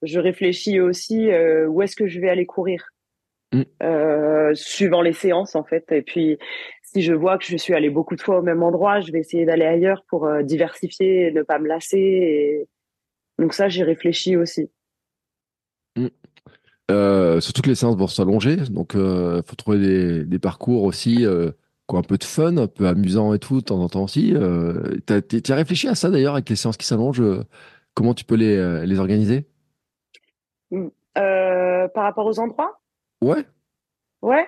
[0.01, 2.91] je réfléchis aussi euh, où est-ce que je vais aller courir,
[3.53, 3.61] Mm.
[3.83, 5.91] euh, suivant les séances en fait.
[5.91, 6.37] Et puis,
[6.81, 9.19] si je vois que je suis allée beaucoup de fois au même endroit, je vais
[9.19, 11.97] essayer d'aller ailleurs pour euh, diversifier, et ne pas me lasser.
[11.97, 12.67] Et...
[13.39, 14.69] Donc ça, j'y réfléchis aussi.
[15.95, 16.07] Mm.
[16.91, 21.25] Euh, surtout que les séances vont s'allonger, donc il faut trouver des, des parcours aussi
[21.93, 24.33] ont un peu de fun, un peu amusant et tout, de temps en temps aussi.
[24.33, 27.43] Euh, tu as réfléchi à ça d'ailleurs avec les séances qui s'allongent, euh,
[27.93, 29.45] comment tu peux les, euh, les organiser?
[30.73, 32.79] Euh, par rapport aux endroits?
[33.21, 33.45] Ouais,
[34.21, 34.47] Ouais,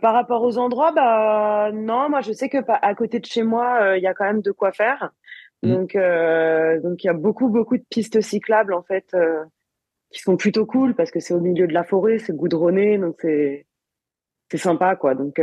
[0.00, 3.96] par rapport aux endroits, bah non, moi je sais que à côté de chez moi,
[3.96, 5.12] il y a quand même de quoi faire.
[5.62, 5.70] Mm.
[5.70, 5.92] Donc
[6.82, 9.14] donc il y a beaucoup beaucoup de pistes cyclables en fait
[10.10, 13.14] qui sont plutôt cool parce que c'est au milieu de la forêt, c'est goudronné, donc
[13.20, 13.64] c'est
[14.50, 15.14] c'est sympa quoi.
[15.14, 15.40] Donc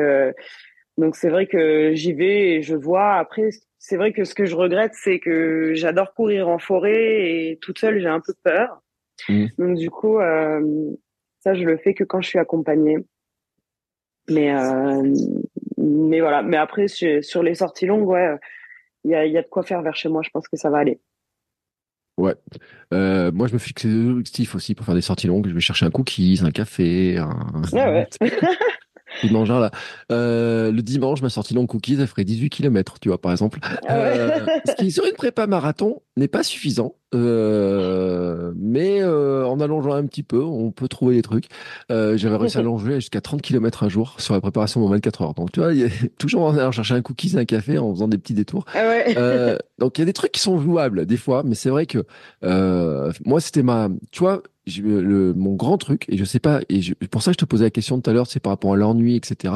[0.99, 3.13] donc c'est vrai que j'y vais et je vois.
[3.13, 7.57] Après, c'est vrai que ce que je regrette, c'est que j'adore courir en forêt et
[7.61, 8.81] toute seule, j'ai un peu peur.
[9.29, 9.45] Mm.
[9.57, 10.91] Donc du coup, euh,
[11.39, 12.97] ça je le fais que quand je suis accompagnée.
[14.29, 15.15] Mais euh,
[15.77, 16.43] mais voilà.
[16.43, 18.35] Mais après sur les sorties longues, ouais,
[19.05, 20.21] il y a y a de quoi faire vers chez moi.
[20.21, 20.99] Je pense que ça va aller.
[22.17, 22.35] ouais.
[22.93, 25.47] Euh, moi, je me fixe des objectifs aussi pour faire des sorties longues.
[25.47, 27.61] Je vais chercher un cookies, un café, un...
[27.71, 28.29] Ouais ouais.
[29.31, 29.71] là.
[30.11, 33.59] Euh, le dimanche, ma sortie longue cookies, elle ferait 18 km, tu vois, par exemple.
[33.63, 33.93] Ah.
[33.93, 36.95] Euh, ce qui, sur une prépa marathon, n'est pas suffisant.
[37.15, 41.45] Euh, mais en allongeant un petit peu, on peut trouver des trucs.
[41.89, 45.21] J'avais réussi à allonger jusqu'à 30 km un jour sur la préparation de mon 24
[45.23, 45.33] heures.
[45.33, 45.89] Donc, tu vois, il y a
[46.19, 48.65] toujours en allant chercher un cookies, un café, en faisant des petits détours.
[48.73, 51.85] Ah donc il y a des trucs qui sont jouables des fois, mais c'est vrai
[51.85, 52.05] que
[53.25, 56.81] moi c'était ma, tu vois, j'ai- le, mon grand truc et je sais pas et
[56.81, 58.77] je, pour ça je te posais la question tout à l'heure, c'est par rapport à
[58.77, 59.55] l'ennui, etc.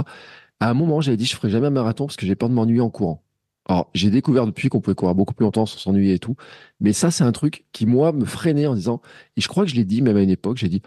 [0.59, 2.53] À un moment j'avais dit je ferai jamais un marathon parce que j'ai peur de
[2.53, 3.24] m'ennuyer en courant.
[3.70, 6.36] Alors j'ai découvert depuis qu'on pouvait courir beaucoup plus longtemps sans s'ennuyer et tout,
[6.82, 9.01] mais ça c'est un truc qui moi me freinait en disant
[9.38, 10.82] et je crois que je l'ai dit même à une époque, j'ai dit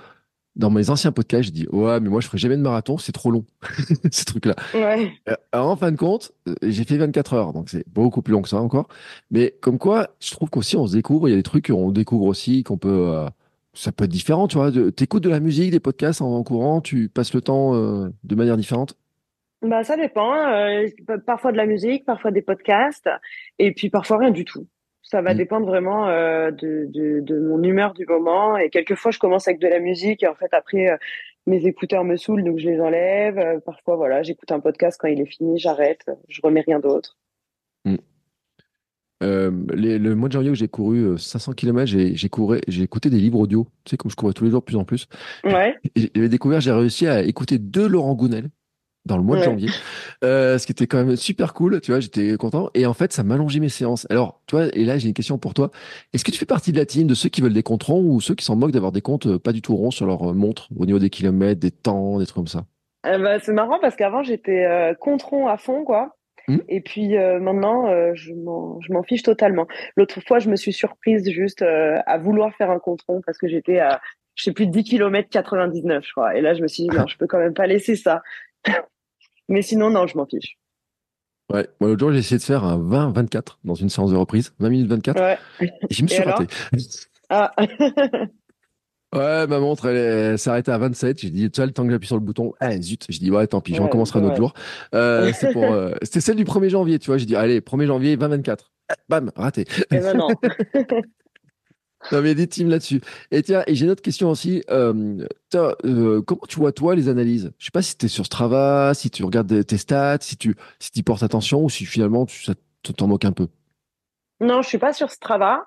[0.56, 3.12] dans mes anciens podcasts, j'ai dit ouais mais moi je ferai jamais de marathon, c'est
[3.12, 3.44] trop long
[4.10, 4.54] ces trucs-là.
[4.74, 5.12] Ouais.
[5.28, 8.32] Euh, Alors, en fin de compte, euh, j'ai fait 24 heures, donc c'est beaucoup plus
[8.32, 8.88] long que ça encore.
[9.30, 11.90] Mais comme quoi, je trouve qu'aussi on se découvre, il y a des trucs qu'on
[11.90, 13.26] découvre aussi, qu'on peut, euh,
[13.76, 14.70] ça peut être différent, tu vois.
[14.92, 18.34] T'écoutes de la musique, des podcasts en, en courant, tu passes le temps euh, de
[18.34, 18.96] manière différente?
[19.62, 20.34] Bah ça dépend.
[20.34, 20.86] euh,
[21.26, 23.08] parfois de la musique, parfois des podcasts,
[23.58, 24.66] et puis parfois rien du tout.
[25.02, 25.36] Ça va Mm.
[25.36, 28.56] dépendre vraiment euh, de, de, de mon humeur du moment.
[28.56, 30.98] Et quelquefois, je commence avec de la musique et en fait après,
[31.46, 33.60] mes écouteurs me saoulent, donc je les enlève.
[33.64, 37.16] Parfois, voilà, j'écoute un podcast quand il est fini, j'arrête, je remets rien d'autre.
[39.22, 42.82] Euh, les- le mois de janvier où j'ai couru euh, 500 km, j'ai couru- j'ai
[42.82, 43.66] écouté des livres audio.
[43.84, 45.06] Tu sais, comme je courais tous les jours de plus en plus.
[45.44, 45.74] Ouais.
[45.96, 48.50] J'avais découvert, j'ai réussi à écouter deux Laurent Gounel
[49.06, 49.68] dans le mois de janvier,
[50.24, 52.70] euh, ce qui était quand même super cool, tu vois, j'étais content.
[52.74, 54.04] Et en fait, ça m'allongeait mes séances.
[54.10, 55.70] Alors, tu vois, et là, j'ai une question pour toi.
[56.12, 58.02] Est-ce que tu fais partie de la team de ceux qui veulent des comptes ronds
[58.02, 60.30] ou ceux qui s'en moquent d'avoir des comptes euh, pas du tout ronds sur leur
[60.30, 62.64] euh, montre au niveau des kilomètres, des temps, des trucs comme ça?
[63.06, 66.16] Euh, bah, c'est marrant parce qu'avant, j'étais euh, contron à fond, quoi.
[66.48, 66.58] Mm.
[66.68, 69.66] Et puis euh, maintenant, euh, je m'en, fiche totalement.
[69.96, 73.48] L'autre fois, je me suis surprise juste euh, à vouloir faire un contron parce que
[73.48, 74.00] j'étais à,
[74.34, 76.36] je sais plus, 10 km 99, je crois.
[76.36, 78.22] Et là, je me suis dit, non, je peux quand même pas laisser ça.
[79.48, 80.58] Mais sinon, non, je m'en fiche.
[81.52, 84.52] Ouais, moi l'autre jour, j'ai essayé de faire un 20-24 dans une séance de reprise,
[84.58, 85.38] 20 minutes 24, Ouais.
[85.60, 86.46] et je me suis raté.
[87.28, 87.54] Ah.
[89.14, 91.20] Ouais, ma montre, elle, arrêtée à 27.
[91.20, 93.06] J'ai dit, tu vois, le temps que j'appuie sur le bouton, ah zut.
[93.08, 94.38] J'ai dit, ouais, tant pis, je Ouais, recommencerai un autre ouais.
[94.38, 94.54] jour.
[94.94, 97.18] Euh, c'est pour, euh, c'était celle du 1er janvier, tu vois.
[97.18, 98.58] J'ai dit, allez, 1er janvier, 20-24.
[98.88, 99.64] Ah, Bam, raté.
[99.90, 100.28] Et ben non.
[102.12, 103.00] Non, mais des teams là-dessus.
[103.32, 104.62] Et tiens, et j'ai une autre question aussi.
[104.70, 107.50] Euh, euh, comment tu vois, toi, les analyses?
[107.58, 110.54] Je sais pas si tu es sur Strava, si tu regardes tes stats, si tu
[110.78, 112.54] si y portes attention ou si finalement tu ça
[112.96, 113.48] t'en moques un peu.
[114.40, 115.64] Non, je suis pas sur Strava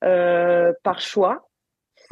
[0.00, 1.48] par choix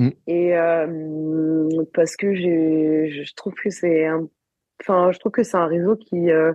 [0.01, 0.11] Mm.
[0.27, 4.27] et euh, parce que j'ai, je trouve que c'est un,
[4.81, 6.55] enfin, je trouve que c'est un réseau qui euh,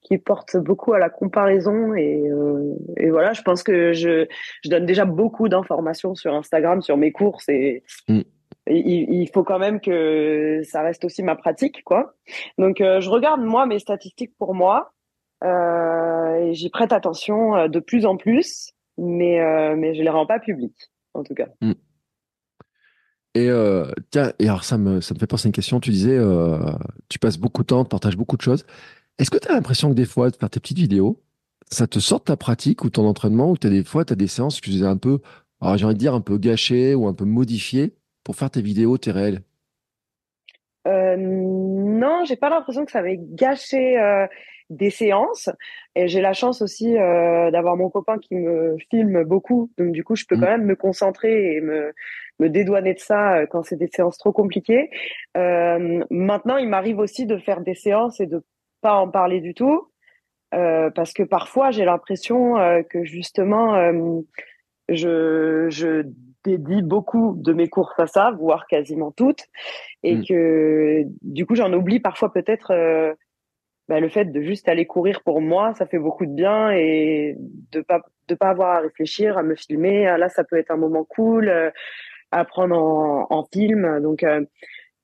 [0.00, 4.26] qui porte beaucoup à la comparaison et euh, et voilà, je pense que je
[4.64, 8.20] je donne déjà beaucoup d'informations sur Instagram sur mes courses et Mm.
[8.68, 12.14] et il, il faut quand même que ça reste aussi ma pratique, quoi.
[12.56, 14.94] Donc, euh, je regarde moi mes statistiques pour moi
[15.44, 20.08] euh, et j'y prête attention euh, de plus en plus, mais euh, mais je les
[20.08, 21.48] rends pas publiques, en tout cas.
[23.36, 25.78] Et euh, tiens, et alors ça me ça me fait penser à une question.
[25.78, 26.58] Tu disais, euh,
[27.10, 28.64] tu passes beaucoup de temps, tu partages beaucoup de choses.
[29.18, 31.20] Est-ce que tu as l'impression que des fois, de faire tes petites vidéos,
[31.70, 34.16] ça te sort de ta pratique ou ton entraînement, ou t'as des fois, tu as
[34.16, 35.20] des séances que tu faisais un peu,
[35.60, 37.92] alors j'ai envie de dire un peu gâchées ou un peu modifiées
[38.24, 39.42] pour faire tes vidéos, tes réels?
[40.88, 44.26] Euh, non, j'ai pas l'impression que ça va gâcher euh,
[44.70, 45.48] des séances.
[45.94, 50.02] Et j'ai la chance aussi euh, d'avoir mon copain qui me filme beaucoup, donc du
[50.04, 50.40] coup, je peux Mm.
[50.40, 51.92] quand même me concentrer et me
[52.38, 54.90] me dédouaner de ça euh, quand c'est des séances trop compliquées.
[55.38, 58.42] Euh, maintenant, il m'arrive aussi de faire des séances et de
[58.82, 59.88] pas en parler du tout,
[60.54, 64.20] euh, parce que parfois j'ai l'impression euh, que justement euh,
[64.90, 66.04] je je
[66.44, 69.44] dédie beaucoup de mes courses à ça, voire quasiment toutes,
[70.02, 70.24] et Mm.
[70.28, 73.14] que du coup j'en oublie parfois peut-être euh,
[73.88, 77.36] bah, le fait de juste aller courir pour moi, ça fait beaucoup de bien et
[77.72, 80.06] de pas de pas avoir à réfléchir, à me filmer.
[80.08, 81.70] Ah, là, ça peut être un moment cool euh,
[82.32, 84.00] à prendre en, en film.
[84.00, 84.44] Donc euh,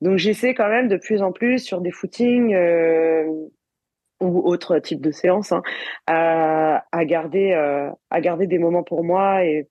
[0.03, 3.25] donc j'essaie quand même de plus en plus sur des footings euh,
[4.21, 5.63] ou autres types de séances hein,
[6.09, 9.69] à, à garder euh, à garder des moments pour moi et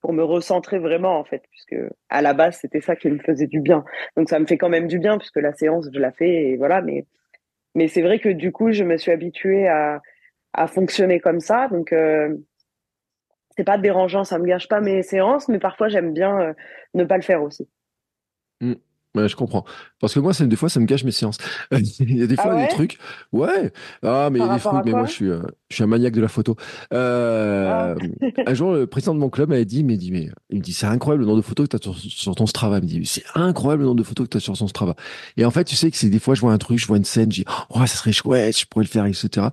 [0.00, 1.76] pour me recentrer vraiment en fait puisque
[2.08, 3.84] à la base c'était ça qui me faisait du bien
[4.16, 6.56] donc ça me fait quand même du bien puisque la séance je la fais et
[6.56, 7.06] voilà mais
[7.74, 11.68] mais c'est vrai que du coup je me suis habituée à fonctionner comme ça.
[11.68, 12.34] Donc euh,
[13.56, 16.52] c'est pas dérangeant ça me gâche pas mes séances mais parfois j'aime bien euh,
[16.94, 17.68] ne pas le faire aussi
[19.14, 19.64] Ouais, je comprends.
[20.00, 21.38] Parce que moi, des fois, ça me gâche mes séances.
[22.00, 22.62] Il y a des Ah fois ouais?
[22.62, 22.98] des trucs.
[23.32, 23.72] Ouais.
[24.02, 24.84] Ah, mais il y a des trucs.
[24.84, 26.56] Mais moi, je suis, euh, je suis un maniaque de la photo.
[26.92, 27.94] Euh,
[28.46, 30.72] un jour, le président de mon club m'avait dit, mais, dit, mais il me dit,
[30.72, 32.78] c'est incroyable le nombre de photos que tu as sur, sur ton Strava.
[32.78, 34.96] Il me dit, c'est incroyable le nombre de photos que tu as sur son Strava.
[35.36, 36.96] Et en fait, tu sais que c'est des fois, je vois un truc, je vois
[36.96, 39.46] une scène, je dis, oh, ça serait chouette, je pourrais le faire, etc.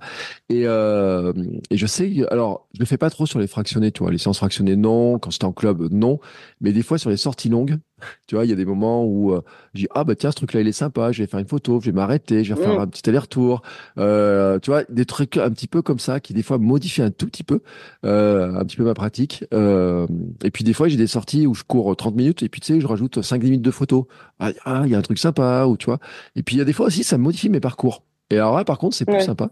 [0.48, 1.32] Et, euh,
[1.70, 4.10] et je sais, alors, je le fais pas trop sur les fractionnés, tu vois.
[4.10, 5.18] Les séances fractionnées, non.
[5.20, 6.18] Quand c'était en club, non.
[6.60, 7.78] Mais des fois, sur les sorties longues,
[8.26, 9.42] tu vois, il y a des moments où euh,
[9.74, 11.80] je dis, ah bah tiens, ce truc-là, il est sympa, je vais faire une photo,
[11.80, 12.80] je vais m'arrêter, je vais faire Mm.
[12.80, 13.62] un petit aller-retour.
[13.98, 17.10] Euh, tu vois, des trucs un petit peu comme ça qui, des fois, modifient un
[17.10, 17.60] tout petit peu,
[18.04, 19.44] euh, un petit peu ma pratique.
[19.52, 20.06] Euh,
[20.44, 22.74] et puis, des fois, j'ai des sorties où je cours 30 minutes et puis, tu
[22.74, 24.04] sais, je rajoute 5-10 minutes de photos.
[24.38, 25.98] Ah, ah, il y a un truc sympa, ou tu vois.
[26.36, 28.02] Et puis, il y a des fois aussi, ça modifie mes parcours.
[28.32, 29.20] Et alors là, par contre, c'est plus Ouais.
[29.20, 29.50] sympa.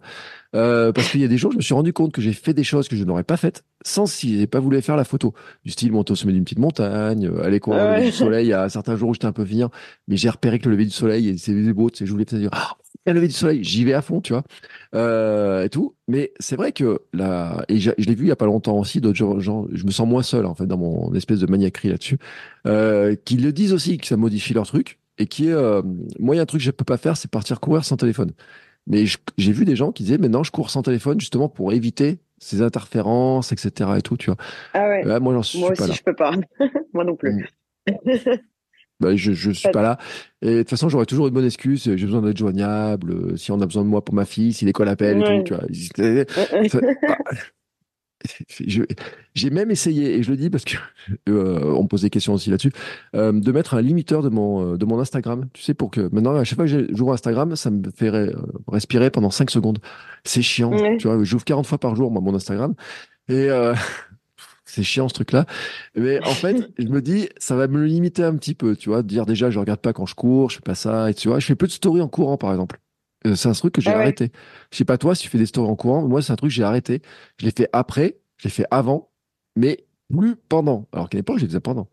[0.56, 2.54] Euh, parce qu'il y a des jours, je me suis rendu compte que j'ai fait
[2.54, 5.32] des choses que je n'aurais pas faites sans si j'ai pas voulu faire la photo.
[5.64, 8.10] Du style monter au sommet d'une petite montagne, euh, aller courir au Ah lever ouais.
[8.10, 8.46] du soleil.
[8.46, 9.68] Il y a certains jours où j'étais un peu venir,
[10.08, 12.24] mais j'ai repéré que le lever du soleil, et c'est beau, tu sais, je voulais
[12.24, 12.72] peut-être dire, ah,
[13.06, 14.42] le lever du soleil, j'y vais à fond, tu vois,
[14.94, 15.94] euh, et tout.
[16.08, 18.76] Mais c'est vrai que là, et je, je l'ai vu il y a pas longtemps
[18.78, 21.90] aussi, d'autres gens, je me sens moins seul, en fait, dans mon espèce de maniaquerie
[21.90, 22.18] là-dessus,
[22.66, 25.82] euh, qui le disent aussi, que ça modifie leur truc, et qui est, euh,
[26.18, 27.96] moi, il y a un truc que je peux pas faire, c'est partir courir sans
[27.96, 28.32] téléphone.
[28.86, 29.04] Mais
[29.38, 32.62] j'ai vu des gens qui disaient, maintenant, je cours sans téléphone justement pour éviter ces
[32.62, 33.90] interférences, etc.
[33.98, 34.36] et tout, tu vois.
[34.74, 35.94] ah ouais Là, moi, j'en suis moi pas aussi là.
[35.96, 36.32] je peux pas
[36.94, 37.46] moi non plus
[38.98, 39.98] Bah, je, je suis Pas- pas là.
[40.42, 41.84] Et de toute façon, j'aurais toujours une bonne excuse.
[41.84, 43.12] J'ai besoin d'être joignable.
[43.12, 45.38] euh, Si on a besoin de moi pour ma fille, si l'école appelle et Ouais.
[45.42, 45.64] tout, tu vois.
[45.96, 46.30] C'est-
[46.68, 47.38] ça- ah, je-
[49.34, 50.76] J'ai même essayé, et je le dis parce que
[51.28, 52.72] euh, on me pose des questions aussi là-dessus,
[53.14, 55.48] euh, de mettre un limiteur de mon, euh, de mon Instagram.
[55.52, 58.34] Tu sais, pour que maintenant, à chaque fois que j'ouvre Instagram, ça me fait re-
[58.68, 59.78] respirer pendant 5 secondes.
[60.24, 60.70] C'est chiant.
[60.98, 62.74] Tu vois, j'ouvre 40 fois par jour, moi, mon Instagram.
[63.28, 63.74] Et euh,
[64.64, 65.46] c'est chiant ce truc-là.
[65.96, 69.02] Mais en fait, je me dis, ça va me limiter un petit peu, tu vois,
[69.02, 71.38] dire déjà, je regarde pas quand je cours, je fais pas ça, et tu vois,
[71.38, 72.78] je fais peu de stories en courant, par exemple.
[73.26, 74.04] Euh, C'est un truc que j'ai Ah ouais.
[74.04, 74.30] arrêté.
[74.72, 76.36] Je sais pas toi si tu fais des stories en courant, mais moi c'est un
[76.36, 77.02] truc que j'ai arrêté.
[77.38, 79.10] Je l'ai fait après, je l'ai fait avant,
[79.56, 80.88] mais plus pendant.
[80.92, 81.88] Alors qu'à l'époque, je les faisais pendant.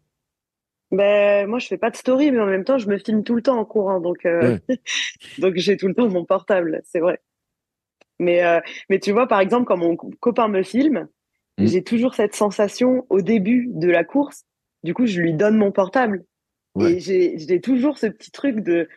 [0.91, 3.36] Ben, moi, je fais pas de story, mais en même temps, je me filme tout
[3.36, 4.54] le temps en courant, donc euh,
[5.40, 7.22] donc j'ai tout le temps mon portable, c'est vrai.
[8.20, 8.60] Mais euh,
[8.90, 11.08] mais tu vois, par exemple, quand mon co- copain me filme,
[11.60, 11.66] Mm.
[11.68, 14.45] j'ai toujours cette sensation au début de la course.
[14.84, 16.26] Du coup, je lui donne mon portable
[16.76, 16.98] Ouais.
[16.98, 18.90] et j'ai toujours ce petit truc de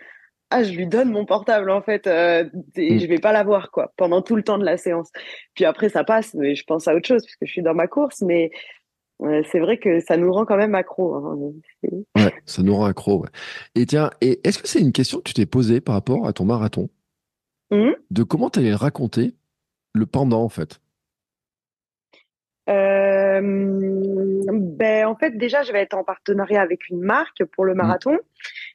[0.51, 2.45] ah, je lui donne mon portable en fait, euh,
[2.77, 2.99] et Mm.
[2.99, 5.09] je vais pas l'avoir quoi pendant tout le temps de la séance.
[5.55, 7.87] Puis après, ça passe, mais je pense à autre chose puisque je suis dans ma
[7.87, 8.51] course, mais
[9.23, 11.15] euh, c'est vrai que ça nous rend quand même accro.
[11.15, 11.53] hein.
[12.17, 13.21] Ouais, ça nous rend accro.
[13.23, 13.29] Ouais.
[13.75, 16.33] Et tiens, et est-ce que c'est une question que tu t'es posée par rapport à
[16.33, 16.89] ton marathon?
[17.71, 17.95] Mhm.
[18.11, 19.35] De comment tu allais le raconter
[19.95, 20.81] le pendant, en fait?
[22.69, 23.41] Euh,
[24.53, 28.17] ben, en fait, déjà, je vais être en partenariat avec une marque pour le marathon.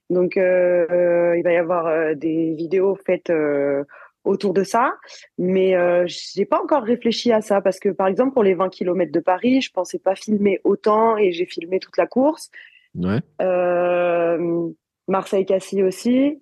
[0.10, 3.84] Donc, euh, euh, il va y avoir euh, des vidéos faites euh,
[4.24, 4.94] autour de ça.
[5.38, 8.70] Mais euh, j'ai pas encore réfléchi à ça parce que, par exemple, pour les 20
[8.70, 12.50] km de Paris, je pensais pas filmer autant et j'ai filmé toute la course.
[12.96, 13.20] Ouais.
[13.42, 14.70] Euh,
[15.08, 16.42] Marseille-Cassis aussi.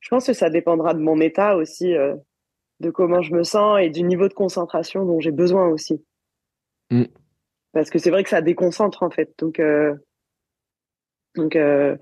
[0.00, 2.16] Je pense que ça dépendra de mon état aussi, euh,
[2.80, 6.02] de comment je me sens et du niveau de concentration dont j'ai besoin aussi.
[6.90, 7.04] Mm.
[7.72, 9.32] Parce que c'est vrai que ça déconcentre en fait.
[9.38, 9.94] Donc, euh,
[11.36, 11.96] donc euh,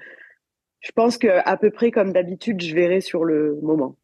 [0.88, 3.96] je pense que à peu près comme d'habitude, je verrai sur le moment.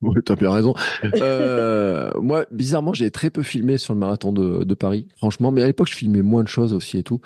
[0.00, 0.74] Oui, t'as bien raison.
[1.14, 5.50] Euh, moi, bizarrement, j'ai très peu filmé sur le marathon de, de Paris, franchement.
[5.50, 7.20] Mais à l'époque, je filmais moins de choses aussi et tout.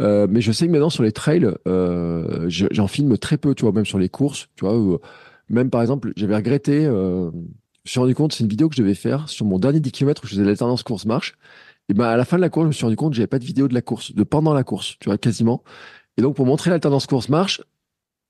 [0.00, 3.54] Euh, mais je sais que maintenant, sur les trails, euh, je- j'en filme très peu,
[3.54, 4.76] tu vois, même sur les courses, tu vois.
[4.76, 4.98] où-
[5.48, 7.42] même par exemple, j'avais regretté, euh, je me
[7.86, 10.22] suis rendu compte, c'est une vidéo que je devais faire sur mon dernier 10 km
[10.24, 11.36] où je faisais l'alternance course-marche.
[11.88, 13.26] Et ben, à la fin de la course, je me suis rendu compte que j'avais
[13.26, 15.62] pas de vidéo de la course, de pendant la course, tu vois, quasiment.
[16.18, 17.62] Et donc, pour montrer l'alternance course-marche,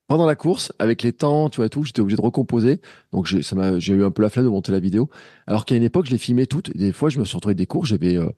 [0.07, 2.81] pendant la course, avec les temps, tu vois, tout, j'étais obligé de recomposer.
[3.11, 5.09] Donc, j'ai, ça m'a, j'ai eu un peu la flemme de monter la vidéo.
[5.47, 6.75] Alors qu'à une époque, je les filmais toutes.
[6.77, 8.29] Des fois, je me suis retrouvé avec des courses, j'avais, euh,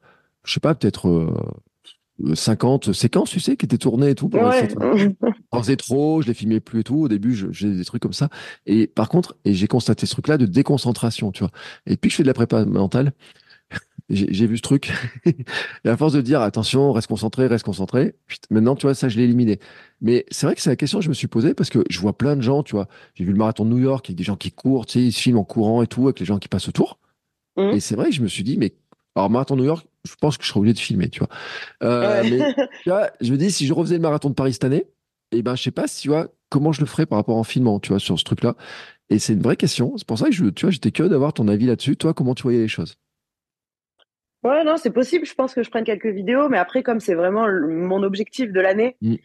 [0.46, 1.34] je sais pas, peut-être, euh,
[2.34, 4.30] 50 séquences, tu sais, qui étaient tournées et tout.
[4.34, 4.70] Ouais.
[5.52, 7.04] J'en faisais trop, je les filmais plus et tout.
[7.04, 8.30] Au début, j'ai des trucs comme ça.
[8.66, 11.52] Et par contre, et j'ai constaté ce truc-là de déconcentration, tu vois.
[11.86, 13.14] Et depuis que je fais de la prépa mentale,
[14.12, 14.92] j'ai vu ce truc.
[15.26, 18.16] et à force de dire, attention, reste concentré, reste concentré.
[18.28, 19.60] putain, Maintenant, tu vois, ça, je l'ai éliminé.
[20.02, 22.00] Mais c'est vrai que c'est la question que je me suis posée parce que je
[22.00, 22.88] vois plein de gens, tu vois.
[23.16, 25.12] J'ai vu le marathon de New York avec des gens qui courent, tu sais, ils
[25.12, 27.00] se filment en courant et tout, avec les gens qui passent autour.
[27.58, 27.72] Mhm.
[27.72, 28.74] Et c'est vrai que je me suis dit, mais
[29.16, 31.30] alors, marathon de New York, je pense que je serais obligé de filmer, tu vois.
[31.84, 32.30] Euh, Ouais.
[32.30, 34.86] mais tu vois, je me dis, si je refaisais le marathon de Paris cette année,
[35.34, 37.44] eh ben, je sais pas si, tu vois, comment je le ferais par rapport en
[37.44, 38.56] filmant, tu vois, sur ce truc-là.
[39.10, 39.94] Et c'est une vraie question.
[39.98, 41.98] C'est pour ça que je, tu vois, j'étais curieux d'avoir ton avis là-dessus.
[41.98, 42.96] Toi, comment tu voyais les choses?
[44.44, 45.26] Ouais, non, c'est possible.
[45.26, 48.52] Je pense que je prenne quelques vidéos, mais après, comme c'est vraiment le- mon objectif
[48.52, 49.16] de l'année, Mm.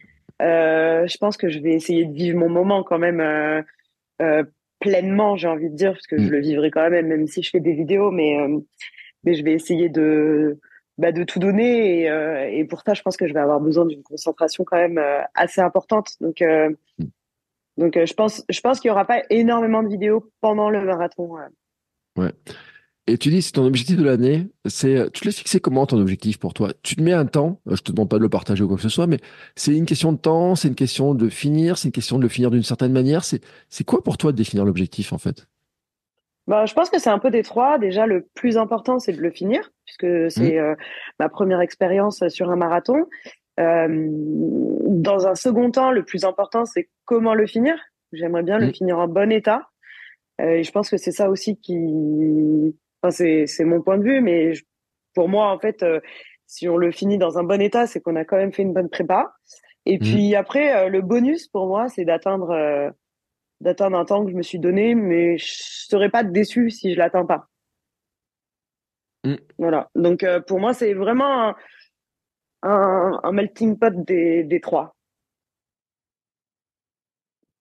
[0.41, 3.61] euh, je pense que je vais essayer de vivre mon moment quand même euh,
[4.21, 4.43] euh,
[4.79, 6.19] pleinement, j'ai envie de dire, parce que Mm.
[6.19, 8.37] je le vivrai quand même, même si je fais des vidéos, mais
[9.23, 10.59] mais je vais essayer de
[10.99, 13.85] bah, de tout donner et, et pour ça, je pense que je vais avoir besoin
[13.85, 15.01] d'une concentration quand même
[15.35, 16.11] assez importante.
[16.21, 17.05] Donc Mm.
[17.77, 21.37] donc je pense je pense qu'il y aura pas énormément de vidéos pendant le marathon.
[21.39, 22.29] euh.
[23.09, 24.47] Et tu dis, c'est ton objectif de l'année.
[24.65, 26.71] C'est, tu l'as fixé comment ton objectif pour toi?
[26.83, 27.61] Tu te mets un temps.
[27.69, 29.19] euh, Je te demande pas de le partager ou quoi que ce soit, mais
[29.55, 32.27] c'est une question de temps, c'est une question de finir, c'est une question de le
[32.29, 33.23] finir d'une certaine manière.
[33.23, 35.47] C'est, c'est quoi pour toi de définir l'objectif, en fait?
[36.47, 37.77] Bah, je pense que c'est un peu des trois.
[37.77, 40.75] Déjà, le plus important, c'est de le finir, puisque c'est euh,
[41.19, 43.05] ma première expérience sur un marathon.
[43.59, 43.87] Euh,
[44.87, 47.75] dans un second temps, le plus important, c'est comment le finir.
[48.13, 48.73] J'aimerais bien le Mm.
[48.73, 49.69] finir en bon état.
[50.41, 51.73] Euh, et je pense que c'est ça aussi qui...
[53.01, 54.63] Enfin, c'est, mon point de vue, mais je-
[55.13, 55.99] pour moi, en fait, euh,
[56.45, 58.73] si on le finit dans un bon état, c'est qu'on a quand même fait une
[58.73, 59.33] bonne prépa.
[59.85, 59.99] Et Mm.
[60.01, 62.89] puis après, euh, le bonus pour moi, c'est d'atteindre euh,
[63.61, 66.97] d'atteindre un temps que je me suis donné, mais je serais pas déçu si je
[66.99, 67.47] l'atteins pas.
[69.23, 69.35] Mm.
[69.57, 69.89] Voilà.
[69.95, 71.55] Donc pour moi, c'est vraiment un,
[72.63, 74.95] un, un melting pot des, des trois.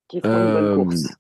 [0.09, 1.17] Qui font une bonne course.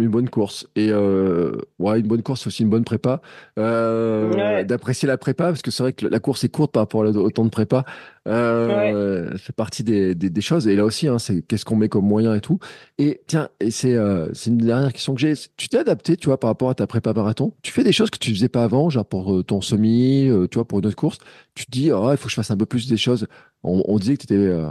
[0.00, 0.66] Une bonne course.
[0.76, 3.20] Et euh, ouais, une bonne course, aussi une bonne prépa.
[3.58, 4.64] Euh, Ouais.
[4.64, 7.30] D'apprécier la prépa, parce que c'est vrai que la course est courte par rapport au
[7.30, 7.84] temps de prépa.
[8.26, 10.66] Euh, C'est partie des, des, des choses.
[10.68, 12.58] Et là aussi, hein, c'est qu'est-ce qu'on met comme moyen et tout.
[12.98, 15.34] Et tiens, et c'est euh, c'est une dernière question que j'ai.
[15.56, 17.52] Tu t'es adapté, tu vois, par rapport à ta prépa marathon?
[17.62, 20.46] Tu fais des choses que tu faisais pas avant, genre pour euh, ton semi, euh,
[20.50, 21.18] tu vois, pour une autre course?
[21.54, 23.26] Tu te dis, ah, il faut que je fasse un peu plus des choses.
[23.64, 24.70] On, on disait que t'étais, euh,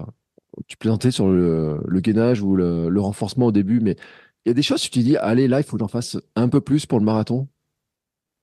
[0.68, 3.96] tu plaisantais sur le, le gainage ou le, le renforcement au début, mais
[4.50, 6.50] y a des choses, tu te dis, allez, là, il faut que j'en fasse un
[6.50, 7.48] peu plus pour le marathon?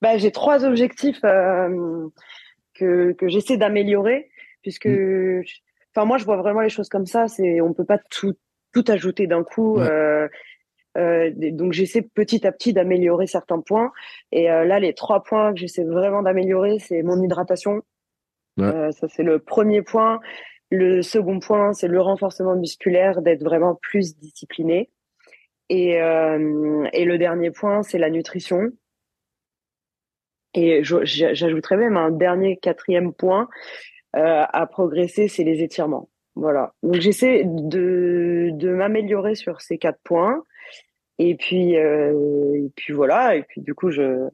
[0.03, 2.09] Bah, j'ai trois objectifs euh,
[2.75, 4.31] que, que j'essaie d'améliorer,
[4.63, 4.89] puisque,
[5.95, 7.29] enfin, moi, je vois vraiment les choses comme ça.
[7.29, 8.35] C'est, on peut pas tout,
[8.73, 9.79] tout ajouter d'un coup.
[9.79, 9.89] Ouais.
[9.89, 10.29] euh,
[10.99, 13.93] euh, donc, j'essaie petit à petit d'améliorer certains points.
[14.33, 17.83] Et là, les trois points que j'essaie vraiment d'améliorer, c'est mon hydratation.
[18.59, 18.93] Ouais.
[18.93, 20.21] Ça, c'est le premier point.
[20.71, 24.91] Le second point, c'est le renforcement musculaire, d'être vraiment plus discipliné.
[25.69, 28.71] Et, euh, et le dernier point, c'est la nutrition.
[30.55, 33.49] Et j'ajouterais même un dernier quatrième point
[34.15, 36.09] euh, à progresser, c'est les étirements.
[36.35, 36.73] Voilà.
[36.83, 40.43] Donc j'essaie de, de m'améliorer sur ces quatre points.
[41.19, 43.37] Et puis, euh, et puis voilà.
[43.37, 44.29] Et puis du coup, je,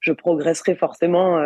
[0.00, 1.38] je progresserai forcément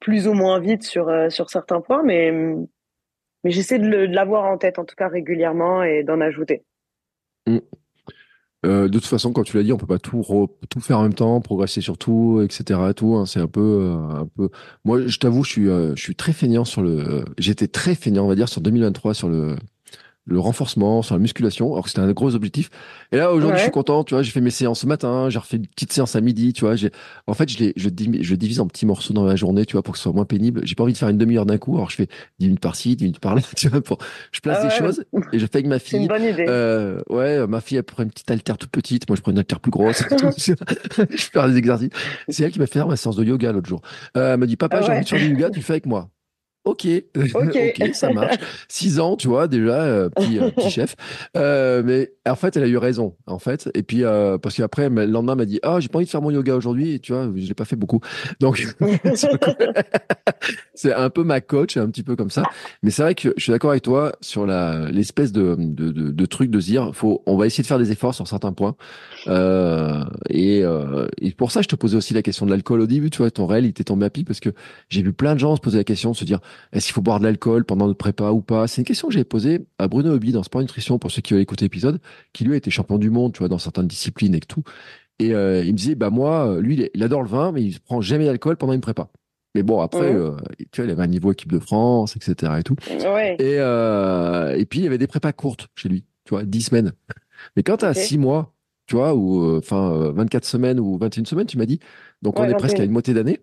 [0.00, 4.78] plus ou moins vite sur, sur certains points, mais, mais j'essaie de l'avoir en tête,
[4.78, 6.64] en tout cas régulièrement, et d'en ajouter.
[8.64, 10.24] Euh, de toute façon, comme tu l'as dit, on peut pas tout,
[10.70, 12.80] tout faire en même temps, progresser sur tout, etc.
[12.90, 14.48] et Tout, hein, c'est un peu, euh, un peu.
[14.84, 17.24] Moi, je t'avoue, je suis, euh, je suis très feignant sur le.
[17.38, 19.56] J'étais très feignant, on va dire, sur 2023 sur le,
[20.26, 22.70] le renforcement, sur la musculation, alors que c'était un gros objectif.
[23.12, 23.58] Et là, aujourd'hui, Ouais.
[23.58, 25.92] je suis content, tu vois, j'ai fait mes séances ce matin, j'ai refait une petite
[25.92, 26.76] séance à midi, tu vois.
[26.76, 26.90] J'ai,
[27.26, 27.88] en fait, je les, je,
[28.22, 30.24] je divise en petits morceaux dans ma journée, tu vois, pour que ce soit moins
[30.24, 30.62] pénible.
[30.64, 32.96] J'ai pas envie de faire une demi-heure d'un coup, alors je fais 10 minutes par-ci,
[32.96, 33.98] 10 minutes par là, tu vois, pour,
[34.32, 36.08] je place Ah des choses et je fais avec ma C'est une fille.
[36.08, 36.46] bonne idée.
[36.48, 39.08] Euh, ouais, ma fille, elle prend une petite haltère toute petite.
[39.08, 40.02] Moi, je prends une haltère plus grosse.
[40.38, 40.54] je
[41.16, 41.90] fais des exercices.
[42.28, 43.82] C'est elle qui m'a fait faire ma séance de yoga l'autre jour.
[44.16, 45.86] Euh, elle m'a dit, papa, Ah j'ai envie de faire du yoga, tu fais avec
[45.86, 46.08] moi.
[46.64, 46.86] Ok,
[47.16, 47.34] Ok.
[47.34, 48.36] ok, ça marche.
[48.68, 50.96] Six ans, tu vois, déjà, euh, petit, euh, petit chef.
[51.36, 53.68] Euh, mais en fait, elle a eu raison, en fait.
[53.74, 56.10] Et puis, euh, parce qu'après, le lendemain, elle m'a dit, ah, j'ai pas envie de
[56.10, 56.94] faire mon yoga aujourd'hui.
[56.94, 58.00] Et tu vois, je l'ai pas fait beaucoup.
[58.40, 58.66] Donc,
[60.74, 62.44] c'est un peu ma coach, un petit peu comme ça.
[62.82, 66.10] Mais c'est vrai que je suis d'accord avec toi sur la l'espèce de, de, de,
[66.10, 68.52] de truc de se dire, faut, on va essayer de faire des efforts sur certains
[68.52, 68.74] points.
[69.26, 72.86] Euh, et, euh, et pour ça, je te posais aussi la question de l'alcool au
[72.86, 73.10] début.
[73.10, 74.50] Tu vois, ton réel, il t'est tombé à pic parce que
[74.88, 76.40] j'ai vu plein de gens se poser la question, se dire,
[76.72, 78.66] est-ce qu'il faut boire de l'alcool pendant notre prépa ou pas?
[78.66, 81.34] C'est une question que j'avais posée à Bruno Hobby dans Sport Nutrition pour ceux qui
[81.34, 82.00] ont écouté l'épisode,
[82.32, 84.62] qui lui a été champion du monde, tu vois, dans certaines disciplines et tout.
[85.18, 88.00] Et euh, il me disait, bah moi, lui, il, adore le vin, mais il prend
[88.00, 89.08] jamais d'alcool pendant une prépa.
[89.54, 90.18] Mais bon, après, Mhm.
[90.18, 90.30] euh,
[90.72, 92.52] tu vois, il avait un niveau équipe de France, etc.
[92.58, 92.74] et tout.
[92.90, 93.34] Ouais.
[93.38, 96.62] Et, euh, et puis, il y avait des prépas courtes chez lui, tu vois, 10
[96.62, 96.92] semaines.
[97.56, 97.96] Mais quand tu as Ok.
[97.96, 98.52] 6 mois,
[98.86, 101.78] tu vois, ou euh, enfin euh, 24 semaines ou 21 semaines, tu m'as dit,
[102.22, 102.84] donc on est presque à 21.
[102.86, 103.40] une moitié d'année.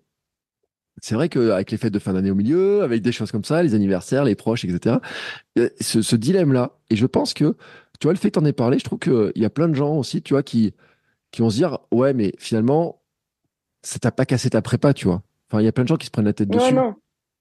[1.02, 3.64] C'est vrai qu'avec les fêtes de fin d'année au milieu, avec des choses comme ça,
[3.64, 4.98] les anniversaires, les proches, etc.,
[5.80, 6.72] ce, ce dilemme-là.
[6.90, 7.56] Et je pense que,
[8.00, 9.68] tu vois, le fait que tu en aies parlé, je trouve qu'il y a plein
[9.70, 10.74] de gens aussi, tu vois, qui,
[11.32, 13.02] qui vont se dire, ouais, mais finalement,
[13.84, 15.24] ça t'a pas cassé ta prépa, tu vois.
[15.50, 16.74] Enfin, il y a plein de gens qui se prennent la tête dessus.
[16.74, 16.96] non.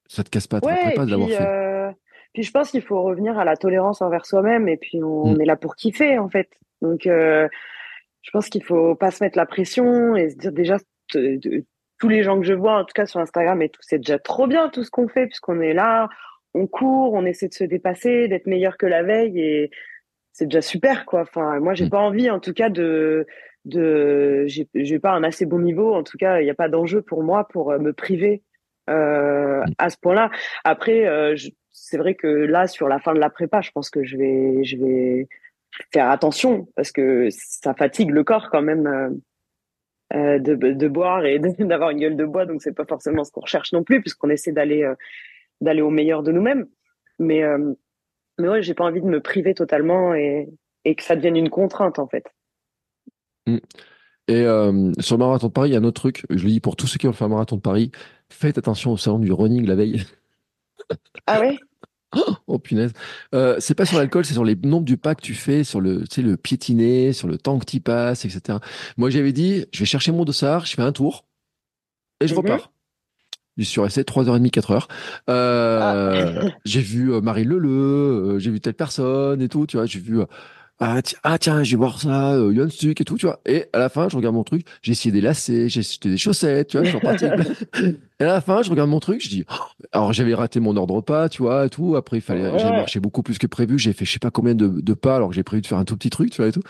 [0.08, 1.40] Ça te casse pas ta Ouais, prépa de l'avoir fait.
[1.46, 1.92] euh,
[2.32, 5.40] puis je pense qu'il faut revenir à la tolérance envers soi-même et puis on Mm.
[5.40, 6.48] est là pour kiffer en fait.
[6.82, 7.46] Donc euh,
[8.22, 10.78] je pense qu'il faut pas se mettre la pression et se dire déjà
[12.00, 14.18] tous les gens que je vois en tout cas sur Instagram et tout c'est déjà
[14.18, 16.08] trop bien tout ce qu'on fait puisqu'on est là,
[16.54, 19.70] on court, on essaie de se dépasser, d'être meilleur que la veille et
[20.32, 21.20] c'est déjà super quoi.
[21.22, 21.90] Enfin moi j'ai Mm.
[21.90, 23.26] pas envie en tout cas de
[23.66, 27.02] de j'ai pas un assez bon niveau en tout cas il n'y a pas d'enjeu
[27.02, 28.42] pour moi pour euh, me priver
[28.88, 29.74] euh, Mm.
[29.78, 30.30] à ce point-là.
[30.64, 31.36] Après, euh,
[31.70, 34.64] c'est vrai que là, sur la fin de la prépa, je pense que je vais,
[34.64, 35.28] je vais
[35.92, 39.20] faire attention parce que ça fatigue le corps quand même
[40.14, 42.46] euh, de, de boire et d'avoir une gueule de bois.
[42.46, 44.94] Donc, c'est pas forcément ce qu'on recherche non plus, puisqu'on essaie d'aller euh,
[45.60, 46.66] d'aller au meilleur de nous-mêmes.
[47.18, 47.74] Mais euh,
[48.38, 50.48] mais ouais, j'ai pas envie de me priver totalement et
[50.84, 52.24] et que ça devienne une contrainte en fait.
[53.46, 56.24] Et euh, sur le marathon de Paris, il y a un autre truc.
[56.30, 57.90] Je le dis pour tous ceux qui ont fait un marathon de Paris,
[58.28, 60.02] faites attention au salon du running la veille.
[61.26, 61.58] Ah ouais?
[62.46, 62.92] Oh punaise.
[63.34, 65.80] Euh, c'est pas sur l'alcool, c'est sur les nombres du pas que tu fais, sur
[65.80, 68.58] le, tu sais, le piétiné, sur le temps que tu passes, etc.
[68.96, 71.24] Moi, j'avais dit, je vais chercher mon dossard, je fais un tour
[72.20, 72.38] et je Mhm.
[72.38, 72.72] repars.
[73.56, 74.88] Je suis resté 3h30, 4h.
[75.28, 79.86] Euh, J'ai vu euh, Marie Leleu, euh, j'ai vu telle personne et tout, tu vois.
[79.86, 80.26] J'ai vu, euh,
[80.82, 83.40] ah, tiens, ah, tiens, je vais voir ça, euh, et tout, tu vois.
[83.44, 86.16] Et à la fin, je regarde mon truc, j'ai essayé des lacets, j'ai essayé des
[86.16, 87.26] chaussettes, tu vois, je suis reparti.
[88.20, 89.54] et à la fin, je regarde mon truc, je dis, oh,
[89.92, 91.96] alors j'avais raté mon ordre de pas, tu vois, et tout.
[91.96, 92.58] Après, il fallait, Ouais.
[92.58, 95.16] j'ai marché beaucoup plus que prévu, j'ai fait je sais pas combien de, de pas,
[95.16, 96.62] alors que j'ai prévu de faire un tout petit truc, tu vois, et tout.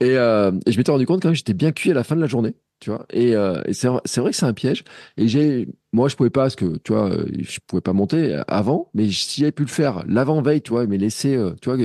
[0.00, 2.04] Et, euh, et je m'étais rendu compte quand même que j'étais bien cuit à la
[2.04, 3.06] fin de la journée, tu vois.
[3.10, 4.84] Et, euh, et c'est, c'est vrai que c'est un piège.
[5.16, 8.38] Et j'ai, moi, je pouvais pas, parce que, tu vois, euh, je pouvais pas monter
[8.48, 11.78] avant, mais si j'avais pu le faire l'avant-veille, tu vois, mais laisser, euh, tu vois,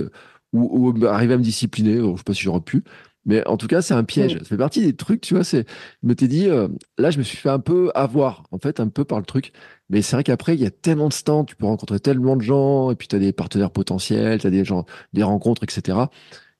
[0.53, 2.83] ou, ou arriver à me discipliner, je sais pas si j'aurais pu.
[3.23, 4.39] Mais en tout cas, c'est un piège.
[4.39, 5.67] Ça fait partie des trucs, tu vois, c'est,
[6.01, 6.67] je me t'ai dit, euh,
[6.97, 9.51] là, je me suis fait un peu avoir, en fait, un peu par le truc.
[9.91, 12.41] Mais c'est vrai qu'après, il y a tellement de stands, tu peux rencontrer tellement de
[12.41, 15.97] gens, et puis tu as des partenaires potentiels, tu as des gens, des rencontres, etc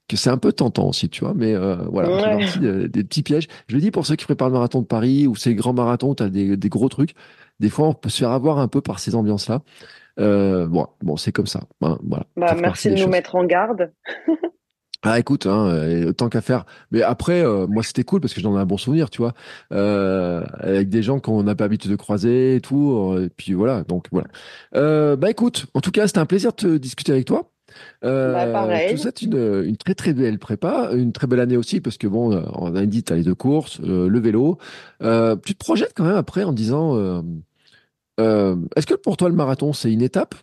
[0.07, 1.33] que c'est un peu tentant aussi, tu vois.
[1.33, 2.43] Mais euh, voilà, Ouais.
[2.43, 3.47] partie de- des petits pièges.
[3.67, 6.15] Je le dis pour ceux qui préparent le marathon de Paris ou ces grands marathons,
[6.15, 7.13] tu as des, des gros trucs.
[7.61, 9.61] Des fois, on peut se faire avoir un peu par ces ambiances-là.
[10.21, 11.61] Euh, bon, bon c'est comme ça.
[11.81, 12.25] hein, voilà.
[12.37, 13.09] Bah, merci de nous choses.
[13.09, 13.91] mettre en garde.
[15.03, 16.63] Ah, écoute, hein, euh, tant qu'à faire.
[16.91, 19.33] Mais après, euh, moi, c'était cool parce que j'en ai un bon souvenir, tu vois,
[19.73, 22.91] euh, avec des gens qu'on n'a pas l'habitude de croiser et tout.
[23.15, 24.27] euh, Et puis voilà, donc voilà.
[24.75, 27.49] Euh, bah écoute, en tout cas, c'était un plaisir de te discuter avec toi.
[28.03, 28.95] Euh, Bah, pareil.
[28.95, 32.05] Je te une, une très très belle prépa, une très belle année aussi parce que
[32.05, 34.59] bon, euh, on a dit, tu as les deux courses, euh, le vélo.
[35.01, 37.23] Euh, tu te projettes quand même après en disant,
[38.21, 40.35] euh, est-ce que pour toi le marathon c'est une étape?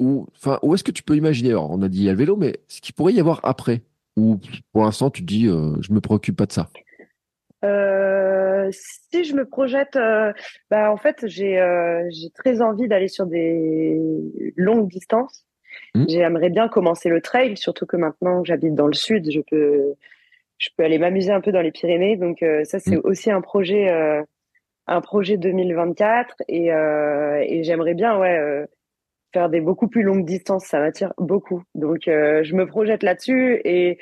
[0.00, 2.12] Ou, enfin, où est-ce que tu peux imaginer alors, On a dit il y a
[2.12, 3.82] le vélo, mais ce qu'il pourrait y avoir après?
[4.16, 4.38] Ou
[4.72, 6.70] pour l'instant tu te dis, euh, je me préoccupe pas de ça?
[7.62, 9.98] Euh, si je me projette,
[10.70, 11.60] bah en fait j'ai
[12.34, 14.00] très envie d'aller sur des
[14.56, 15.44] longues distances.
[15.94, 16.06] Mhm.
[16.08, 19.94] J'aimerais bien commencer le trail, surtout que maintenant j'habite dans le sud, je peux
[20.58, 22.16] je peux aller m'amuser un peu dans les Pyrénées.
[22.16, 23.02] Donc ça c'est Mhm.
[23.04, 23.90] aussi un projet
[24.86, 28.66] un projet 2024 et euh, et j'aimerais bien ouais euh,
[29.32, 30.66] faire des beaucoup plus longues distances.
[30.66, 31.62] Ça m'attire beaucoup.
[31.74, 33.98] Donc euh, je me projette là-dessus et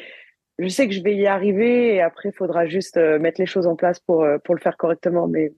[0.59, 3.67] je sais que je vais y arriver et après, il faudra juste mettre les choses
[3.67, 5.29] en place pour, pour le faire correctement.
[5.29, 5.53] Mais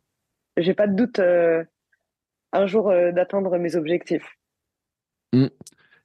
[0.59, 1.21] j'ai pas de doute
[2.53, 4.37] un jour d'atteindre mes objectifs.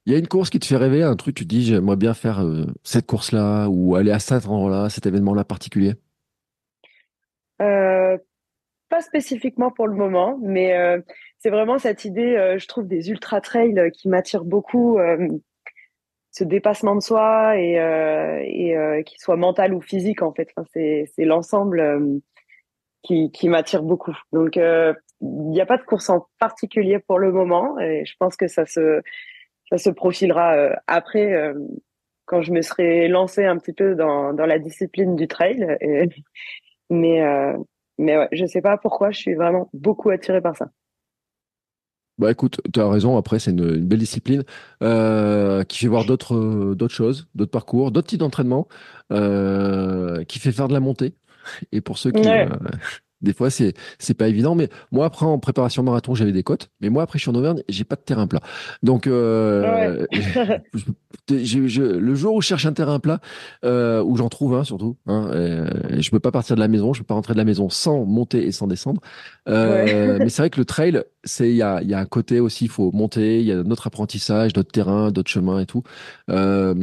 [0.05, 1.95] Il y a une course qui te fait rêver, un truc, tu te dis, j'aimerais
[1.95, 5.95] bien faire euh, cette course-là ou aller à cet endroit-là, cet événement-là particulier?
[7.59, 8.17] Euh,
[8.89, 11.01] pas spécifiquement pour le moment, mais euh,
[11.39, 14.99] c'est vraiment cette idée, euh, je trouve, des ultra trails euh, qui m'attirent beaucoup.
[14.99, 15.27] euh,
[16.37, 20.49] ce dépassement de soi et, euh, et euh, qu'il soit mental ou physique en fait.
[20.57, 22.21] Enfin, c'est l'ensemble
[23.03, 24.13] qui, qui m'attire beaucoup.
[24.33, 28.35] Donc il n'y a pas de course en particulier pour le moment et je pense
[28.35, 29.01] que ça se
[29.69, 31.53] ça se profilera après
[32.25, 35.77] quand je me serai lancée un petit peu dans dans la discipline du trail.
[35.79, 36.09] Et,
[36.89, 37.21] mais
[37.97, 40.69] mais ouais, je sais pas pourquoi je suis vraiment beaucoup attirée par ça.
[42.17, 44.43] Bah écoute, tu as raison, après c'est une, une belle discipline
[44.81, 48.69] euh, qui fait voir d'autres euh, d'autres choses, d'autres parcours, d'autres types d'entraînement,
[49.11, 51.15] euh, qui fait faire de la montée.
[51.73, 52.47] Et pour ceux qui, Ouais.
[53.25, 54.55] Des fois, c'est c'est pas évident.
[54.55, 56.69] Mais moi, après, en préparation marathon, j'avais des côtes.
[56.79, 58.39] Mais moi, après, je suis en Auvergne, j'ai pas de terrain plat.
[58.83, 60.05] Donc, euh,
[61.29, 63.19] je- je- le jour où je cherche un terrain plat,
[63.63, 65.69] euh, où j'en trouve un surtout, hein, euh,
[65.99, 68.05] je peux pas partir de la maison, je peux pas rentrer de la maison sans
[68.05, 69.01] monter et sans descendre.
[69.49, 72.05] Euh, mais c'est vrai que le trail, c'est il y a il y a un
[72.05, 75.65] côté aussi, il faut monter, il y a notre apprentissage, d'autres terrains, d'autres chemins et
[75.65, 75.83] tout.
[76.29, 76.73] Euh,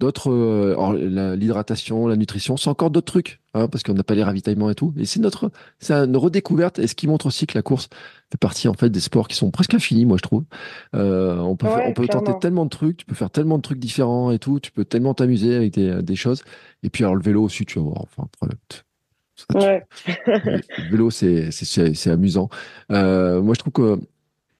[0.00, 4.22] d'autres euh, l'hydratation la nutrition c'est encore d'autres trucs hein, parce qu'on n'a pas les
[4.22, 4.94] ravitaillements et tout.
[4.96, 5.50] Et c'est notre
[5.80, 7.88] c'est une redécouverte et ce qui montre aussi que la course
[8.30, 10.44] fait partie en fait des sports qui sont presque infinis moi je trouve.
[10.94, 13.62] Euh, on peut faire- on peut tenter tellement de trucs tu peux faire tellement de
[13.62, 16.42] trucs différents et tout tu peux tellement t'amuser avec des, des choses.
[16.82, 18.28] Et puis alors le vélo aussi tu vas voir enfin
[18.68, 18.78] tu-
[20.26, 22.48] le vélo, c'est c'est- c'est c'est amusant.
[22.90, 24.00] Euh, moi, je trouve que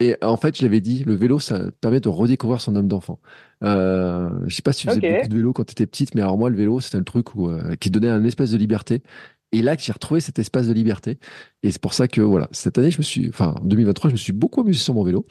[0.01, 3.19] et en fait, je l'avais dit, le vélo, ça permet de redécouvrir son homme d'enfant.
[3.65, 6.21] Euh, je sais pas si tu faisais beaucoup de vélo quand tu étais petite, mais
[6.23, 9.03] alors moi, le vélo, c'était le truc où, euh, qui donnait un espace de liberté.
[9.51, 11.19] Et là, j'ai retrouvé cet espace de liberté.
[11.63, 14.15] Et c'est pour ça que, voilà, cette année, je me suis, enfin, en 2023, je
[14.15, 15.27] me suis beaucoup amusé sur mon vélo.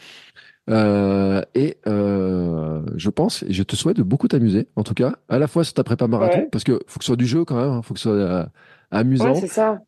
[0.69, 5.15] Euh, et euh, je pense, et je te souhaite de beaucoup t'amuser, en tout cas,
[5.29, 6.49] à la fois sur ta prépa marathon, Ouais.
[6.51, 8.17] parce que faut que ce soit du jeu quand même, hein, faut que ce soit
[8.17, 8.45] euh,
[8.91, 9.79] amusant, Ouais, c'est ça.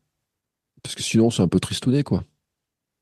[0.82, 2.24] parce que sinon, c'est un peu tristouné, quoi.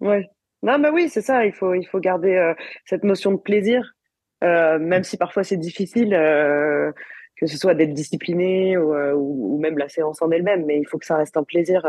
[0.00, 0.28] Ouais.
[0.62, 1.46] Non, mais oui, c'est ça.
[1.46, 2.54] Il faut, il faut garder euh,
[2.84, 3.94] cette notion de plaisir,
[4.42, 6.92] euh, même si parfois c'est difficile, euh,
[7.36, 10.64] que ce soit d'être discipliné ou, ou, ou même la séance en elle-même.
[10.66, 11.86] Mais il faut que ça reste un plaisir,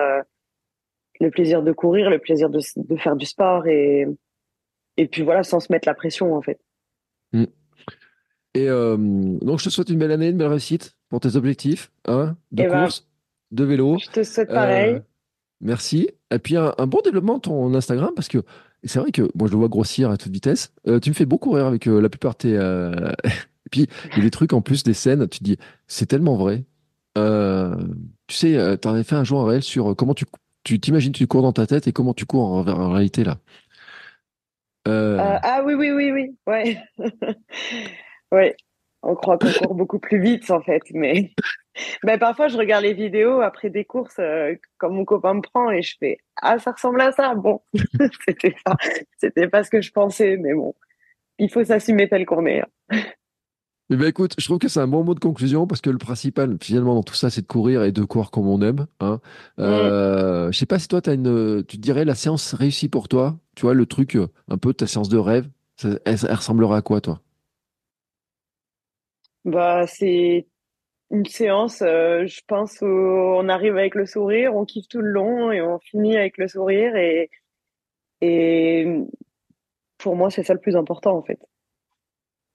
[1.19, 4.07] le plaisir de courir, le plaisir de, de faire du sport et,
[4.97, 6.59] et puis voilà, sans se mettre la pression en fait.
[8.55, 11.91] Et euh, donc, je te souhaite une belle année, une belle réussite pour tes objectifs,
[12.05, 13.07] hein, de Eh ben, course,
[13.51, 13.97] de vélo.
[13.99, 15.01] Je te souhaite pareil.
[15.61, 16.09] Merci.
[16.31, 18.43] Et puis, un, bon développement de ton Instagram, parce que
[18.83, 20.73] c'est vrai que moi, je le vois grossir à toute vitesse.
[20.87, 22.57] Euh, tu me fais beaucoup rire avec euh, la plupart de tes.
[22.57, 23.11] euh,
[23.65, 25.57] Et puis, il y a des trucs en plus, des scènes, tu te dis,
[25.87, 26.65] c'est tellement vrai.
[27.15, 30.25] Tu sais, tu en avais fait un jour un réel sur comment tu
[30.63, 33.37] tu t'imagines, tu cours dans ta tête et comment tu cours en, en réalité, là.
[34.85, 36.35] Ah oui, oui, oui, oui.
[36.47, 36.77] Ouais.
[38.31, 38.55] ouais.
[39.01, 41.31] On croit qu'on court beaucoup plus vite en fait, mais
[42.03, 45.71] mais parfois je regarde les vidéos après des courses euh, quand mon copain me prend
[45.71, 47.33] et je fais ah ça ressemble à ça.
[47.35, 47.61] Bon,
[48.27, 48.75] c'était pas
[49.17, 50.75] c'était pas ce que je pensais, mais bon,
[51.37, 52.61] il faut s'assumer tel qu'on est.
[52.61, 52.99] hein.
[53.91, 55.97] Eh ben écoute, je trouve que c'est un bon mot de conclusion parce que le
[55.97, 58.85] principal, finalement, dans tout ça, c'est de courir et de courir comme on aime.
[58.99, 59.19] Hein.
[59.59, 63.07] Euh, Je sais pas si toi, as une, tu te dirais la séance réussie pour
[63.07, 63.39] toi.
[63.55, 66.77] Tu vois, le truc, euh, un peu ta séance de rêve, ça, elle, elle ressemblerait
[66.77, 67.19] à quoi, toi?
[69.45, 70.47] Bah c'est
[71.11, 75.09] une séance, euh, je pense, où on arrive avec le sourire, on kiffe tout le
[75.11, 77.29] long et on finit avec le sourire et
[78.21, 78.87] et
[79.99, 81.39] pour moi c'est ça le plus important en fait.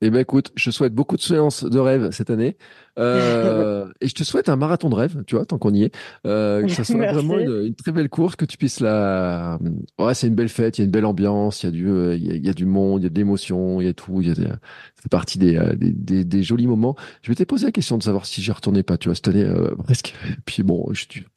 [0.06, 2.58] Eh ben écoute, je te souhaite beaucoup de séances de rêve cette année.
[2.98, 5.94] Euh, et je te souhaite un marathon de rêve, tu vois, tant qu'on y est.
[6.26, 7.14] Euh, que ça soit Merci.
[7.14, 9.58] vraiment une, une très belle course, que tu puisses la.
[9.98, 11.88] Ouais, c'est une belle fête, il y a une belle ambiance, il y a du,
[11.88, 13.86] euh, il y a, il y a du monde, il y a de l'émotion, il
[13.86, 14.20] y a tout.
[14.20, 16.96] Il y a des, ça fait partie des, des, des, des jolis moments.
[17.22, 19.44] Je m'étais posé la question de savoir si j'y retournais pas, tu vois, cette année,
[19.44, 20.14] euh, presque.
[20.44, 21.33] Puis bon, je on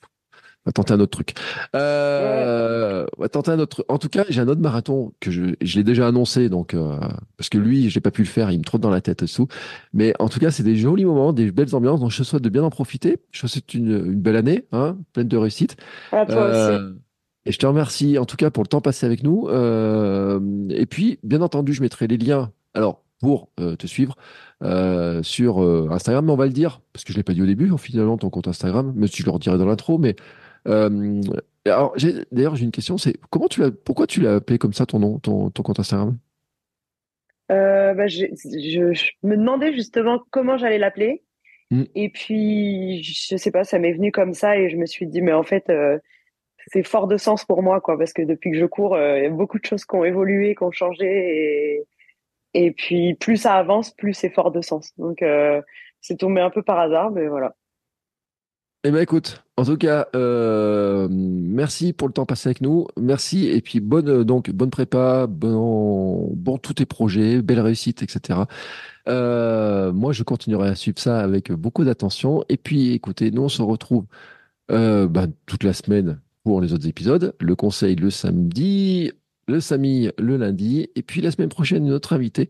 [0.68, 1.34] va tenter un autre truc.
[1.76, 3.86] Euh, on va tenter un autre.
[3.88, 6.98] En tout cas, j'ai un autre marathon que je, je l'ai déjà annoncé, donc euh,
[7.38, 9.48] parce que lui, j'ai pas pu le faire, il me trotte dans la tête dessous.
[9.94, 12.00] Mais en tout cas, c'est des jolis moments, des belles ambiances.
[12.00, 13.18] Donc, je te souhaite de bien en profiter.
[13.32, 15.78] Je te souhaite une, une belle année, hein, pleine de réussite.
[16.12, 16.58] À toi aussi.
[16.58, 16.94] Euh,
[17.46, 19.48] et je te remercie en tout cas pour le temps passé avec nous.
[19.48, 20.40] Euh,
[20.70, 22.52] et puis, bien entendu, je mettrai les liens.
[22.74, 24.16] Alors, pour euh, te suivre
[24.64, 27.42] euh, sur euh, Instagram, mais on va le dire parce que je l'ai pas dit
[27.42, 29.98] au début, finalement, ton compte Instagram, même si je le redirai dans l'intro.
[29.98, 30.16] Mais
[30.68, 31.22] euh,
[31.66, 31.96] alors,
[32.32, 32.98] d'ailleurs, j'ai une question.
[32.98, 35.80] C'est comment tu l'as, pourquoi tu l'as appelé comme ça ton nom, ton, ton compte
[35.80, 36.18] Instagram?
[37.52, 41.24] Euh, bah, je, je me demandais justement comment j'allais l'appeler.
[41.72, 41.84] Mm.
[41.96, 45.22] Et puis, je sais pas, ça m'est venu comme ça et je me suis dit,
[45.22, 45.98] mais en fait, euh,
[46.68, 49.24] c'est fort de sens pour moi, quoi, parce que depuis que je cours, euh, il
[49.24, 51.88] y a beaucoup de choses qui ont évolué, qui ont changé et,
[52.54, 54.94] et puis plus ça avance, plus c'est fort de sens.
[54.98, 55.24] Donc,
[56.02, 57.56] c'est tombé un peu par hasard, mais voilà.
[58.84, 62.88] Eh ben écoute, en tout cas, euh, merci pour le temps passé avec nous.
[62.96, 68.04] Merci et puis bonne euh, donc bonne prépa, bon bon tous tes projets, belle réussite,
[68.04, 68.42] etc.
[69.08, 72.44] Euh, moi, je continuerai à suivre ça avec beaucoup d'attention.
[72.50, 74.06] Et puis, écoutez, nous on se retrouve
[74.70, 77.34] bah, toute la semaine pour les autres épisodes.
[77.40, 79.12] Le conseil le samedi,
[79.48, 82.50] le Samy le lundi, et puis la semaine prochaine une autre invitée.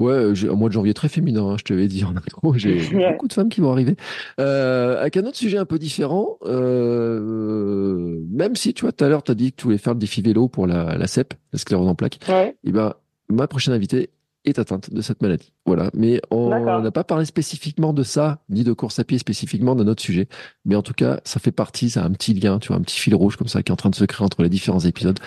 [0.00, 2.54] Ouais, j'ai un mois de janvier très féminin, hein, je te l'avais dit en intro,
[2.56, 3.12] j'ai Ouais.
[3.12, 3.96] beaucoup de femmes qui vont arriver.
[4.40, 9.08] Euh, avec un autre sujet un peu différent, euh, même si tu vois, tout à
[9.08, 11.34] l'heure, tu as dit que tu voulais faire le défi vélo pour la, la CEP,
[11.52, 12.56] la sclérose en plaques, Ouais.
[12.64, 12.94] et ben,
[13.28, 14.10] ma prochaine invitée,
[14.44, 15.52] est atteinte de cette maladie.
[15.66, 15.90] Voilà.
[15.94, 19.84] Mais on n'a pas parlé spécifiquement de ça, ni de course à pied spécifiquement dans
[19.84, 20.28] notre sujet.
[20.64, 22.82] Mais en tout cas, ça fait partie, ça a un petit lien, tu vois, un
[22.82, 24.80] petit fil rouge comme ça qui est en train de se créer entre les différents
[24.80, 25.18] épisodes.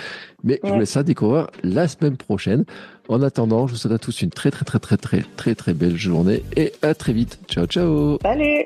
[0.44, 2.66] Mais je vous laisse ça découvrir la semaine prochaine.
[3.08, 5.74] En attendant, je vous souhaite à tous une très très très très très très très
[5.74, 7.40] belle journée et à très vite.
[7.48, 8.18] Ciao ciao.
[8.22, 8.66] Salut